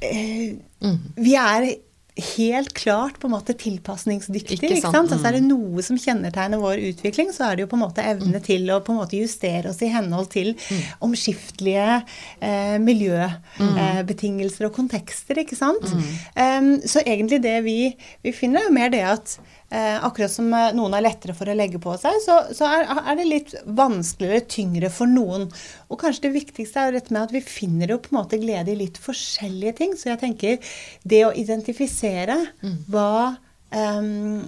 Eh, 0.00 0.98
vi 1.20 1.36
er 1.36 1.70
helt 2.16 2.72
klart 2.74 3.18
på 3.20 3.28
en 3.28 3.34
måte 3.34 3.54
tilpasningsdyktig. 3.58 4.56
Ikke 4.56 4.68
sant? 4.68 4.78
Ikke 4.78 4.92
sant? 4.94 5.12
Altså, 5.14 5.28
er 5.28 5.38
det 5.38 5.44
noe 5.46 5.84
som 5.84 5.98
kjennetegner 6.00 6.60
vår 6.62 6.82
utvikling, 6.90 7.30
så 7.34 7.48
er 7.48 7.56
det 7.56 7.64
jo 7.64 7.70
på 7.70 7.78
en 7.78 7.84
måte 7.84 8.04
evne 8.04 8.40
mm. 8.40 8.44
til 8.46 8.70
å 8.72 8.80
på 8.84 8.94
en 8.94 9.00
måte 9.02 9.20
justere 9.20 9.70
oss 9.70 9.80
i 9.84 9.90
henhold 9.92 10.30
til 10.34 10.52
mm. 10.56 10.82
omskiftelige 11.06 12.00
eh, 12.00 12.76
miljøbetingelser 12.82 14.64
mm. 14.64 14.66
eh, 14.66 14.70
og 14.70 14.76
kontekster. 14.76 15.42
ikke 15.44 15.58
sant? 15.58 15.86
Mm. 15.86 16.10
Um, 16.34 16.72
så 16.84 17.04
egentlig 17.04 17.42
det 17.46 17.58
vi, 17.66 17.78
vi 18.26 18.34
finner, 18.36 18.64
er 18.64 18.70
jo 18.70 18.76
mer 18.76 18.92
det 18.92 19.06
at 19.06 19.38
Eh, 19.72 20.04
akkurat 20.04 20.32
som 20.32 20.48
eh, 20.50 20.72
noen 20.74 20.96
er 20.98 21.04
lettere 21.04 21.34
for 21.38 21.46
å 21.46 21.54
legge 21.54 21.78
på 21.78 21.92
seg, 22.02 22.16
så, 22.24 22.40
så 22.58 22.66
er, 22.66 22.88
er, 22.90 23.12
det 23.20 23.26
litt 23.28 23.52
vanskeligere, 23.78 24.42
tyngre 24.50 24.88
for 24.90 25.06
noen. 25.06 25.44
Og 25.86 26.00
kanskje 26.00 26.24
det 26.24 26.32
viktigste 26.40 26.88
er 26.88 26.96
dette 26.96 27.14
med 27.14 27.28
at 27.28 27.34
vi 27.36 27.42
finner 27.44 27.92
jo 27.94 28.00
på 28.02 28.10
en 28.10 28.18
måte 28.18 28.40
glede 28.42 28.72
i 28.74 28.80
litt 28.80 28.98
forskjellige 28.98 29.76
ting. 29.78 29.94
Så 29.94 30.10
jeg 30.10 30.20
tenker 30.24 30.72
det 31.06 31.20
å 31.22 31.30
identifisere 31.38 32.40
mm. 32.64 32.74
hva, 32.90 33.36
um, 33.70 34.40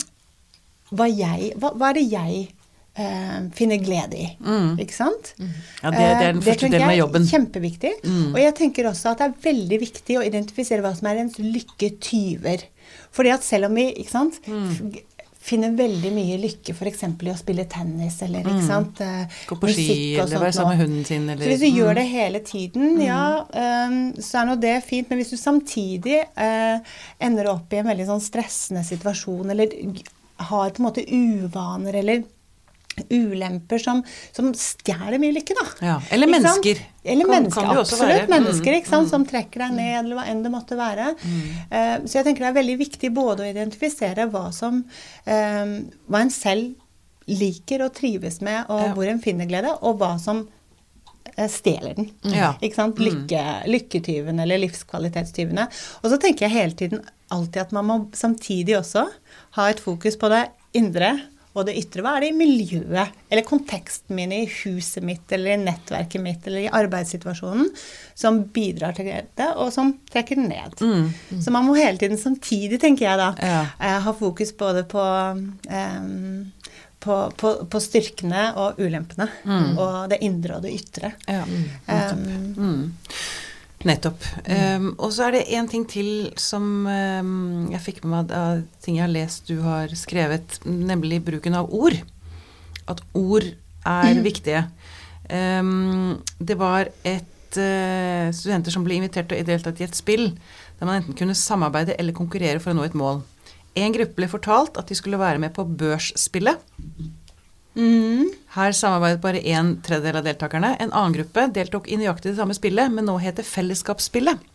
hva, 0.91 1.07
jeg, 1.07 1.53
hva, 1.55 1.71
hva 1.71 1.93
er 1.93 2.01
det 2.01 2.05
jeg 2.09 2.43
uh, 2.99 3.39
finner 3.55 3.79
glede 3.85 4.19
i. 4.25 4.27
Mm. 4.43 4.75
Ikke 4.83 4.99
sant? 4.99 5.37
Mm. 5.39 5.55
Ja, 5.55 5.95
det, 5.95 6.03
det, 6.03 6.11
er 6.11 6.27
den 6.33 6.45
første 6.49 6.73
delen 6.75 6.89
av 6.89 6.97
jobben. 6.99 7.23
Det 7.23 7.31
er 7.31 7.37
kjempeviktig. 7.37 7.95
Mm. 8.09 8.27
Og 8.33 8.43
jeg 8.43 8.59
tenker 8.59 8.91
også 8.91 9.15
at 9.15 9.23
det 9.23 9.31
er 9.31 9.39
veldig 9.47 9.81
viktig 9.87 10.19
å 10.19 10.27
identifisere 10.27 10.83
hva 10.83 10.97
som 10.99 11.13
er 11.13 11.23
ens 11.23 11.39
lykketyver. 11.39 12.67
Fordi 13.15 13.31
at 13.31 13.47
selv 13.47 13.71
om 13.71 13.79
vi 13.79 13.87
ikke 13.93 14.17
sant, 14.17 14.43
mm 14.51 15.01
finner 15.43 15.73
veldig 15.75 16.11
mye 16.15 16.39
lykke 16.41 16.75
f.eks. 16.75 17.03
i 17.09 17.31
å 17.33 17.39
spille 17.39 17.65
tennis 17.71 18.21
eller 18.25 18.45
ikke 18.45 18.61
mm. 18.61 18.67
sant? 18.69 19.03
Mm. 19.03 19.39
Gå 19.51 19.59
på 19.63 19.73
ski, 19.75 19.97
eller 20.23 20.43
være 20.45 20.57
sammen 20.57 20.77
med 20.77 20.85
hunden 20.85 21.07
sin. 21.09 21.27
Eller, 21.27 21.43
så 21.43 21.51
hvis 21.51 21.65
du 21.65 21.69
mm. 21.69 21.79
gjør 21.81 21.99
det 21.99 22.05
hele 22.13 22.43
tiden, 22.47 22.89
mm. 22.97 23.03
ja, 23.07 23.25
um, 23.89 23.99
så 24.23 24.43
er 24.43 24.51
nå 24.51 24.59
det 24.63 24.77
fint. 24.87 25.11
Men 25.11 25.23
hvis 25.23 25.33
du 25.35 25.39
samtidig 25.41 26.21
uh, 26.39 26.95
ender 27.23 27.51
opp 27.53 27.75
i 27.75 27.83
en 27.83 27.91
veldig 27.91 28.09
sånn 28.13 28.23
stressende 28.23 28.85
situasjon, 28.87 29.55
eller 29.55 29.75
har 30.53 30.71
på 30.71 30.83
en 30.83 30.89
måte 30.89 31.07
uvaner, 31.07 31.99
eller 32.03 32.23
ulemper 33.09 33.79
som, 33.79 34.03
som 34.33 34.53
stjeler 34.57 35.21
mye 35.23 35.35
lykke, 35.39 35.57
da. 35.57 35.67
Ja. 35.87 35.97
Eller 36.13 36.31
mennesker. 36.31 36.81
Eller 37.03 37.27
kan, 37.27 37.35
mennesker, 37.35 37.67
kan 37.67 37.79
absolutt. 37.79 38.29
Mennesker 38.31 38.79
sant? 38.85 39.07
Mm. 39.07 39.11
som 39.11 39.27
trekker 39.27 39.65
deg 39.65 39.75
ned, 39.79 39.93
eller 40.03 40.19
hva 40.19 40.27
enn 40.31 40.43
det 40.45 40.53
måtte 40.53 40.79
være. 40.79 41.13
Mm. 41.19 41.43
Uh, 41.73 41.95
så 42.07 42.21
jeg 42.21 42.29
tenker 42.29 42.47
det 42.47 42.53
er 42.53 42.59
veldig 42.61 42.79
viktig 42.85 43.13
både 43.17 43.45
å 43.45 43.51
identifisere 43.51 44.29
hva 44.33 44.47
som 44.55 44.83
uh, 44.85 45.77
Hva 46.07 46.23
en 46.23 46.33
selv 46.33 47.31
liker 47.31 47.85
og 47.87 47.95
trives 47.95 48.41
med, 48.43 48.67
og 48.67 48.83
ja. 48.83 48.91
hvor 48.97 49.09
en 49.09 49.23
finner 49.23 49.49
glede, 49.51 49.73
og 49.81 49.99
hva 50.03 50.15
som 50.23 50.45
uh, 50.45 51.49
stjeler 51.51 51.99
den. 51.99 52.13
Mm. 52.27 52.37
Ja. 52.37 52.53
Ikke 52.61 52.83
sant? 52.83 53.01
Mm. 53.01 53.09
Lykke, 53.09 53.45
lykketyvene 53.73 54.47
eller 54.47 54.63
livskvalitetstyvene. 54.67 55.67
Og 56.03 56.13
så 56.13 56.21
tenker 56.23 56.47
jeg 56.47 56.59
hele 56.59 56.79
tiden 56.79 57.05
alltid 57.33 57.63
at 57.65 57.75
man 57.75 57.89
må 57.89 58.01
samtidig 58.15 58.77
også 58.79 59.07
ha 59.57 59.71
et 59.73 59.81
fokus 59.81 60.19
på 60.21 60.29
det 60.31 60.45
indre 60.77 61.15
og 61.53 61.67
det 61.69 61.75
ytre. 61.77 62.05
Hva 62.05 62.15
er 62.17 62.25
det 62.25 62.31
i 62.33 62.37
miljøet, 62.37 63.19
eller 63.29 63.45
konteksten 63.45 64.17
min 64.17 64.33
i 64.33 64.45
huset 64.47 65.05
mitt, 65.05 65.25
eller 65.33 65.55
i 65.55 65.61
nettverket 65.61 66.25
mitt, 66.25 66.47
eller 66.49 66.65
i 66.65 66.73
arbeidssituasjonen, 66.73 67.69
som 68.19 68.41
bidrar 68.55 68.97
til 68.97 69.11
det, 69.11 69.51
og 69.53 69.73
som 69.75 69.93
trekker 70.13 70.41
den 70.41 70.49
ned. 70.53 70.79
Mm. 70.81 71.11
Mm. 71.13 71.43
Så 71.45 71.53
man 71.55 71.69
må 71.69 71.77
hele 71.77 72.01
tiden 72.01 72.21
samtidig, 72.21 72.81
tenker 72.81 73.11
jeg 73.11 73.21
da, 73.21 73.31
ja. 73.43 73.61
Eh, 73.77 74.01
ha 74.07 74.17
fokus 74.17 74.55
både 74.57 74.87
på 74.89 75.03
um, 75.03 76.51
på, 77.03 77.15
på, 77.37 77.49
på, 77.67 77.81
styrkene 77.83 78.45
og 78.63 78.79
ulempene. 78.79 79.27
Mm. 79.43 79.73
Og 79.75 79.95
det 80.13 80.21
indre 80.23 80.61
og 80.61 80.63
det 80.63 80.71
ytre. 80.77 81.11
Ja. 81.27 81.43
Um, 82.15 82.93
Nettopp. 83.89 84.23
Um, 84.47 84.93
og 85.03 85.11
så 85.15 85.27
er 85.27 85.37
det 85.37 85.49
én 85.57 85.69
ting 85.71 85.85
til 85.91 86.31
som 86.39 86.87
um, 86.87 87.71
jeg 87.73 87.83
fikk 87.83 88.03
med 88.05 88.13
meg 88.13 88.35
av 88.37 88.63
ting 88.85 88.99
jeg 88.99 89.07
har 89.07 89.13
lest 89.13 89.51
du 89.51 89.57
har 89.65 89.91
skrevet, 89.99 90.61
nemlig 90.67 91.23
bruken 91.27 91.57
av 91.59 91.73
ord. 91.75 91.97
At 92.91 93.03
ord 93.19 93.49
er 93.49 94.15
mm. 94.15 94.23
viktige. 94.29 94.65
Um, 95.33 96.21
det 96.39 96.59
var 96.61 96.93
et 97.03 97.59
uh, 97.59 98.31
studenter 98.35 98.75
som 98.75 98.87
ble 98.87 99.01
invitert 99.01 99.31
til 99.31 99.43
å 99.43 99.49
delta 99.49 99.75
i 99.75 99.87
et 99.87 99.99
spill 99.99 100.31
der 100.79 100.89
man 100.89 101.01
enten 101.01 101.17
kunne 101.19 101.39
samarbeide 101.39 101.95
eller 101.99 102.15
konkurrere 102.17 102.63
for 102.63 102.73
å 102.73 102.79
nå 102.79 102.87
et 102.87 102.99
mål. 102.99 103.23
En 103.79 103.95
gruppe 103.95 104.19
ble 104.19 104.29
fortalt 104.29 104.79
at 104.79 104.91
de 104.91 104.97
skulle 104.99 105.21
være 105.21 105.41
med 105.41 105.55
på 105.57 105.65
børsspillet. 105.65 106.59
Mm. 107.77 108.29
Her 108.53 108.75
samarbeidet 108.77 109.23
bare 109.23 109.41
en 109.55 109.75
tredjedel 109.85 110.21
av 110.21 110.27
deltakerne. 110.27 110.75
En 110.81 110.93
annen 110.93 111.17
gruppe 111.17 111.47
deltok 111.57 111.89
i 111.89 111.99
nøyaktig 112.01 112.33
det 112.33 112.41
samme 112.41 112.57
spillet, 112.57 112.93
men 112.93 113.09
nå 113.09 113.17
heter 113.23 113.47
Fellesskapsspillet. 113.47 114.51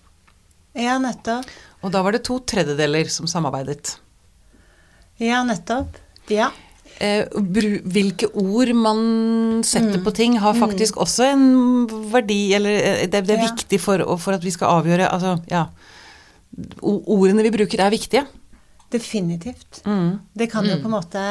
Ja, 0.78 1.00
nettopp. 1.02 1.50
Og 1.82 1.94
da 1.94 2.04
var 2.06 2.14
det 2.14 2.26
to 2.28 2.38
tredjedeler 2.46 3.10
som 3.10 3.30
samarbeidet. 3.30 3.96
Ja, 5.22 5.42
nettopp. 5.46 5.98
Ja. 6.30 6.52
Eh, 6.98 7.28
hvilke 7.34 8.30
ord 8.38 8.72
man 8.74 9.02
setter 9.66 10.00
mm. 10.00 10.06
på 10.06 10.14
ting, 10.18 10.38
har 10.42 10.56
mm. 10.56 10.62
faktisk 10.62 10.98
mm. 10.98 11.02
også 11.04 11.28
en 11.30 11.46
verdi, 12.14 12.42
eller 12.58 12.78
eh, 12.78 13.06
det, 13.06 13.22
det 13.28 13.36
er 13.36 13.44
ja. 13.44 13.52
viktig 13.52 13.80
for, 13.82 14.02
for, 14.22 14.38
at 14.38 14.46
vi 14.46 14.54
skal 14.54 14.80
avgjøre 14.80 15.10
Altså, 15.10 15.38
ja. 15.52 15.68
Ordene 16.82 17.44
vi 17.46 17.54
bruker, 17.54 17.82
er 17.84 17.94
viktige. 17.94 18.24
Definitivt. 18.94 19.82
Mm. 19.86 20.18
Det 20.34 20.48
kan 20.50 20.66
jo 20.66 20.78
mm. 20.78 20.82
på 20.82 20.90
en 20.90 20.96
måte 20.96 21.26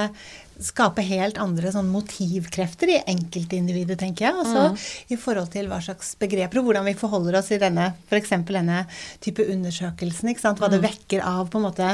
skape 0.62 1.04
helt 1.04 1.38
andre 1.40 1.70
sånn 1.72 1.88
motivkrefter 1.92 2.90
i 2.94 2.98
enkeltindividet, 3.12 3.98
tenker 4.00 4.28
jeg. 4.28 4.38
Altså 4.42 4.62
mm. 4.72 4.78
i 5.12 5.18
forhold 5.20 5.50
til 5.52 5.68
hva 5.70 5.80
slags 5.84 6.14
begreper 6.20 6.60
og 6.60 6.68
hvordan 6.68 6.86
vi 6.88 6.94
forholder 6.98 7.38
oss 7.40 7.50
i 7.52 7.60
denne 7.60 7.90
f.eks. 8.08 8.32
denne 8.48 8.82
type 9.24 9.44
undersøkelsen. 9.44 10.30
ikke 10.32 10.44
sant? 10.44 10.62
Hva 10.62 10.70
det 10.72 10.80
mm. 10.80 10.86
vekker 10.86 11.24
av 11.26 11.50
på 11.52 11.60
en 11.60 11.66
måte 11.68 11.90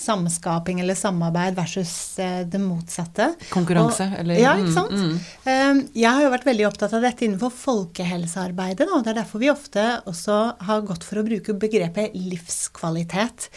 samskaping 0.00 0.82
eller 0.84 0.98
samarbeid 0.98 1.58
versus 1.58 1.94
eh, 2.22 2.42
det 2.46 2.60
motsatte. 2.62 3.32
Konkurranse, 3.52 4.08
og, 4.12 4.20
eller 4.22 4.40
Ja, 4.40 4.54
ikke 4.60 4.76
sant. 4.76 4.94
Mm, 4.94 5.18
mm. 5.48 5.82
jeg 5.96 6.10
har 6.10 6.26
jo 6.26 6.32
vært 6.34 6.48
veldig 6.48 6.68
opptatt 6.70 6.94
av 6.96 7.04
dette 7.04 7.26
innenfor 7.26 7.54
folkehelsearbeidet. 7.54 8.86
Da, 8.86 9.00
Det 9.02 9.14
er 9.14 9.20
derfor 9.22 9.42
vi 9.42 9.52
ofte 9.52 9.86
også 10.10 10.38
har 10.68 10.86
gått 10.86 11.06
for 11.06 11.20
å 11.20 11.26
bruke 11.26 11.56
begrepet 11.58 12.14
livskvalitet. 12.14 13.48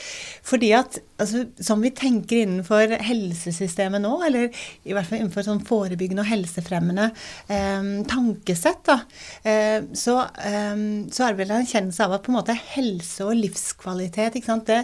Fordi 0.48 0.74
at 0.78 1.00
altså, 1.22 1.46
som 1.63 1.82
vi 1.84 1.93
tenker 1.96 2.41
innenfor 2.43 2.98
helsesystemet 3.06 4.04
nå, 4.04 4.15
eller 4.28 4.47
i 4.88 4.96
hvert 4.96 5.10
fall 5.10 5.22
innenfor 5.22 5.46
sånn 5.46 5.64
forebyggende 5.68 6.26
og 6.26 6.32
helsefremmende 6.32 7.10
eh, 7.52 7.90
tankesett, 8.10 8.84
da, 8.88 9.00
eh, 9.48 9.90
så, 9.98 10.20
eh, 10.44 10.76
så, 11.12 11.26
er 11.26 11.34
det 11.34 11.42
vel 11.42 11.54
en 11.54 11.66
erkjennelse 11.66 12.08
av 12.08 12.18
at 12.18 12.26
på 12.26 12.34
en 12.34 12.40
måte 12.40 12.58
helse 12.76 13.28
og 13.28 13.38
livskvalitet 13.38 14.40
ikke 14.40 14.52
sant, 14.52 14.70
det, 14.70 14.84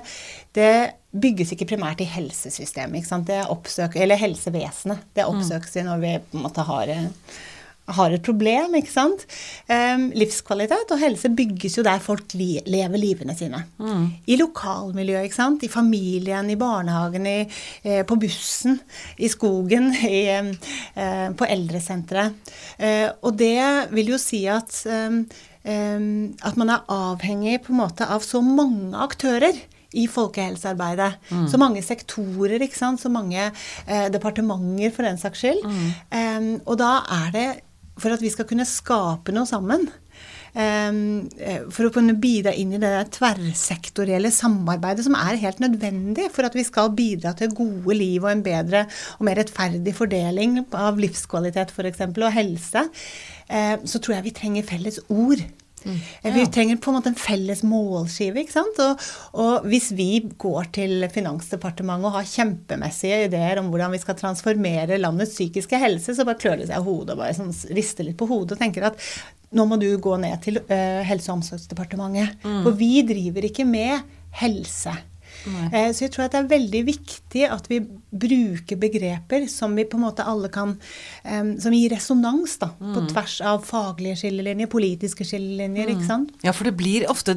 det 0.57 0.73
bygges 1.13 1.53
ikke 1.53 1.69
primært 1.75 2.01
i 2.01 2.09
helsesystemet. 2.09 2.99
ikke 2.99 3.11
sant, 3.11 3.29
det 3.29 3.43
oppsøker, 3.53 4.01
Eller 4.01 4.17
helsevesenet. 4.17 5.09
Det 5.13 5.27
oppsøkes 5.29 5.75
mm. 5.77 5.85
når 5.89 6.01
vi 6.01 6.13
på 6.25 6.39
en 6.39 6.47
måte 6.47 6.65
har 6.65 6.93
har 7.91 8.13
et 8.15 8.23
problem, 8.23 8.75
ikke 8.79 8.91
sant. 8.91 9.25
Um, 9.67 10.05
livskvalitet 10.15 10.93
og 10.93 11.01
helse 11.01 11.31
bygges 11.35 11.77
jo 11.79 11.83
der 11.85 11.99
folk 12.03 12.35
li 12.37 12.55
lever 12.69 13.01
livene 13.01 13.35
sine. 13.35 13.63
Mm. 13.81 14.05
I 14.29 14.37
lokalmiljøet, 14.39 15.27
ikke 15.27 15.39
sant. 15.39 15.65
I 15.65 15.71
familien, 15.71 16.49
i 16.49 16.59
barnehagen, 16.59 17.27
i, 17.27 17.39
eh, 17.83 18.03
på 18.07 18.17
bussen, 18.21 18.79
i 19.17 19.31
skogen, 19.31 19.91
i, 20.07 20.23
eh, 20.31 21.27
på 21.35 21.49
eldresenteret. 21.49 22.53
Eh, 22.77 23.09
og 23.21 23.35
det 23.39 23.91
vil 23.91 24.13
jo 24.15 24.21
si 24.21 24.45
at, 24.47 24.71
at 25.63 26.57
man 26.59 26.71
er 26.71 26.89
avhengig 26.91 27.61
på 27.63 27.73
en 27.73 27.79
måte 27.83 28.07
av 28.07 28.23
så 28.25 28.41
mange 28.43 28.95
aktører 28.99 29.59
i 29.93 30.07
folkehelsearbeidet. 30.09 31.19
Mm. 31.29 31.45
Så 31.49 31.59
mange 31.61 31.83
sektorer, 31.85 32.61
ikke 32.65 32.79
sant? 32.79 33.01
så 33.01 33.11
mange 33.13 33.43
eh, 33.43 34.07
departementer 34.13 34.93
for 34.95 35.07
den 35.07 35.19
saks 35.21 35.43
skyld. 35.43 35.61
Mm. 35.63 35.85
Um, 36.09 36.49
og 36.65 36.79
da 36.81 36.95
er 37.21 37.29
det 37.35 37.47
for 37.99 38.13
at 38.13 38.23
vi 38.23 38.31
skal 38.33 38.47
kunne 38.49 38.65
skape 38.67 39.33
noe 39.35 39.49
sammen, 39.49 39.87
eh, 40.53 41.61
For 41.73 41.87
å 41.87 41.93
kunne 41.93 42.13
bidra 42.21 42.53
inn 42.53 42.73
i 42.73 42.81
det 42.81 42.91
tverrsektorielle 43.15 44.29
samarbeidet 44.33 45.05
som 45.07 45.15
er 45.17 45.41
helt 45.41 45.59
nødvendig 45.63 46.29
for 46.31 46.45
at 46.45 46.53
vi 46.53 46.63
skal 46.63 46.93
bidra 46.93 47.33
til 47.37 47.53
gode 47.57 47.97
liv 47.97 48.23
og 48.23 48.31
en 48.31 48.45
bedre 48.45 48.85
og 49.17 49.25
mer 49.25 49.41
rettferdig 49.41 49.95
fordeling 49.97 50.61
av 50.73 51.01
livskvalitet 51.01 51.73
f.eks. 51.73 52.05
og 52.13 52.31
helse, 52.33 52.87
eh, 53.49 53.77
så 53.83 53.99
tror 53.99 54.19
jeg 54.19 54.29
vi 54.29 54.37
trenger 54.37 54.69
felles 54.69 55.01
ord. 55.09 55.41
Mm. 55.85 55.99
Vi 56.35 56.45
trenger 56.53 56.79
på 56.81 56.91
en 56.91 56.97
måte 56.97 57.11
en 57.11 57.19
felles 57.19 57.63
målskive. 57.67 58.43
ikke 58.43 58.55
sant? 58.55 58.81
Og, 58.83 59.05
og, 59.35 59.69
hvis 59.69 59.91
vi 59.97 60.09
går 60.39 60.71
til 60.75 61.07
Finansdepartementet 61.13 62.09
og 62.09 62.17
har 62.17 62.29
kjempemessige 62.29 63.23
ideer 63.27 63.61
om 63.61 63.71
hvordan 63.73 63.93
vi 63.93 64.01
skal 64.03 64.17
transformere 64.19 64.99
landets 65.01 65.35
psykiske 65.37 65.79
helse, 65.81 66.15
så 66.15 66.27
bare 66.27 66.41
klør 66.41 66.59
det 66.61 66.69
seg 66.71 66.79
i 66.79 66.87
hodet 66.87 67.15
og 67.15 67.23
bare 67.23 67.37
sånn, 67.37 67.53
rister 67.75 68.07
litt 68.07 68.19
på 68.19 68.29
hodet 68.29 68.57
og 68.57 68.63
tenker 68.63 68.89
at 68.89 68.99
nå 69.53 69.65
må 69.69 69.77
du 69.77 69.89
gå 70.01 70.17
ned 70.17 70.39
til 70.41 70.57
uh, 70.65 71.01
Helse- 71.05 71.29
og 71.29 71.39
omsorgsdepartementet. 71.39 72.39
Mm. 72.41 72.61
For 72.65 72.77
vi 72.77 72.93
driver 73.05 73.49
ikke 73.49 73.67
med 73.69 74.01
helse. 74.41 74.95
Eh, 75.45 75.89
så 75.93 76.05
jeg 76.05 76.13
tror 76.13 76.25
at 76.25 76.35
det 76.35 76.41
er 76.41 76.49
veldig 76.53 76.81
viktig 76.87 77.43
at 77.51 77.67
vi 77.71 77.79
bruker 77.83 78.77
begreper 78.79 79.47
som 79.51 79.73
vi 79.75 79.85
på 79.89 79.97
en 79.97 80.05
måte 80.05 80.25
alle 80.27 80.49
kan 80.53 80.75
Som 81.23 81.73
gir 81.73 81.89
resonans, 81.93 82.57
da. 82.61 82.69
Mm. 82.79 82.93
På 82.93 83.01
tvers 83.09 83.35
av 83.41 83.63
faglige 83.65 84.15
skillelinjer, 84.21 84.67
politiske 84.71 85.25
skillelinjer, 85.27 85.87
mm. 85.87 85.93
ikke 85.95 86.07
sant. 86.07 86.31
Ja, 86.45 86.53
for 86.55 86.67
det 86.67 86.75
blir 86.77 87.05
ofte 87.11 87.35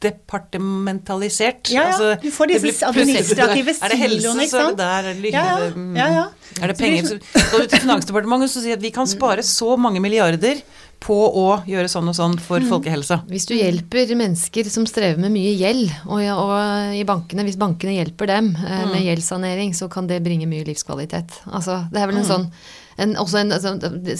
departementalisert. 0.00 1.70
Ja, 1.70 1.82
ja. 1.82 1.86
Altså, 1.90 2.08
du 2.22 2.30
får 2.34 2.46
disse 2.54 2.86
administrative 2.86 3.74
siloene, 3.80 4.46
ikke 4.46 4.54
sant. 4.54 4.80
Er 4.80 5.10
det 5.10 5.16
der, 5.20 5.30
ja, 5.34 5.44
ja, 5.58 5.70
ja, 6.00 6.08
ja. 6.18 6.26
Er 6.60 6.72
det 6.72 6.78
penger 6.80 7.06
så 7.06 7.18
Skal 7.20 7.64
du 7.64 7.70
til 7.70 7.84
Finansdepartementet 7.84 8.50
og 8.50 8.64
sier 8.64 8.78
at 8.78 8.84
vi 8.84 8.92
kan 8.94 9.08
spare 9.10 9.42
så 9.46 9.76
mange 9.80 10.02
milliarder 10.02 10.62
på 11.00 11.16
å 11.16 11.46
gjøre 11.68 11.88
sånn 11.88 12.10
og 12.12 12.16
sånn 12.16 12.36
for 12.42 12.60
mm. 12.60 12.68
folkehelsa. 12.68 13.22
Hvis 13.30 13.48
du 13.48 13.54
hjelper 13.56 14.12
mennesker 14.18 14.68
som 14.72 14.84
strever 14.88 15.20
med 15.22 15.32
mye 15.32 15.54
gjeld, 15.56 15.88
og, 16.06 16.20
og 16.20 16.96
i 16.96 17.06
bankene, 17.08 17.46
hvis 17.48 17.58
bankene 17.60 17.96
hjelper 17.96 18.28
dem 18.30 18.52
eh, 18.58 18.82
mm. 18.84 18.92
med 18.92 19.06
gjeldssanering, 19.06 19.72
så 19.76 19.88
kan 19.92 20.10
det 20.10 20.20
bringe 20.24 20.48
mye 20.50 20.66
livskvalitet. 20.68 21.40
Altså, 21.48 21.82
det 21.92 22.02
er 22.02 22.10
vel 22.10 22.20
en 22.20 22.26
mm. 22.26 22.30
sånn 22.30 22.48
en, 23.00 23.14
også 23.16 23.38
en, 23.40 23.54
altså, 23.56 23.70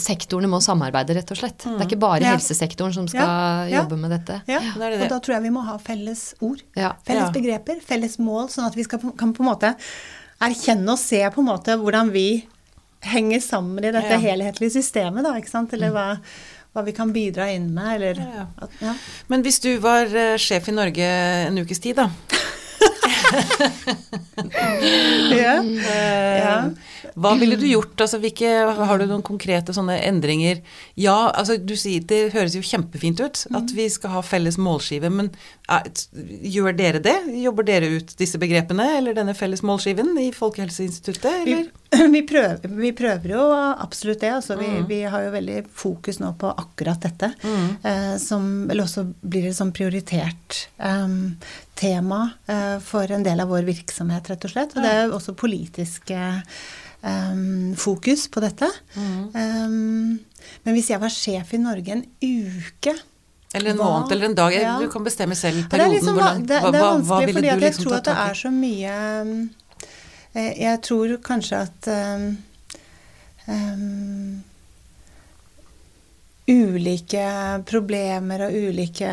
sektorene 0.01 0.49
må 0.49 0.57
samarbeide, 0.63 1.13
rett 1.13 1.33
og 1.33 1.37
slett. 1.37 1.67
Mm. 1.67 1.75
Det 1.75 1.83
er 1.83 1.89
ikke 1.91 2.01
bare 2.01 2.23
ja. 2.25 2.31
helsesektoren 2.33 2.95
som 2.95 3.09
skal 3.11 3.69
ja. 3.69 3.81
jobbe 3.81 3.99
med 4.01 4.15
dette. 4.15 4.39
Ja, 4.49 4.61
det 4.63 4.89
det. 4.95 5.03
og 5.03 5.11
da 5.11 5.19
tror 5.21 5.35
jeg 5.37 5.45
vi 5.45 5.51
må 5.53 5.65
ha 5.67 5.75
felles 5.81 6.31
ord. 6.41 6.63
Felles 7.05 7.35
begreper, 7.35 7.77
felles 7.85 8.17
mål, 8.21 8.49
sånn 8.49 8.65
at 8.65 8.79
vi 8.79 8.87
skal, 8.87 9.03
kan 9.19 9.35
på 9.37 9.45
en 9.45 9.51
måte 9.51 9.75
erkjenne 10.41 10.95
og 10.95 10.97
se 10.97 11.21
på 11.29 11.43
en 11.43 11.51
måte 11.51 11.77
hvordan 11.77 12.09
vi 12.15 12.41
henger 13.05 13.41
sammen 13.41 13.85
i 13.85 13.93
dette 13.93 14.17
helhetlige 14.21 14.75
systemet, 14.77 15.25
da, 15.25 15.35
ikke 15.37 15.51
sant. 15.51 15.73
Eller 15.77 15.93
hva 15.93 16.07
hva 16.71 16.85
vi 16.87 16.93
kan 16.95 17.11
bidra 17.11 17.49
inn 17.51 17.73
med, 17.75 17.95
eller 17.97 18.21
ja, 18.21 18.45
ja. 18.47 18.67
ja. 18.79 18.93
Men 19.31 19.43
hvis 19.43 19.59
du 19.63 19.73
var 19.83 20.07
uh, 20.07 20.37
sjef 20.39 20.69
i 20.71 20.75
Norge 20.75 21.07
en 21.47 21.59
ukes 21.59 21.83
tid, 21.83 21.99
da 21.99 22.09
ja. 25.41 25.61
Uh, 25.61 26.71
hva 27.21 27.33
ville 27.39 27.57
du 27.59 27.65
gjort? 27.67 27.93
Altså, 28.01 28.19
hvilke, 28.21 28.49
har 28.77 28.99
du 28.99 29.05
noen 29.09 29.23
konkrete 29.25 29.73
sånne 29.75 29.97
endringer? 30.07 30.61
Ja, 30.99 31.29
altså 31.29 31.57
du 31.57 31.75
sier 31.79 32.01
det 32.07 32.33
høres 32.35 32.55
jo 32.57 32.63
kjempefint 32.65 33.19
ut 33.21 33.45
at 33.51 33.67
mm. 33.67 33.75
vi 33.77 33.87
skal 33.91 34.15
ha 34.15 34.21
felles 34.25 34.57
målskive, 34.61 35.09
men 35.13 35.31
gjør 36.51 36.75
dere 36.75 36.99
det? 37.03 37.15
Jobber 37.41 37.65
dere 37.67 37.89
ut 37.97 38.13
disse 38.19 38.39
begrepene 38.41 38.87
eller 38.97 39.15
denne 39.17 39.35
felles 39.37 39.63
målskiven 39.65 40.13
i 40.19 40.29
Folkehelseinstituttet, 40.35 41.29
eller? 41.43 41.69
Vi, 41.69 42.07
vi, 42.15 42.21
prøver, 42.27 42.75
vi 42.81 42.91
prøver, 42.97 43.33
jo 43.35 43.45
absolutt 43.55 44.23
det. 44.23 44.33
Altså, 44.37 44.57
vi, 44.59 44.67
mm. 44.67 44.89
vi, 44.89 45.01
har 45.13 45.25
jo 45.27 45.33
veldig 45.35 45.57
fokus 45.83 46.21
nå 46.21 46.33
på 46.41 46.51
akkurat 46.51 47.07
dette. 47.07 47.31
Mm. 47.43 47.69
Eh, 47.91 48.13
som, 48.21 48.51
vel 48.69 48.83
også 48.83 49.05
blir 49.21 49.49
et 49.49 49.57
sånn 49.57 49.73
prioritert 49.75 50.65
eh, 50.77 51.17
tema 51.79 52.21
eh, 52.51 52.77
for 52.83 53.11
en 53.11 53.25
del 53.25 53.43
av 53.43 53.51
vår 53.51 53.67
virksomhet, 53.69 54.31
rett 54.33 54.47
og 54.47 54.55
slett. 54.55 54.75
Og 54.75 54.83
det 54.83 54.93
er 54.93 55.03
jo 55.05 55.17
også 55.19 55.37
politiske 55.39 56.19
um, 57.01 57.75
fokus 57.79 58.27
på 58.31 58.43
dette. 58.43 58.67
Mm. 58.95 59.23
Um, 59.35 60.51
men 60.65 60.77
hvis 60.77 60.91
jeg 60.91 61.01
var 61.01 61.13
sjef 61.13 61.55
i 61.55 61.61
Norge 61.61 61.95
en 61.95 62.05
uke 62.21 62.95
eller 63.53 63.73
en 63.73 63.79
hva? 63.81 63.87
måned 63.89 64.11
eller 64.15 64.29
en 64.29 64.35
dag. 64.35 64.55
Ja. 64.55 64.75
Du 64.79 64.87
kan 64.91 65.03
bestemme 65.03 65.35
selv 65.35 65.65
perioden. 65.69 65.97
Liksom, 65.97 66.19
hva, 66.19 66.29
det, 66.37 66.47
det, 66.47 66.59
er 66.59 66.63
vanskelig, 66.67 67.07
hva, 67.07 67.17
hva 67.19 67.33
fordi 67.35 67.51
jeg 67.51 67.63
liksom 67.63 67.87
tror 67.87 67.97
at 67.97 68.07
det 68.09 68.17
er 68.25 68.39
så 68.41 68.53
mye 68.55 68.93
eh, 70.33 70.51
Jeg 70.61 70.81
tror 70.87 71.17
kanskje 71.25 71.63
at 71.67 71.89
um, 71.91 72.29
um, 73.47 74.43
Ulike 76.51 77.25
problemer 77.69 78.47
og 78.47 78.55
ulike 78.69 79.11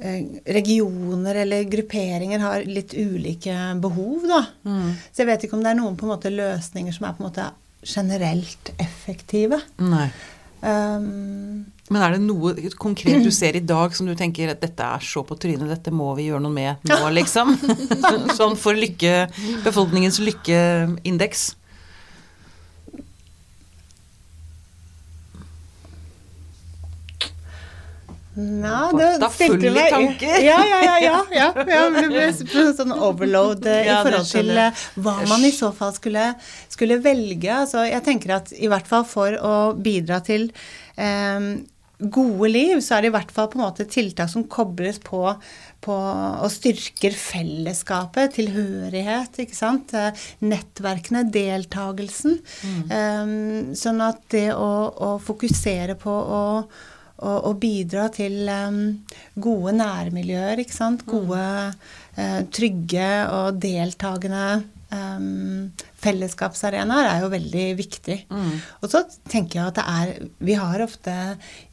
Eh, 0.00 0.24
regioner 0.44 1.34
eller 1.34 1.62
grupperinger 1.62 2.38
har 2.38 2.64
litt 2.68 2.92
ulike 2.94 3.54
behov, 3.80 4.26
da. 4.28 4.42
Mm. 4.68 4.90
Så 5.12 5.22
jeg 5.22 5.28
vet 5.30 5.46
ikke 5.46 5.56
om 5.56 5.62
det 5.64 5.70
er 5.70 5.78
noen 5.78 5.96
på 5.96 6.04
en 6.04 6.12
måte 6.12 6.32
løsninger 6.32 6.92
som 6.92 7.06
er 7.08 7.14
på 7.16 7.24
en 7.24 7.28
måte 7.30 7.46
generelt 7.80 8.74
effektive. 8.82 9.62
Nei. 9.80 10.10
Um, 10.60 11.64
Men 11.90 12.02
er 12.02 12.16
det 12.16 12.22
noe 12.24 12.72
konkret 12.80 13.22
du 13.22 13.30
ser 13.34 13.58
i 13.58 13.62
dag 13.62 13.94
som 13.94 14.08
du 14.08 14.14
tenker 14.18 14.50
at 14.50 14.62
dette 14.62 14.86
er 14.96 15.04
så 15.04 15.22
på 15.26 15.36
trynet, 15.38 15.68
dette 15.70 15.92
må 15.94 16.08
vi 16.18 16.30
gjøre 16.30 16.42
noe 16.42 16.54
med 16.54 16.88
nå, 16.90 16.98
liksom? 17.20 17.54
sånn 18.38 18.58
for 18.58 18.78
lykke, 18.78 19.28
befolkningens 19.66 20.18
lykkeindeks? 20.24 21.52
Nei, 28.36 28.90
det 29.00 29.28
stilte 29.32 29.70
meg 29.72 29.86
tanker. 29.88 30.34
Ja, 30.44 30.58
ja, 30.60 30.80
ja. 30.84 30.96
ja, 31.00 31.20
ja, 31.32 31.52
ja. 31.64 31.84
Det 31.94 32.08
ble 32.10 32.26
sånn 32.76 32.92
overload 32.92 33.64
eh, 33.64 33.86
i 33.86 33.94
forhold 33.94 34.28
til 34.28 34.50
eh, 34.60 34.82
hva 35.00 35.14
man 35.30 35.46
i 35.48 35.52
så 35.56 35.70
fall 35.76 35.94
skulle, 35.96 36.26
skulle, 36.68 36.98
velge. 37.00 37.48
Altså, 37.48 37.86
jeg 37.88 38.04
tenker 38.04 38.34
at 38.36 38.52
i 38.52 38.68
hvert 38.68 38.90
fall 38.90 39.06
for 39.08 39.38
å 39.40 39.54
bidra 39.80 40.20
til 40.26 40.50
eh, 41.00 41.48
gode 41.98 42.50
liv, 42.50 42.80
så 42.84 42.96
er 42.96 43.04
det 43.04 43.10
i 43.10 43.14
hvert 43.14 43.30
fall 43.32 43.48
på 43.52 43.58
en 43.58 43.64
måte 43.64 43.86
tiltak 43.88 44.28
som 44.28 44.44
kobles 44.52 44.98
på, 45.04 45.20
på 45.84 45.94
og 45.96 46.50
styrker 46.52 47.14
fellesskapet, 47.16 48.34
tilhørighet, 48.36 49.40
ikke 49.46 49.56
sant. 49.56 49.94
Eh, 49.96 50.26
nettverkene, 50.44 51.24
deltakelsen. 51.32 52.36
Mm. 52.66 52.82
Um, 52.90 53.72
sånn 53.78 54.04
at 54.04 54.20
det 54.34 54.50
å, 54.54 54.70
å 54.92 55.16
fokusere 55.24 55.96
på 56.00 56.12
å 56.12 56.44
og, 57.16 57.36
og 57.48 57.54
bidra 57.62 58.10
til 58.12 58.44
um, 58.44 58.80
gode 59.40 59.72
nærmiljøer, 59.78 60.60
ikke 60.60 60.76
sant. 60.76 61.04
Mm. 61.06 61.12
Gode, 61.14 61.44
uh, 62.18 62.40
trygge 62.52 63.10
og 63.32 63.60
deltakende 63.62 64.42
um, 64.92 65.70
fellesskapsarenaer 66.06 67.10
er 67.10 67.22
jo 67.24 67.30
veldig 67.32 67.66
viktig. 67.78 68.18
Mm. 68.32 68.52
Og 68.80 68.90
så 68.92 69.02
tenker 69.28 69.60
jeg 69.60 69.70
at 69.70 69.78
det 69.78 69.86
er 69.86 70.28
Vi 70.46 70.56
har 70.58 70.84
ofte, 70.84 71.14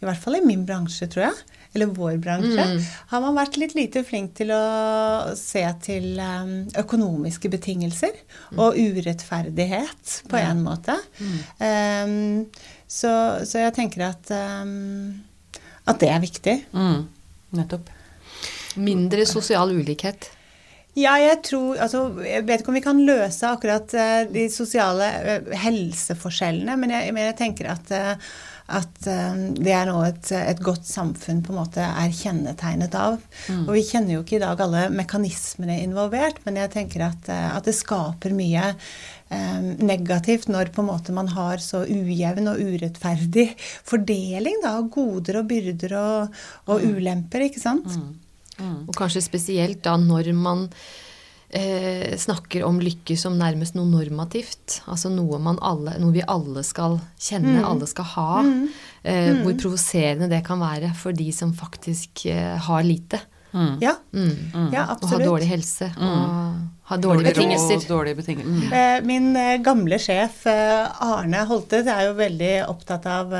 i 0.02 0.08
hvert 0.08 0.22
fall 0.22 0.40
i 0.40 0.46
min 0.46 0.66
bransje, 0.68 1.08
tror 1.14 1.30
jeg, 1.30 1.42
eller 1.74 1.94
vår 1.96 2.20
bransje, 2.22 2.66
mm. 2.70 2.90
har 3.10 3.24
man 3.24 3.38
vært 3.38 3.58
litt 3.62 3.74
lite 3.78 4.04
flink 4.06 4.36
til 4.38 4.52
å 4.54 4.64
se 5.38 5.64
til 5.86 6.20
um, 6.22 6.54
økonomiske 6.78 7.50
betingelser 7.54 8.14
mm. 8.14 8.62
og 8.62 8.78
urettferdighet 8.78 10.18
på 10.30 10.42
ja. 10.42 10.52
en 10.52 10.64
måte. 10.66 10.98
Mm. 11.18 11.38
Um, 11.64 12.74
så, 12.86 13.14
så, 13.42 13.64
jeg 13.64 13.74
tenker 13.80 14.06
at 14.12 14.30
um, 14.38 15.24
at 15.90 16.00
det 16.00 16.10
er 16.14 16.22
viktig. 16.24 16.56
Mm, 16.72 17.04
nettopp. 17.58 17.90
Mindre 18.80 19.26
sosial 19.30 19.74
ulikhet. 19.76 20.30
Ja, 20.94 21.16
jeg 21.18 21.42
tror 21.48 21.80
altså, 21.82 22.06
Jeg 22.22 22.46
vet 22.46 22.62
ikke 22.62 22.74
om 22.74 22.78
vi 22.78 22.86
kan 22.86 23.04
løse 23.06 23.50
akkurat 23.50 23.94
uh, 23.98 24.24
de 24.30 24.48
sosiale 24.54 25.10
uh, 25.26 25.54
helseforskjellene, 25.64 26.78
men 26.80 26.94
jeg, 26.94 27.14
men 27.16 27.30
jeg, 27.30 27.38
tenker 27.40 27.72
at, 27.74 27.94
uh, 27.98 28.36
at 28.78 29.00
det 29.04 29.74
er 29.76 29.90
noe 29.90 30.06
et, 30.08 30.30
et, 30.38 30.62
godt 30.64 30.86
samfunn 30.88 31.42
på 31.44 31.52
en 31.52 31.60
måte 31.60 31.84
er 31.84 32.14
kjennetegnet 32.16 32.94
av. 32.96 33.18
Mm. 33.50 33.66
Og 33.66 33.74
vi 33.76 33.84
kjenner 33.90 34.16
jo 34.16 34.22
ikke 34.24 34.38
i 34.38 34.44
dag 34.46 34.62
alle 34.64 34.86
mekanismene 34.94 35.82
involvert, 35.84 36.40
men 36.46 36.62
jeg 36.62 36.72
tenker 36.78 37.04
at, 37.10 37.28
at 37.28 37.68
det 37.68 37.76
skaper 37.76 38.34
mye 38.34 38.72
negativt 39.84 40.48
når 40.54 40.72
på 40.74 40.84
en 40.84 40.92
måte 40.92 41.14
man 41.16 41.32
har 41.34 41.62
så 41.62 41.84
ujevn 41.90 42.52
og 42.54 42.62
urettferdig 42.62 43.50
fordeling 43.92 44.62
da, 44.64 44.78
av 44.78 44.88
goder 44.94 45.42
og 45.42 45.50
byrder 45.50 45.98
og, 46.00 46.44
og 46.70 46.80
mm. 46.80 46.94
ulemper, 46.96 47.50
ikke 47.50 47.62
sant? 47.64 47.98
Mm. 47.98 48.23
Mm. 48.60 48.86
Og 48.88 48.94
kanskje 48.98 49.24
spesielt 49.26 49.82
da 49.86 49.96
når 50.00 50.32
man 50.38 50.68
eh, 51.54 52.14
snakker 52.20 52.66
om 52.68 52.80
lykke 52.84 53.18
som 53.20 53.38
nærmest 53.40 53.78
noe 53.78 53.90
normativt. 53.90 54.82
Altså 54.90 55.12
noe, 55.14 55.40
alle, 55.56 55.98
noe 56.02 56.16
vi 56.16 56.26
alle 56.26 56.66
skal 56.66 57.00
kjenne, 57.18 57.60
mm. 57.60 57.68
alle 57.70 57.90
skal 57.90 58.10
ha. 58.16 58.32
Mm. 58.48 58.66
Eh, 59.04 59.30
hvor 59.44 59.60
provoserende 59.66 60.32
det 60.32 60.44
kan 60.48 60.62
være 60.64 60.94
for 60.98 61.16
de 61.16 61.30
som 61.36 61.54
faktisk 61.56 62.26
eh, 62.32 62.58
har 62.68 62.84
lite. 62.88 63.22
Mm. 63.54 63.78
Ja. 63.82 63.96
Mm. 64.14 64.70
ja, 64.74 64.88
absolutt. 64.90 65.04
Og 65.04 65.20
ha 65.20 65.26
dårlig 65.26 65.50
helse. 65.52 65.92
Mm. 65.98 66.10
Og 66.10 66.90
ha 66.90 66.98
dårlige 66.98 67.34
betingelser. 67.36 67.86
Dårlige 67.88 68.16
betingelser. 68.16 68.52
Mm. 68.52 68.74
Eh, 68.80 68.98
min 69.06 69.36
eh, 69.38 69.60
gamle 69.64 70.00
sjef 70.02 70.48
eh, 70.50 71.06
Arne 71.06 71.46
Holte 71.50 71.84
er 71.84 72.08
jo 72.10 72.18
veldig 72.18 72.54
opptatt 72.72 73.06
av 73.10 73.38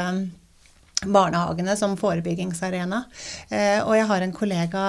barnehagene 1.06 1.76
som 1.80 1.96
forebyggingsarena. 2.00 3.04
Eh, 3.50 3.80
og 3.84 3.96
jeg 3.98 4.10
har 4.10 4.26
en 4.26 4.36
kollega 4.36 4.84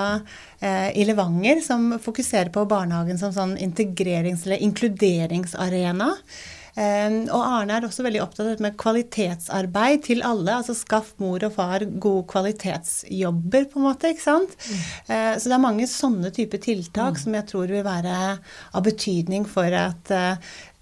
eh, 0.60 0.90
i 0.98 1.06
Levanger 1.08 1.62
som 1.64 1.94
fokuserer 2.02 2.52
på 2.54 2.66
barnehagen 2.70 3.20
som 3.20 3.34
sånn 3.34 3.56
integrerings- 3.58 4.46
eller 4.46 4.62
inkluderingsarena. 4.64 6.12
Eh, 6.74 7.16
og 7.28 7.40
Arne 7.40 7.76
er 7.76 7.86
også 7.86 8.04
veldig 8.06 8.22
opptatt 8.24 8.62
med 8.64 8.76
kvalitetsarbeid 8.80 10.04
til 10.08 10.24
alle. 10.26 10.58
Altså 10.58 10.76
skaff 10.76 11.12
mor 11.22 11.44
og 11.46 11.54
far 11.56 11.86
gode 12.02 12.26
kvalitetsjobber, 12.32 13.68
på 13.70 13.80
en 13.80 13.86
måte. 13.86 14.12
ikke 14.12 14.24
sant? 14.24 14.54
Mm. 14.58 14.84
Så 15.38 15.48
det 15.48 15.56
er 15.56 15.62
mange 15.62 15.88
sånne 15.90 16.30
typer 16.34 16.62
tiltak 16.62 17.16
mm. 17.16 17.20
som 17.24 17.38
jeg 17.38 17.48
tror 17.50 17.70
vil 17.70 17.84
være 17.86 18.14
av 18.74 18.84
betydning 18.84 19.46
for 19.48 19.74
at 19.78 20.12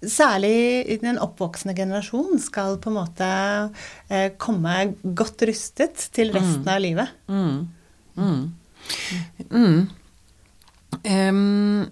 særlig 0.03 0.99
den 1.03 1.19
oppvoksende 1.21 1.75
generasjon 1.77 2.41
skal 2.43 2.77
på 2.83 2.91
en 2.91 2.97
måte 2.97 3.29
komme 4.41 4.77
godt 5.15 5.45
rustet 5.47 6.09
til 6.15 6.33
resten 6.35 6.65
mm. 6.65 6.71
av 6.73 6.83
livet. 6.83 7.07
Mm. 7.31 7.57
Um, 11.03 11.91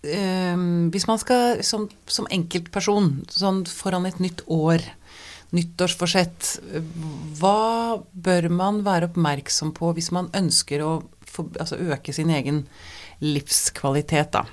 hvis 0.00 1.04
man 1.04 1.18
skal 1.20 1.58
som, 1.66 1.82
som 2.08 2.28
enkeltperson 2.32 3.18
sånn 3.28 3.66
foran 3.68 4.08
et 4.08 4.20
nytt 4.22 4.40
år, 4.48 4.80
nyttårsforsett, 5.52 6.54
hva 7.40 8.00
bør 8.12 8.48
man 8.54 8.80
være 8.86 9.10
oppmerksom 9.10 9.74
på 9.76 9.92
hvis 9.98 10.08
man 10.14 10.30
ønsker 10.36 10.84
å 10.86 10.92
for, 11.30 11.50
altså 11.60 11.78
øke 11.78 12.14
sin 12.14 12.30
egen 12.34 12.64
livskvalitet, 13.20 14.32
da? 14.34 14.46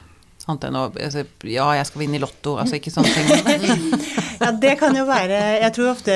Annet 0.48 0.68
enn 0.70 0.78
å 0.80 0.86
altså, 0.88 1.26
Ja, 1.50 1.66
jeg 1.76 1.88
skal 1.90 2.02
vinne 2.06 2.16
i 2.16 2.22
Lotto. 2.24 2.54
Altså 2.56 2.78
ikke 2.78 2.94
sånne 2.94 3.12
ting. 3.12 3.98
ja, 4.44 4.52
det 4.56 4.78
kan 4.80 4.96
jo 4.96 5.04
være 5.10 5.42
Jeg 5.58 5.74
tror 5.76 5.90
ofte 5.92 6.16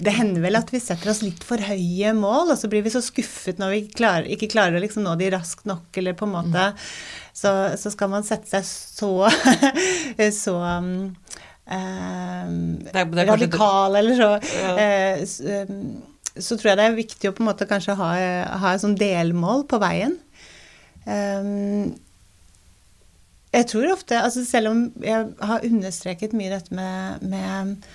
Det 0.00 0.14
hender 0.16 0.40
vel 0.46 0.56
at 0.56 0.72
vi 0.72 0.80
setter 0.80 1.12
oss 1.12 1.20
litt 1.20 1.44
for 1.44 1.60
høye 1.60 2.14
mål, 2.16 2.54
og 2.54 2.56
så 2.56 2.70
blir 2.72 2.86
vi 2.86 2.94
så 2.94 3.02
skuffet 3.04 3.60
når 3.60 3.74
vi 3.74 3.82
klarer, 3.92 4.30
ikke 4.32 4.48
klarer 4.54 4.78
å 4.78 4.82
liksom 4.84 5.04
nå 5.04 5.12
de 5.20 5.28
raskt 5.36 5.68
nok, 5.68 5.90
eller 6.00 6.16
på 6.16 6.24
en 6.28 6.36
måte 6.38 6.70
Så, 7.38 7.50
så 7.78 7.92
skal 7.94 8.10
man 8.10 8.26
sette 8.26 8.50
seg 8.50 8.64
så 8.66 9.10
så 10.42 10.54
um, 10.58 10.94
eh, 11.70 12.50
radikal, 13.30 13.98
eller 14.00 14.18
så 14.18 14.30
ja. 14.58 15.62
um, 15.68 16.02
så 16.38 16.56
tror 16.56 16.72
jeg 16.72 16.78
det 16.80 16.86
er 16.86 16.98
viktig 16.98 17.30
å 17.30 17.34
på 17.36 17.42
en 17.42 17.50
måte 17.50 17.66
kanskje 17.70 17.96
ha, 17.98 18.10
ha 18.62 18.74
et 18.74 18.82
sånn 18.82 18.98
delmål 18.98 19.64
på 19.70 19.80
veien. 19.82 20.14
Um, 21.06 21.96
jeg 23.54 23.66
tror 23.70 23.92
ofte, 23.94 24.18
altså 24.20 24.44
selv 24.44 24.70
om 24.70 24.80
jeg 25.02 25.30
har 25.40 25.64
understreket 25.66 26.36
mye 26.36 26.52
dette 26.52 26.74
med, 26.74 27.24
med 27.26 27.86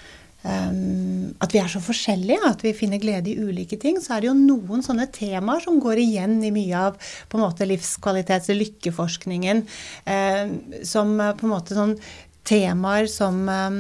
um, 0.44 1.32
at 1.44 1.56
vi 1.56 1.62
er 1.62 1.72
så 1.72 1.82
forskjellige, 1.84 2.40
at 2.48 2.64
vi 2.66 2.76
finner 2.78 3.02
glede 3.02 3.32
i 3.32 3.38
ulike 3.40 3.80
ting, 3.82 4.00
så 4.04 4.16
er 4.16 4.24
det 4.24 4.32
jo 4.32 4.38
noen 4.38 4.84
sånne 4.86 5.10
temaer 5.14 5.64
som 5.66 5.80
går 5.84 6.04
igjen 6.04 6.38
i 6.46 6.54
mye 6.56 6.84
av 6.90 7.00
på 7.30 7.40
en 7.40 7.46
måte 7.46 7.68
livskvalitets- 7.70 8.52
og 8.54 8.60
lykkeforskningen, 8.62 9.64
um, 10.08 10.54
som 10.88 11.16
på 11.18 11.48
en 11.48 11.56
måte 11.56 11.78
sånn 11.78 11.98
temaer 12.48 13.08
som 13.12 13.46
um, 13.48 13.80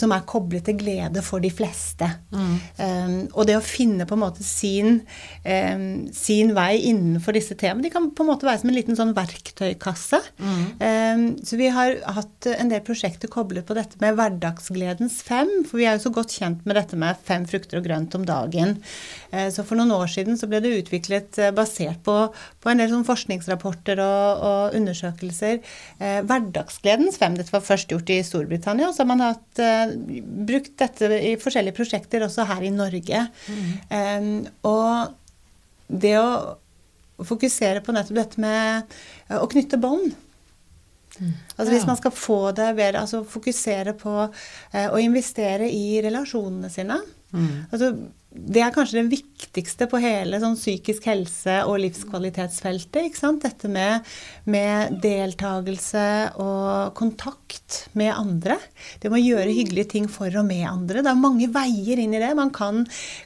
som 0.00 0.14
er 0.14 0.26
koblet 0.28 0.64
til 0.66 0.78
glede 0.80 1.22
for 1.24 1.42
de 1.42 1.50
fleste. 1.52 2.08
Mm. 2.32 2.54
Um, 2.80 3.16
og 3.34 3.46
det 3.48 3.56
å 3.58 3.64
finne 3.64 4.06
på 4.08 4.16
en 4.16 4.22
måte 4.22 4.44
sin, 4.46 5.00
um, 5.44 5.84
sin, 6.16 6.54
vei 6.56 6.72
innenfor 6.90 7.36
disse 7.36 7.56
temaene, 7.58 7.84
de 7.86 7.92
kan 7.92 8.08
på 8.14 8.24
en 8.24 8.30
måte 8.32 8.48
være 8.48 8.62
som 8.62 8.72
en 8.72 8.76
liten 8.76 8.98
sånn 8.98 9.14
verktøykasse. 9.16 10.20
Mm. 10.40 10.64
Um, 10.80 11.24
så 11.46 11.58
vi 11.60 11.70
har 11.72 11.98
hatt 12.16 12.48
en 12.54 12.72
del 12.72 12.82
prosjekter 12.86 13.30
koblet 13.32 13.66
på 13.68 13.76
dette 13.78 14.00
med 14.02 14.16
hverdagsgledens 14.18 15.20
fem, 15.26 15.50
for 15.68 15.80
vi 15.80 15.88
er 15.88 15.98
jo 15.98 16.06
så 16.08 16.14
godt 16.20 16.36
kjent 16.36 16.64
med 16.68 16.78
dette 16.78 16.98
med 17.00 17.20
fem 17.26 17.46
frukter 17.48 17.80
og 17.80 17.86
grønt 17.88 18.16
om 18.18 18.26
dagen. 18.28 18.76
Uh, 19.34 19.48
så 19.52 19.66
for 19.66 19.78
noen 19.80 19.94
år 19.96 20.10
siden 20.12 20.40
så 20.40 20.48
ble 20.50 20.62
det 20.64 20.74
utviklet 20.80 21.40
uh, 21.42 21.50
basert 21.56 22.02
på, 22.06 22.16
på, 22.60 22.72
en 22.72 22.80
del 22.80 22.92
sånn 22.92 23.06
forskningsrapporter 23.08 24.00
og, 24.04 24.44
og 24.50 24.78
undersøkelser. 24.80 25.60
Uh, 26.00 26.20
hverdagsgledens 26.24 27.20
fem, 27.20 27.36
dette 27.38 27.54
var 27.54 27.64
først 27.66 27.92
gjort 27.92 28.10
i 28.12 28.20
Storbritannia, 28.26 28.90
og 28.90 28.96
så 28.96 29.04
har 29.04 29.12
man 29.12 29.24
hatt 29.24 29.60
brukt 30.46 30.72
dette 30.80 31.10
i 31.30 31.36
forskjellige 31.40 31.76
prosjekter 31.76 32.24
også 32.26 32.46
her 32.48 32.64
i 32.66 32.72
Norge. 32.74 33.22
Mm. 33.50 33.68
Um, 33.90 34.32
og 34.70 35.14
det 35.90 36.16
å 36.20 37.24
fokusere 37.26 37.82
på 37.84 37.94
nettopp 37.94 38.16
dette 38.16 38.40
med 38.40 38.94
å 39.36 39.44
knytte 39.50 39.76
bånd 39.76 40.06
mm. 40.08 41.32
Altså 41.58 41.66
Hvis 41.74 41.84
man 41.84 41.98
skal 41.98 42.14
få 42.16 42.38
det 42.56 42.70
bedre, 42.78 43.02
altså 43.02 43.20
fokusere 43.28 43.92
på 43.98 44.14
uh, 44.24 44.88
å 44.88 45.00
investere 45.02 45.68
i 45.68 46.00
relasjonene 46.04 46.70
sine. 46.72 46.96
Mm. 47.30 47.52
Altså 47.70 47.92
det 48.30 48.60
er 48.62 48.70
kanskje 48.70 49.00
det 49.00 49.10
viktigste 49.10 49.88
på 49.90 49.98
hele 49.98 50.38
sånn 50.38 50.54
psykisk 50.54 51.08
helse- 51.10 51.64
og 51.66 51.80
livskvalitetsfeltet. 51.82 53.08
ikke 53.08 53.18
sant? 53.18 53.42
Dette 53.42 53.66
med, 53.66 54.06
med 54.46 55.00
deltakelse 55.02 56.04
og 56.38 56.94
kontakt 56.94 57.88
med 57.98 58.12
andre. 58.14 58.54
Det 59.02 59.10
med 59.10 59.18
å 59.18 59.24
gjøre 59.24 59.56
hyggelige 59.56 59.90
ting 59.96 60.06
for 60.06 60.30
og 60.30 60.46
med 60.46 60.62
andre. 60.68 61.02
Det 61.02 61.10
er 61.10 61.18
mange 61.18 61.48
veier 61.50 61.98
inn 61.98 62.14
i 62.14 62.22
det. 62.22 62.30
Man 62.38 62.54
kan, 62.54 62.84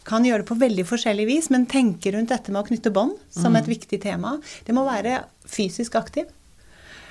kan 0.09 0.25
gjøre 0.25 0.41
det 0.41 0.49
på 0.49 0.61
veldig 0.63 0.87
forskjellig 0.89 1.29
vis, 1.29 1.51
men 1.53 1.69
tenke 1.69 2.15
rundt 2.17 2.33
dette 2.33 2.55
med 2.55 2.63
å 2.63 2.69
knytte 2.71 2.95
bånd 2.95 3.19
som 3.29 3.53
mm. 3.53 3.61
et 3.61 3.71
viktig 3.75 4.01
tema. 4.07 4.39
Det 4.65 4.73
må 4.73 4.87
være 4.89 5.21
fysisk 5.45 6.01
aktiv. 6.01 6.33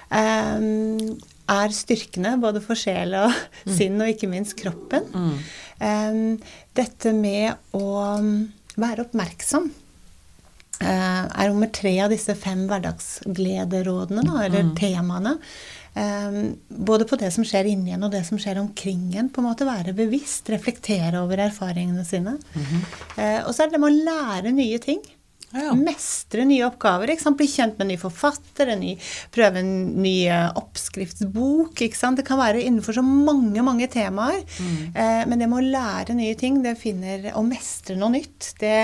Um, 0.10 1.14
er 1.50 1.74
styrkende 1.76 2.36
både 2.41 2.62
for 2.64 2.80
sjel 2.80 3.16
og 3.18 3.30
mm. 3.68 3.74
sinn, 3.76 4.02
og 4.02 4.12
ikke 4.12 4.30
minst 4.32 4.56
kroppen. 4.60 5.08
Mm. 5.14 5.38
Dette 5.80 7.13
med 7.17 7.76
å 7.76 7.88
um, 8.19 8.34
være 8.80 9.07
oppmerksom 9.07 9.69
uh, 9.69 11.24
er 11.28 11.49
nummer 11.49 11.71
tre 11.74 11.95
av 12.05 12.13
disse 12.13 12.36
fem 12.39 12.65
hverdagsglederådene, 12.69 14.26
da, 14.28 14.43
eller 14.45 14.67
mm. 14.69 14.76
temaene. 14.80 15.38
Både 16.74 17.05
på 17.05 17.19
det 17.21 17.28
som 17.36 17.45
skjer 17.45 17.67
inni 17.69 17.93
en, 17.93 18.07
og 18.07 18.13
det 18.15 18.24
som 18.26 18.39
skjer 18.41 18.57
omkring 18.57 19.11
en. 19.13 19.28
på 19.30 19.43
en 19.43 19.45
måte 19.45 19.67
Være 19.67 19.93
bevisst, 19.93 20.49
reflektere 20.49 21.21
over 21.21 21.38
erfaringene 21.45 22.05
sine. 22.05 22.38
-hmm. 22.53 22.88
Uh, 23.17 23.47
og 23.47 23.53
så 23.53 23.63
er 23.63 23.67
det 23.67 23.78
det 23.78 23.84
med 23.84 23.93
å 23.93 24.05
lære 24.09 24.51
nye 24.51 24.80
ting. 24.80 25.03
Ja. 25.54 25.74
Mestre 25.78 26.45
nye 26.49 26.66
oppgaver. 26.66 27.14
Bli 27.38 27.47
kjent 27.47 27.78
med 27.78 27.86
en 27.86 27.91
ny 27.93 27.97
forfatter, 28.01 28.74
en 28.74 28.82
ny, 28.82 28.95
prøve 29.34 29.62
en 29.62 29.74
ny 30.01 30.16
eh, 30.26 30.49
oppskriftsbok. 30.60 31.84
Det 31.84 32.26
kan 32.26 32.41
være 32.41 32.64
innenfor 32.64 32.97
så 32.97 33.06
mange 33.06 33.62
mange 33.66 33.88
temaer. 33.93 34.41
Mm. 34.58 34.76
Eh, 34.95 35.24
men 35.30 35.39
det 35.39 35.49
med 35.51 35.62
å 35.62 35.72
lære 35.78 36.18
nye 36.18 36.38
ting, 36.39 36.62
det 36.66 36.80
finner 36.82 37.32
å 37.38 37.45
mestre 37.45 37.97
noe 37.99 38.16
nytt, 38.18 38.54
det 38.62 38.78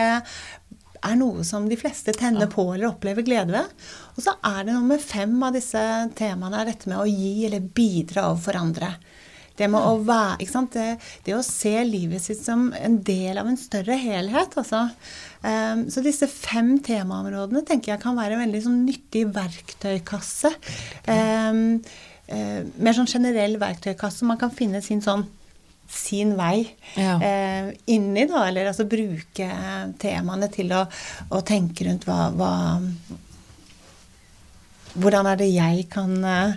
er 0.99 1.15
noe 1.15 1.45
som 1.47 1.67
de 1.69 1.77
fleste 1.79 2.13
tenner 2.17 2.47
ja. 2.47 2.51
på 2.51 2.65
eller 2.73 2.89
opplever 2.91 3.25
glede 3.25 3.55
ved. 3.55 3.87
Og 4.15 4.25
så 4.25 4.35
er 4.45 4.65
det 4.65 4.75
noe 4.75 4.87
med 4.89 5.03
fem 5.03 5.35
av 5.45 5.55
disse 5.55 5.81
temaene 6.19 6.61
er 6.61 6.73
dette 6.73 6.91
med 6.91 6.99
å 6.99 7.07
gi 7.07 7.47
eller 7.47 7.63
bidra 7.63 8.29
overfor 8.33 8.59
andre. 8.59 8.93
Det 9.59 9.67
å 9.75 9.95
være? 10.07 10.45
Det, 10.71 10.85
det, 11.25 11.33
å 11.35 11.43
se 11.43 11.73
livet 11.83 12.23
sitt 12.23 12.39
som 12.39 12.69
en 12.77 13.01
del 13.03 13.41
av 13.41 13.49
en 13.49 13.59
større 13.59 13.97
helhet, 13.99 14.55
altså. 14.59 14.85
Um, 15.39 15.85
så 15.87 16.03
disse 16.03 16.27
fem 16.27 16.73
temaområdene 16.83 17.63
tenker 17.67 17.93
jeg 17.93 18.01
kan 18.03 18.17
være 18.17 18.35
en 18.35 18.43
veldig 18.43 18.63
sånn 18.65 18.81
nyttig 18.83 19.23
verktøykasse. 19.35 20.51
Um, 21.07 21.61
uh, 22.31 22.61
mer 22.75 22.97
sånn 22.97 23.09
generell 23.09 23.55
verktøykasse. 23.61 24.27
Man 24.27 24.41
kan 24.41 24.51
finne 24.55 24.83
sin 24.85 25.03
sånn 25.05 25.27
sin 25.89 26.35
vei 26.37 26.67
ja. 26.93 27.15
eh, 27.17 27.71
inni, 27.89 28.27
da. 28.29 28.43
Eller 28.45 28.69
altså 28.69 28.85
bruke 28.85 29.47
temaene 29.97 30.49
til 30.53 30.69
å, 30.75 30.83
å 31.33 31.39
tenke 31.41 31.87
rundt 31.87 32.05
hva, 32.05 32.27
hva, 32.35 32.51
Hvordan 34.99 35.29
er 35.31 35.39
det 35.39 35.47
jeg 35.49 35.87
kan 35.89 36.13
uh, 36.25 36.53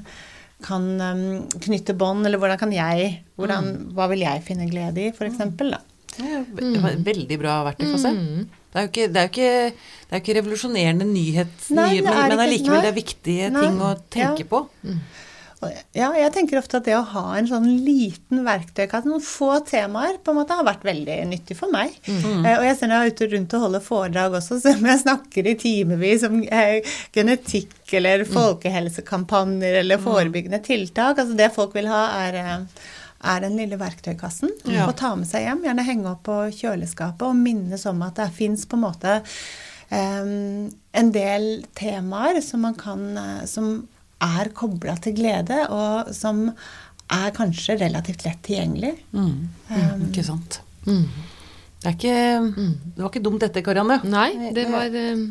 kan 0.62 0.84
um, 1.00 1.24
knytte 1.62 1.94
bånd, 1.98 2.26
eller 2.26 2.40
hvordan 2.40 2.60
kan 2.60 2.72
jeg 2.74 3.08
hvordan, 3.40 3.68
mm. 3.68 3.88
Hva 3.96 4.06
vil 4.12 4.22
jeg 4.24 4.44
finne 4.46 4.68
glede 4.70 5.02
i, 5.02 5.10
f.eks. 5.12 5.40
da. 5.58 5.80
Mm. 6.20 7.04
veldig 7.06 7.38
bra 7.40 7.62
verktøykasse. 7.70 8.12
Mm. 8.12 8.61
Det 8.72 8.80
er 8.80 8.86
jo 8.86 8.90
ikke, 8.92 9.08
det 9.12 9.20
er 9.20 9.26
jo 9.26 9.32
ikke, 9.32 9.88
det 10.08 10.16
er 10.16 10.22
ikke 10.22 10.38
revolusjonerende 10.38 11.08
nyhet, 11.08 11.66
Nei, 11.76 11.90
nye, 11.98 12.06
men 12.06 12.40
allikevel 12.40 12.80
det 12.80 12.88
er 12.88 12.96
viktige 12.96 13.50
Nei. 13.52 13.66
ting 13.66 13.82
å 13.84 13.92
tenke 14.08 14.46
ja. 14.46 14.48
på. 14.48 14.64
Mm. 14.86 15.02
Ja, 15.94 16.08
jeg 16.16 16.32
tenker 16.34 16.58
ofte 16.58 16.80
at 16.80 16.86
det 16.88 16.94
å 16.96 17.04
ha 17.12 17.36
en 17.38 17.46
sånn 17.46 17.68
liten 17.84 18.40
verktøykasse, 18.46 19.06
noen 19.06 19.22
få 19.22 19.60
temaer, 19.66 20.16
på 20.24 20.32
en 20.32 20.40
måte 20.40 20.56
har 20.58 20.66
vært 20.66 20.86
veldig 20.86 21.18
nyttig 21.30 21.56
for 21.58 21.70
meg. 21.70 21.94
Mm. 22.08 22.42
Eh, 22.42 22.56
og 22.56 22.66
jeg 22.66 22.78
ser 22.78 22.90
når 22.90 22.96
jeg 22.96 23.12
er 23.12 23.14
ute 23.14 23.28
rundt 23.34 23.54
og 23.54 23.66
holder 23.66 23.84
foredrag 23.84 24.38
også, 24.40 24.58
så 24.62 24.72
jeg 24.74 25.02
snakker 25.04 25.50
i 25.52 25.54
timevis 25.60 26.26
om 26.26 26.40
eh, 26.42 26.96
genetikk 27.14 27.94
eller 28.00 28.24
mm. 28.24 28.32
folkehelsekampanjer 28.34 29.78
eller 29.84 30.00
mm. 30.00 30.08
forebyggende 30.08 30.62
tiltak. 30.66 31.22
Altså 31.22 31.38
det 31.38 31.52
folk 31.54 31.76
vil 31.78 31.90
ha, 31.92 32.02
er 32.24 32.40
uh, 32.42 32.90
er 33.22 33.42
den 33.44 33.56
lille 33.60 33.78
verktøykassen. 33.80 34.50
Ja. 34.66 34.88
å 34.88 34.96
ta 34.96 35.14
med 35.18 35.28
seg 35.30 35.46
hjem. 35.46 35.64
Gjerne 35.66 35.86
henge 35.86 36.12
opp 36.12 36.24
på 36.28 36.38
kjøleskapet 36.58 37.26
og 37.28 37.38
minnes 37.38 37.86
om 37.90 38.02
at 38.06 38.18
det 38.18 38.30
fins 38.36 38.66
på 38.66 38.78
en 38.78 38.84
måte 38.84 39.18
um, 39.90 40.70
en 40.70 41.12
del 41.14 41.50
temaer 41.78 42.40
som 42.44 42.64
man 42.66 42.78
kan 42.78 43.02
Som 43.48 43.74
er 44.22 44.52
kobla 44.54 44.94
til 45.02 45.16
glede, 45.18 45.64
og 45.74 46.12
som 46.14 46.44
er 47.12 47.32
kanskje 47.34 47.74
relativt 47.80 48.24
lett 48.26 48.42
tilgjengelig. 48.46 48.92
Mm. 49.10 49.32
Um, 49.68 50.04
ikke 50.08 50.24
sant. 50.26 50.60
Mm. 50.86 51.08
Det, 51.82 51.90
er 51.90 51.96
ikke, 51.96 52.20
det 52.94 53.02
var 53.02 53.10
ikke 53.10 53.24
dumt 53.24 53.42
dette, 53.42 53.64
Karianne. 53.66 53.98
Nei, 54.06 54.52
det 54.54 54.68
var 54.70 54.94
um, 54.94 55.24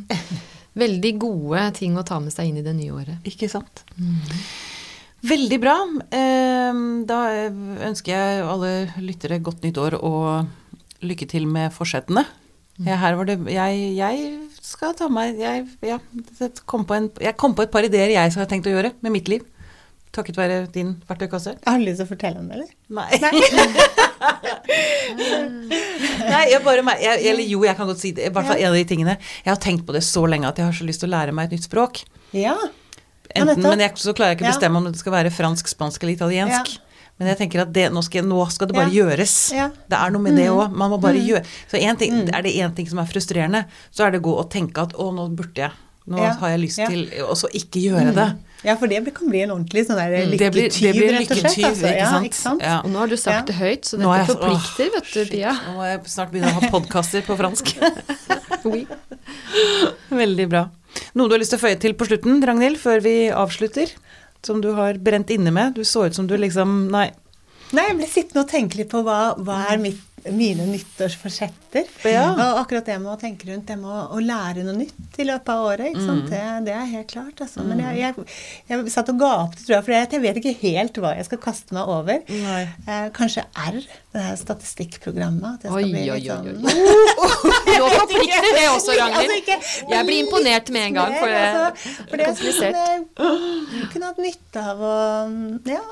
veldig 0.84 1.14
gode 1.22 1.64
ting 1.80 1.96
å 2.00 2.06
ta 2.08 2.20
med 2.24 2.36
seg 2.36 2.52
inn 2.52 2.60
i 2.62 2.66
det 2.66 2.76
nye 2.78 3.00
året. 3.00 3.24
Ikke 3.28 3.50
sant? 3.52 3.86
Veldig 5.22 5.60
bra. 5.62 5.76
Eh, 6.18 6.82
Da 7.10 7.20
ønsker 7.88 8.14
jeg 8.16 8.46
alle 8.48 8.72
lyttere 9.04 9.40
godt 9.44 9.64
nytt 9.66 9.78
år 9.78 10.00
og 10.02 10.48
lykke 11.06 11.28
til 11.30 11.46
med 11.50 11.74
forsettene. 11.74 12.26
Her 12.82 13.16
var 13.20 13.28
det 13.30 13.36
jeg, 13.52 13.82
jeg 13.94 14.22
skal 14.66 14.96
ta 14.98 15.06
meg 15.12 15.38
jeg, 15.38 15.68
ja, 15.86 16.00
kom 16.66 16.86
på 16.90 16.96
en, 16.98 17.10
jeg 17.22 17.36
kom 17.38 17.54
på 17.54 17.62
et 17.68 17.74
par 17.74 17.86
ideer 17.86 18.10
jeg 18.16 18.34
har 18.34 18.48
tenkt 18.50 18.66
å 18.66 18.74
gjøre 18.74 18.94
med 19.06 19.14
mitt 19.14 19.30
liv. 19.30 19.44
Takket 20.12 20.36
være 20.40 20.66
din 20.74 20.96
verktøykasse. 21.08 21.54
Har 21.64 21.78
du 21.80 21.86
lyst 21.86 22.02
til 22.02 22.08
å 22.08 22.10
fortelle 22.10 22.42
om 22.42 22.50
det, 22.50 22.58
eller? 22.58 22.72
Nei. 22.92 23.06
Nei, 26.26 26.42
jeg 26.52 26.60
bare 26.66 26.96
jeg, 27.00 27.22
Eller 27.32 27.46
jo, 27.48 27.62
jeg 27.64 27.78
kan 27.78 27.88
godt 27.88 28.02
si 28.02 28.12
det. 28.18 28.26
I 28.28 28.34
hvert 28.34 28.50
fall 28.50 28.60
en 28.60 28.72
av 28.74 28.76
de 28.76 28.84
tingene. 28.90 29.16
Jeg 29.46 29.54
har 29.54 29.62
tenkt 29.64 29.86
på 29.88 29.96
det 29.96 30.04
så 30.04 30.26
lenge 30.28 30.50
at 30.50 30.60
jeg 30.60 30.68
har 30.68 30.76
så 30.76 30.88
lyst 30.90 31.06
til 31.06 31.12
å 31.12 31.16
lære 31.16 31.36
meg 31.38 31.48
et 31.48 31.56
nytt 31.60 31.70
språk. 31.70 32.02
Ja. 32.36 32.58
Enten, 33.36 33.62
men 33.64 33.80
jeg, 33.80 33.92
så 33.96 34.14
klarer 34.14 34.30
jeg 34.36 34.38
ikke 34.40 34.46
å 34.48 34.52
Ja. 34.52 34.56
bestemme 34.60 34.78
om 34.78 34.84
det 34.92 34.96
skal 35.00 35.14
være 35.14 35.32
fransk, 35.32 35.68
spansk 35.68 36.04
eller 36.04 36.14
italiensk. 36.16 36.74
Ja. 36.76 36.88
Men 37.20 37.28
jeg 37.28 37.38
tenker 37.38 37.62
at 37.62 37.72
det, 37.74 37.92
nå, 37.94 38.02
skal, 38.04 38.24
nå 38.26 38.52
skal 38.52 38.68
det 38.68 38.76
bare 38.76 38.90
Ja. 38.92 39.04
gjøres. 39.04 39.52
Ja. 39.54 39.68
Mm. 39.70 39.74
Det 39.90 39.98
er 40.00 40.10
noe 40.12 40.22
med 40.22 40.36
det 40.38 40.48
òg. 40.50 40.72
Man 40.74 40.90
må 40.90 41.00
bare 41.00 41.20
gjøre 41.22 41.46
Så 41.70 41.78
en 41.82 41.96
ting, 41.96 42.30
er 42.30 42.42
det 42.42 42.56
én 42.56 42.74
ting 42.76 42.88
som 42.90 42.98
er 43.00 43.06
frustrerende, 43.06 43.66
så 43.94 44.06
er 44.08 44.12
det 44.12 44.22
å 44.22 44.26
gå 44.26 44.38
og 44.40 44.50
tenke 44.50 44.78
at 44.82 44.94
å, 44.94 45.12
nå 45.14 45.30
burde 45.36 45.56
jeg. 45.56 45.72
Nå 46.10 46.18
Ja. 46.18 46.34
har 46.34 46.50
jeg 46.50 46.60
lyst 46.62 46.78
Ja. 46.80 46.88
Mm. 46.88 47.10
til 47.12 47.24
Og 47.26 47.36
så 47.38 47.48
ikke 47.54 47.80
gjøre 47.80 48.14
det. 48.16 48.36
ja, 48.66 48.76
for 48.76 48.88
det 48.88 49.14
kan 49.14 49.30
bli 49.30 49.42
en 49.44 49.52
ordentlig 49.52 49.86
sånn 49.86 49.98
der 49.98 50.26
Mm, 50.26 50.32
Det 50.38 50.52
blir- 50.52 50.64
lykketyv, 50.70 50.82
det 50.82 50.96
blir 50.96 51.12
rett 51.12 51.32
og 51.32 51.38
slett. 51.38 51.44
lykketyv, 51.58 51.66
altså. 51.70 51.86
ikke 51.86 51.98
Ja, 51.98 52.10
sant? 52.10 52.26
ikke 52.26 52.34
sant? 52.36 52.62
Ja. 52.64 52.80
Og 52.84 52.90
nå 52.90 52.98
har 52.98 53.08
du 53.08 53.16
sagt 53.18 53.46
det 53.48 53.56
høyt, 53.56 53.82
så 53.86 53.98
dette 53.98 54.36
forplikter, 54.36 54.90
åh, 54.90 54.94
vet 54.94 55.14
du. 55.14 55.26
Pia. 55.38 55.52
Nå 55.52 55.76
må 55.78 55.84
jeg 55.86 56.04
snart 56.06 56.32
begynne 56.32 56.50
å 56.50 56.60
ha 56.60 56.70
podkaster 56.70 57.22
på 57.22 57.38
fransk. 57.38 57.78
Oui. 58.66 58.86
Veldig 60.12 60.50
bra. 60.50 60.70
Noe 61.16 61.28
du 61.28 61.36
har 61.36 61.42
lyst 61.42 61.54
til 61.56 61.62
å 61.62 61.66
føye 61.66 61.80
til 61.82 61.96
på 61.98 62.08
slutten, 62.10 62.42
Ragnhild, 62.46 62.80
før 62.82 63.04
vi 63.04 63.16
avslutter? 63.34 63.92
Som 64.46 64.62
du 64.64 64.72
har 64.78 64.98
brent 65.02 65.30
inne 65.34 65.54
med? 65.54 65.76
Du 65.78 65.86
så 65.86 66.08
ut 66.08 66.18
som 66.18 66.28
du 66.30 66.38
liksom 66.40 66.88
Nei. 66.94 67.10
Nei, 67.72 67.86
jeg 67.88 67.98
ble 68.00 68.08
sittende 68.10 68.44
og 68.44 68.52
tenke 68.52 68.82
litt 68.82 68.90
på 68.92 69.00
hva, 69.06 69.20
hva 69.40 69.62
er 69.72 69.80
mitt, 69.80 70.00
mine 70.30 70.66
nyttårsforsetter. 70.70 71.88
Ja. 72.06 72.28
Og 72.36 72.60
akkurat 72.62 72.86
det 72.86 72.98
med 73.02 73.12
å 73.14 73.18
tenke 73.20 73.48
rundt 73.50 73.68
det 73.70 73.78
med 73.80 73.90
å, 73.90 74.02
å 74.18 74.20
lære 74.22 74.64
noe 74.68 74.76
nytt 74.78 75.20
i 75.22 75.26
løpet 75.28 75.50
av 75.54 75.66
året. 75.70 75.98
Sant? 76.02 76.28
Det, 76.30 76.42
det 76.68 76.76
er 76.76 76.86
helt 76.92 77.10
klart, 77.12 77.42
altså. 77.42 77.64
Men 77.66 77.82
jeg, 77.84 77.98
jeg, 78.02 78.28
jeg 78.70 78.94
satt 78.94 79.10
og 79.14 79.20
gapte, 79.22 79.64
tror 79.66 79.78
jeg, 79.78 79.86
for 79.88 79.96
jeg 79.98 80.24
vet 80.28 80.40
ikke 80.42 80.54
helt 80.62 81.02
hva 81.02 81.14
jeg 81.18 81.28
skal 81.30 81.42
kaste 81.48 81.78
meg 81.78 81.90
over. 81.96 82.22
Eh, 82.30 83.08
kanskje 83.18 83.46
R, 83.58 83.80
det 84.14 84.26
her 84.28 84.38
statistikkprogrammet. 84.42 85.58
At 85.58 85.66
jeg 85.66 85.72
skal 85.72 85.82
Oi, 85.82 85.90
bli 85.90 86.06
litt 86.06 86.30
sånn-. 86.30 86.62
Nå 87.82 87.92
forplikter 87.98 88.50
det 88.58 88.68
også, 88.70 88.80
Altså, 88.92 88.96
Ragnhild. 88.98 89.50
Altså, 89.56 89.90
Jeg 89.94 90.06
blir 90.08 90.20
imponert 90.26 90.72
med 90.74 90.88
en 90.90 90.98
gang, 91.02 91.14
for 91.18 91.32
det 91.32 91.42
Altså, 91.42 91.92
for 92.10 92.18
det 92.18 92.26
er 92.26 92.32
sånn 92.32 92.40
komplisert. 92.42 92.76
jeg 93.78 93.92
kunne 93.94 94.10
hatt 94.12 94.22
nytte 94.26 94.66
av 94.74 94.82
å 94.86 94.96
Ja. 95.70 95.84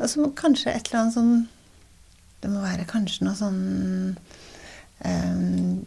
Altså 0.00 0.30
kanskje 0.38 0.72
et 0.72 0.86
eller 0.88 1.02
annet 1.02 1.14
sånn 1.18 1.32
Det 2.42 2.50
må 2.50 2.60
være 2.64 2.84
kanskje 2.90 3.22
noe 3.28 3.36
sånn 3.38 4.16
um, 5.06 5.86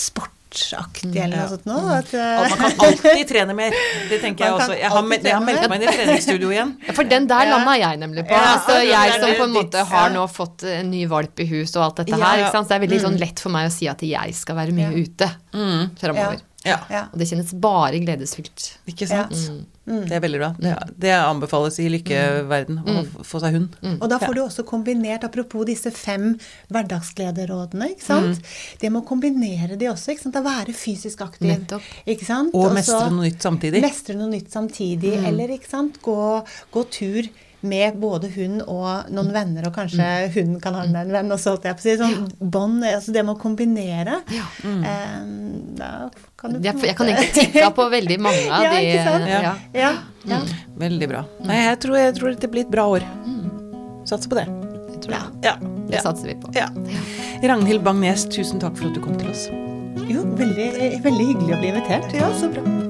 sportsaktig 0.00 1.10
eller 1.20 1.36
noe 1.42 1.50
sånt 1.52 1.66
nå. 1.68 1.76
At, 1.94 2.10
eh, 2.16 2.40
man 2.40 2.58
kan 2.62 2.84
alltid 2.86 3.28
trene 3.28 3.54
mer. 3.58 3.74
Det 4.10 4.18
tenker 4.22 4.46
jeg 4.46 4.56
også. 4.56 4.76
Jeg 4.80 4.90
har, 4.94 5.04
meld- 5.06 5.28
jeg 5.28 5.36
har 5.36 5.44
meldt 5.46 5.66
meg 5.70 5.82
inn 5.82 5.86
i 5.88 5.94
treningsstudio 5.98 6.50
igjen. 6.54 6.72
Ja, 6.88 6.94
For 6.96 7.04
den 7.12 7.28
der 7.30 7.50
landa 7.52 7.76
jeg 7.78 8.00
nemlig 8.02 8.24
på. 8.28 8.34
Ja, 8.34 8.54
altså, 8.56 8.78
jeg 8.86 9.16
som 9.20 9.34
på 9.38 9.46
en 9.46 9.54
måte 9.54 9.84
har 9.92 10.10
nå 10.14 10.24
fått 10.32 10.64
en 10.72 10.90
ny 10.90 11.04
valp 11.10 11.40
i 11.44 11.46
hus 11.52 11.74
og 11.76 11.84
alt 11.88 12.00
dette 12.02 12.18
her. 12.18 12.44
Ikke 12.44 12.52
sant? 12.56 12.66
Så 12.68 12.74
det 12.74 12.78
er 12.80 12.86
veldig 12.88 13.02
sånn 13.06 13.18
lett 13.20 13.42
for 13.44 13.54
meg 13.54 13.68
å 13.70 13.74
si 13.74 13.88
at 13.92 14.02
jeg 14.06 14.34
skal 14.40 14.58
være 14.62 14.74
mye 14.76 14.90
ute 14.96 15.30
Mm. 15.52 15.90
framover. 16.00 16.40
Ja, 16.64 16.76
ja. 16.92 17.06
Og 17.08 17.16
det 17.18 17.26
kjennes 17.30 17.54
bare 17.56 17.96
gledesfylt. 18.02 18.64
ikke 18.90 19.06
sant? 19.08 19.32
Mm. 19.88 20.02
Det 20.06 20.12
er 20.12 20.20
veldig 20.20 20.38
bra. 20.42 20.50
Det, 20.60 20.74
det 21.00 21.14
anbefales 21.16 21.78
i 21.80 21.86
lykkeverden 21.88 22.82
å 22.84 23.24
få 23.24 23.40
seg 23.40 23.56
hund. 23.56 23.78
Og 23.96 24.04
da 24.12 24.18
får 24.20 24.36
du 24.36 24.40
også 24.44 24.64
kombinert, 24.68 25.24
apropos 25.24 25.64
disse 25.66 25.90
fem 25.96 26.34
hverdagsglederådene, 26.94 27.90
ikke 27.94 28.04
sant. 28.06 28.38
Mm. 28.38 28.54
Det 28.82 28.90
med 28.92 29.02
å 29.02 29.06
kombinere 29.08 29.78
de 29.80 29.88
også, 29.90 30.12
ikke 30.14 30.26
sant. 30.28 30.38
Å 30.40 30.44
være 30.44 30.74
fysisk 30.76 31.24
aktiv. 31.26 31.48
Nettopp. 31.50 31.86
Ikke 32.06 32.28
sant. 32.28 32.54
Og 32.54 32.68
så- 32.68 32.74
mestre 32.76 33.10
noe 33.10 33.24
nytt 33.28 33.40
samtidig. 33.42 33.82
Mestre 33.82 34.14
noe 34.16 34.28
nytt 34.30 34.50
samtidig. 34.52 35.16
Mm. 35.18 35.26
Eller, 35.32 35.48
ikke 35.56 35.68
sant, 35.70 36.00
gå, 36.02 36.44
gå 36.72 36.84
tur 36.90 37.28
med 37.62 37.96
både 38.00 38.28
hun 38.34 38.60
og 38.62 39.06
Mm. 39.10 39.14
noen 39.14 39.32
venner, 39.32 39.66
og 39.68 39.74
kanskje 39.74 40.06
hun 40.34 40.60
kan 40.60 40.74
ha 40.74 40.84
med 40.86 41.06
en 41.06 41.12
venn 41.12 41.30
også, 41.34 41.50
holdt 41.56 41.64
jeg 41.68 41.76
på 41.76 41.80
å 41.80 41.82
si. 41.82 41.96
Sånn 42.00 42.28
bånd, 42.40 42.82
altså 42.84 43.12
det 43.12 43.24
med 43.24 43.34
å 43.36 43.40
kombinere. 43.40 44.20
Mm. 44.64 44.84
eh, 44.84 45.76
da 45.80 45.90
kan 46.40 46.52
du 46.54 46.60
Jeg, 46.64 46.76
jeg 46.82 46.96
kan 46.96 47.06
egentlig 47.06 47.32
tikke 47.52 47.70
på 47.76 47.88
veldig 47.90 48.18
mange 48.20 48.46
av 48.50 48.62
Ja, 48.66 48.70
de 48.72 48.86
ikke 48.86 49.04
sant? 49.04 49.28
ja. 49.28 49.54
Ja, 49.74 49.92
ja. 50.24 50.40
Veldig 50.80 51.08
bra. 51.08 51.24
Nei, 51.44 51.60
jeg 51.66 51.80
tror, 51.84 51.96
jeg 52.00 52.14
tror 52.16 52.34
det 52.40 52.50
blir 52.50 52.64
et 52.64 52.70
bra 52.72 52.86
år. 52.88 53.04
Satser 54.08 54.28
på 54.32 54.36
det. 54.40 54.46
Jeg 54.94 55.02
tror 55.04 55.12
det. 55.16 55.22
Ja. 55.44 55.56
Det 55.90 56.00
satser 56.04 56.26
vi 56.32 56.34
på. 56.40 56.52
ja. 56.54 56.68
Ragnhild 57.42 57.82
Bang-Nes, 57.82 58.24
tusen 58.30 58.60
takk 58.60 58.76
for 58.76 58.88
at 58.88 58.94
du 58.94 59.00
kom 59.00 59.16
til 59.18 59.28
oss. 59.30 59.46
Jo, 60.10 60.22
veldig, 60.36 61.02
veldig 61.04 61.26
hyggelig 61.32 61.54
å 61.56 61.60
bli 61.60 61.68
invitert. 61.74 62.12
Ja, 62.14 62.28
så 62.36 62.48
bra. 62.52 62.89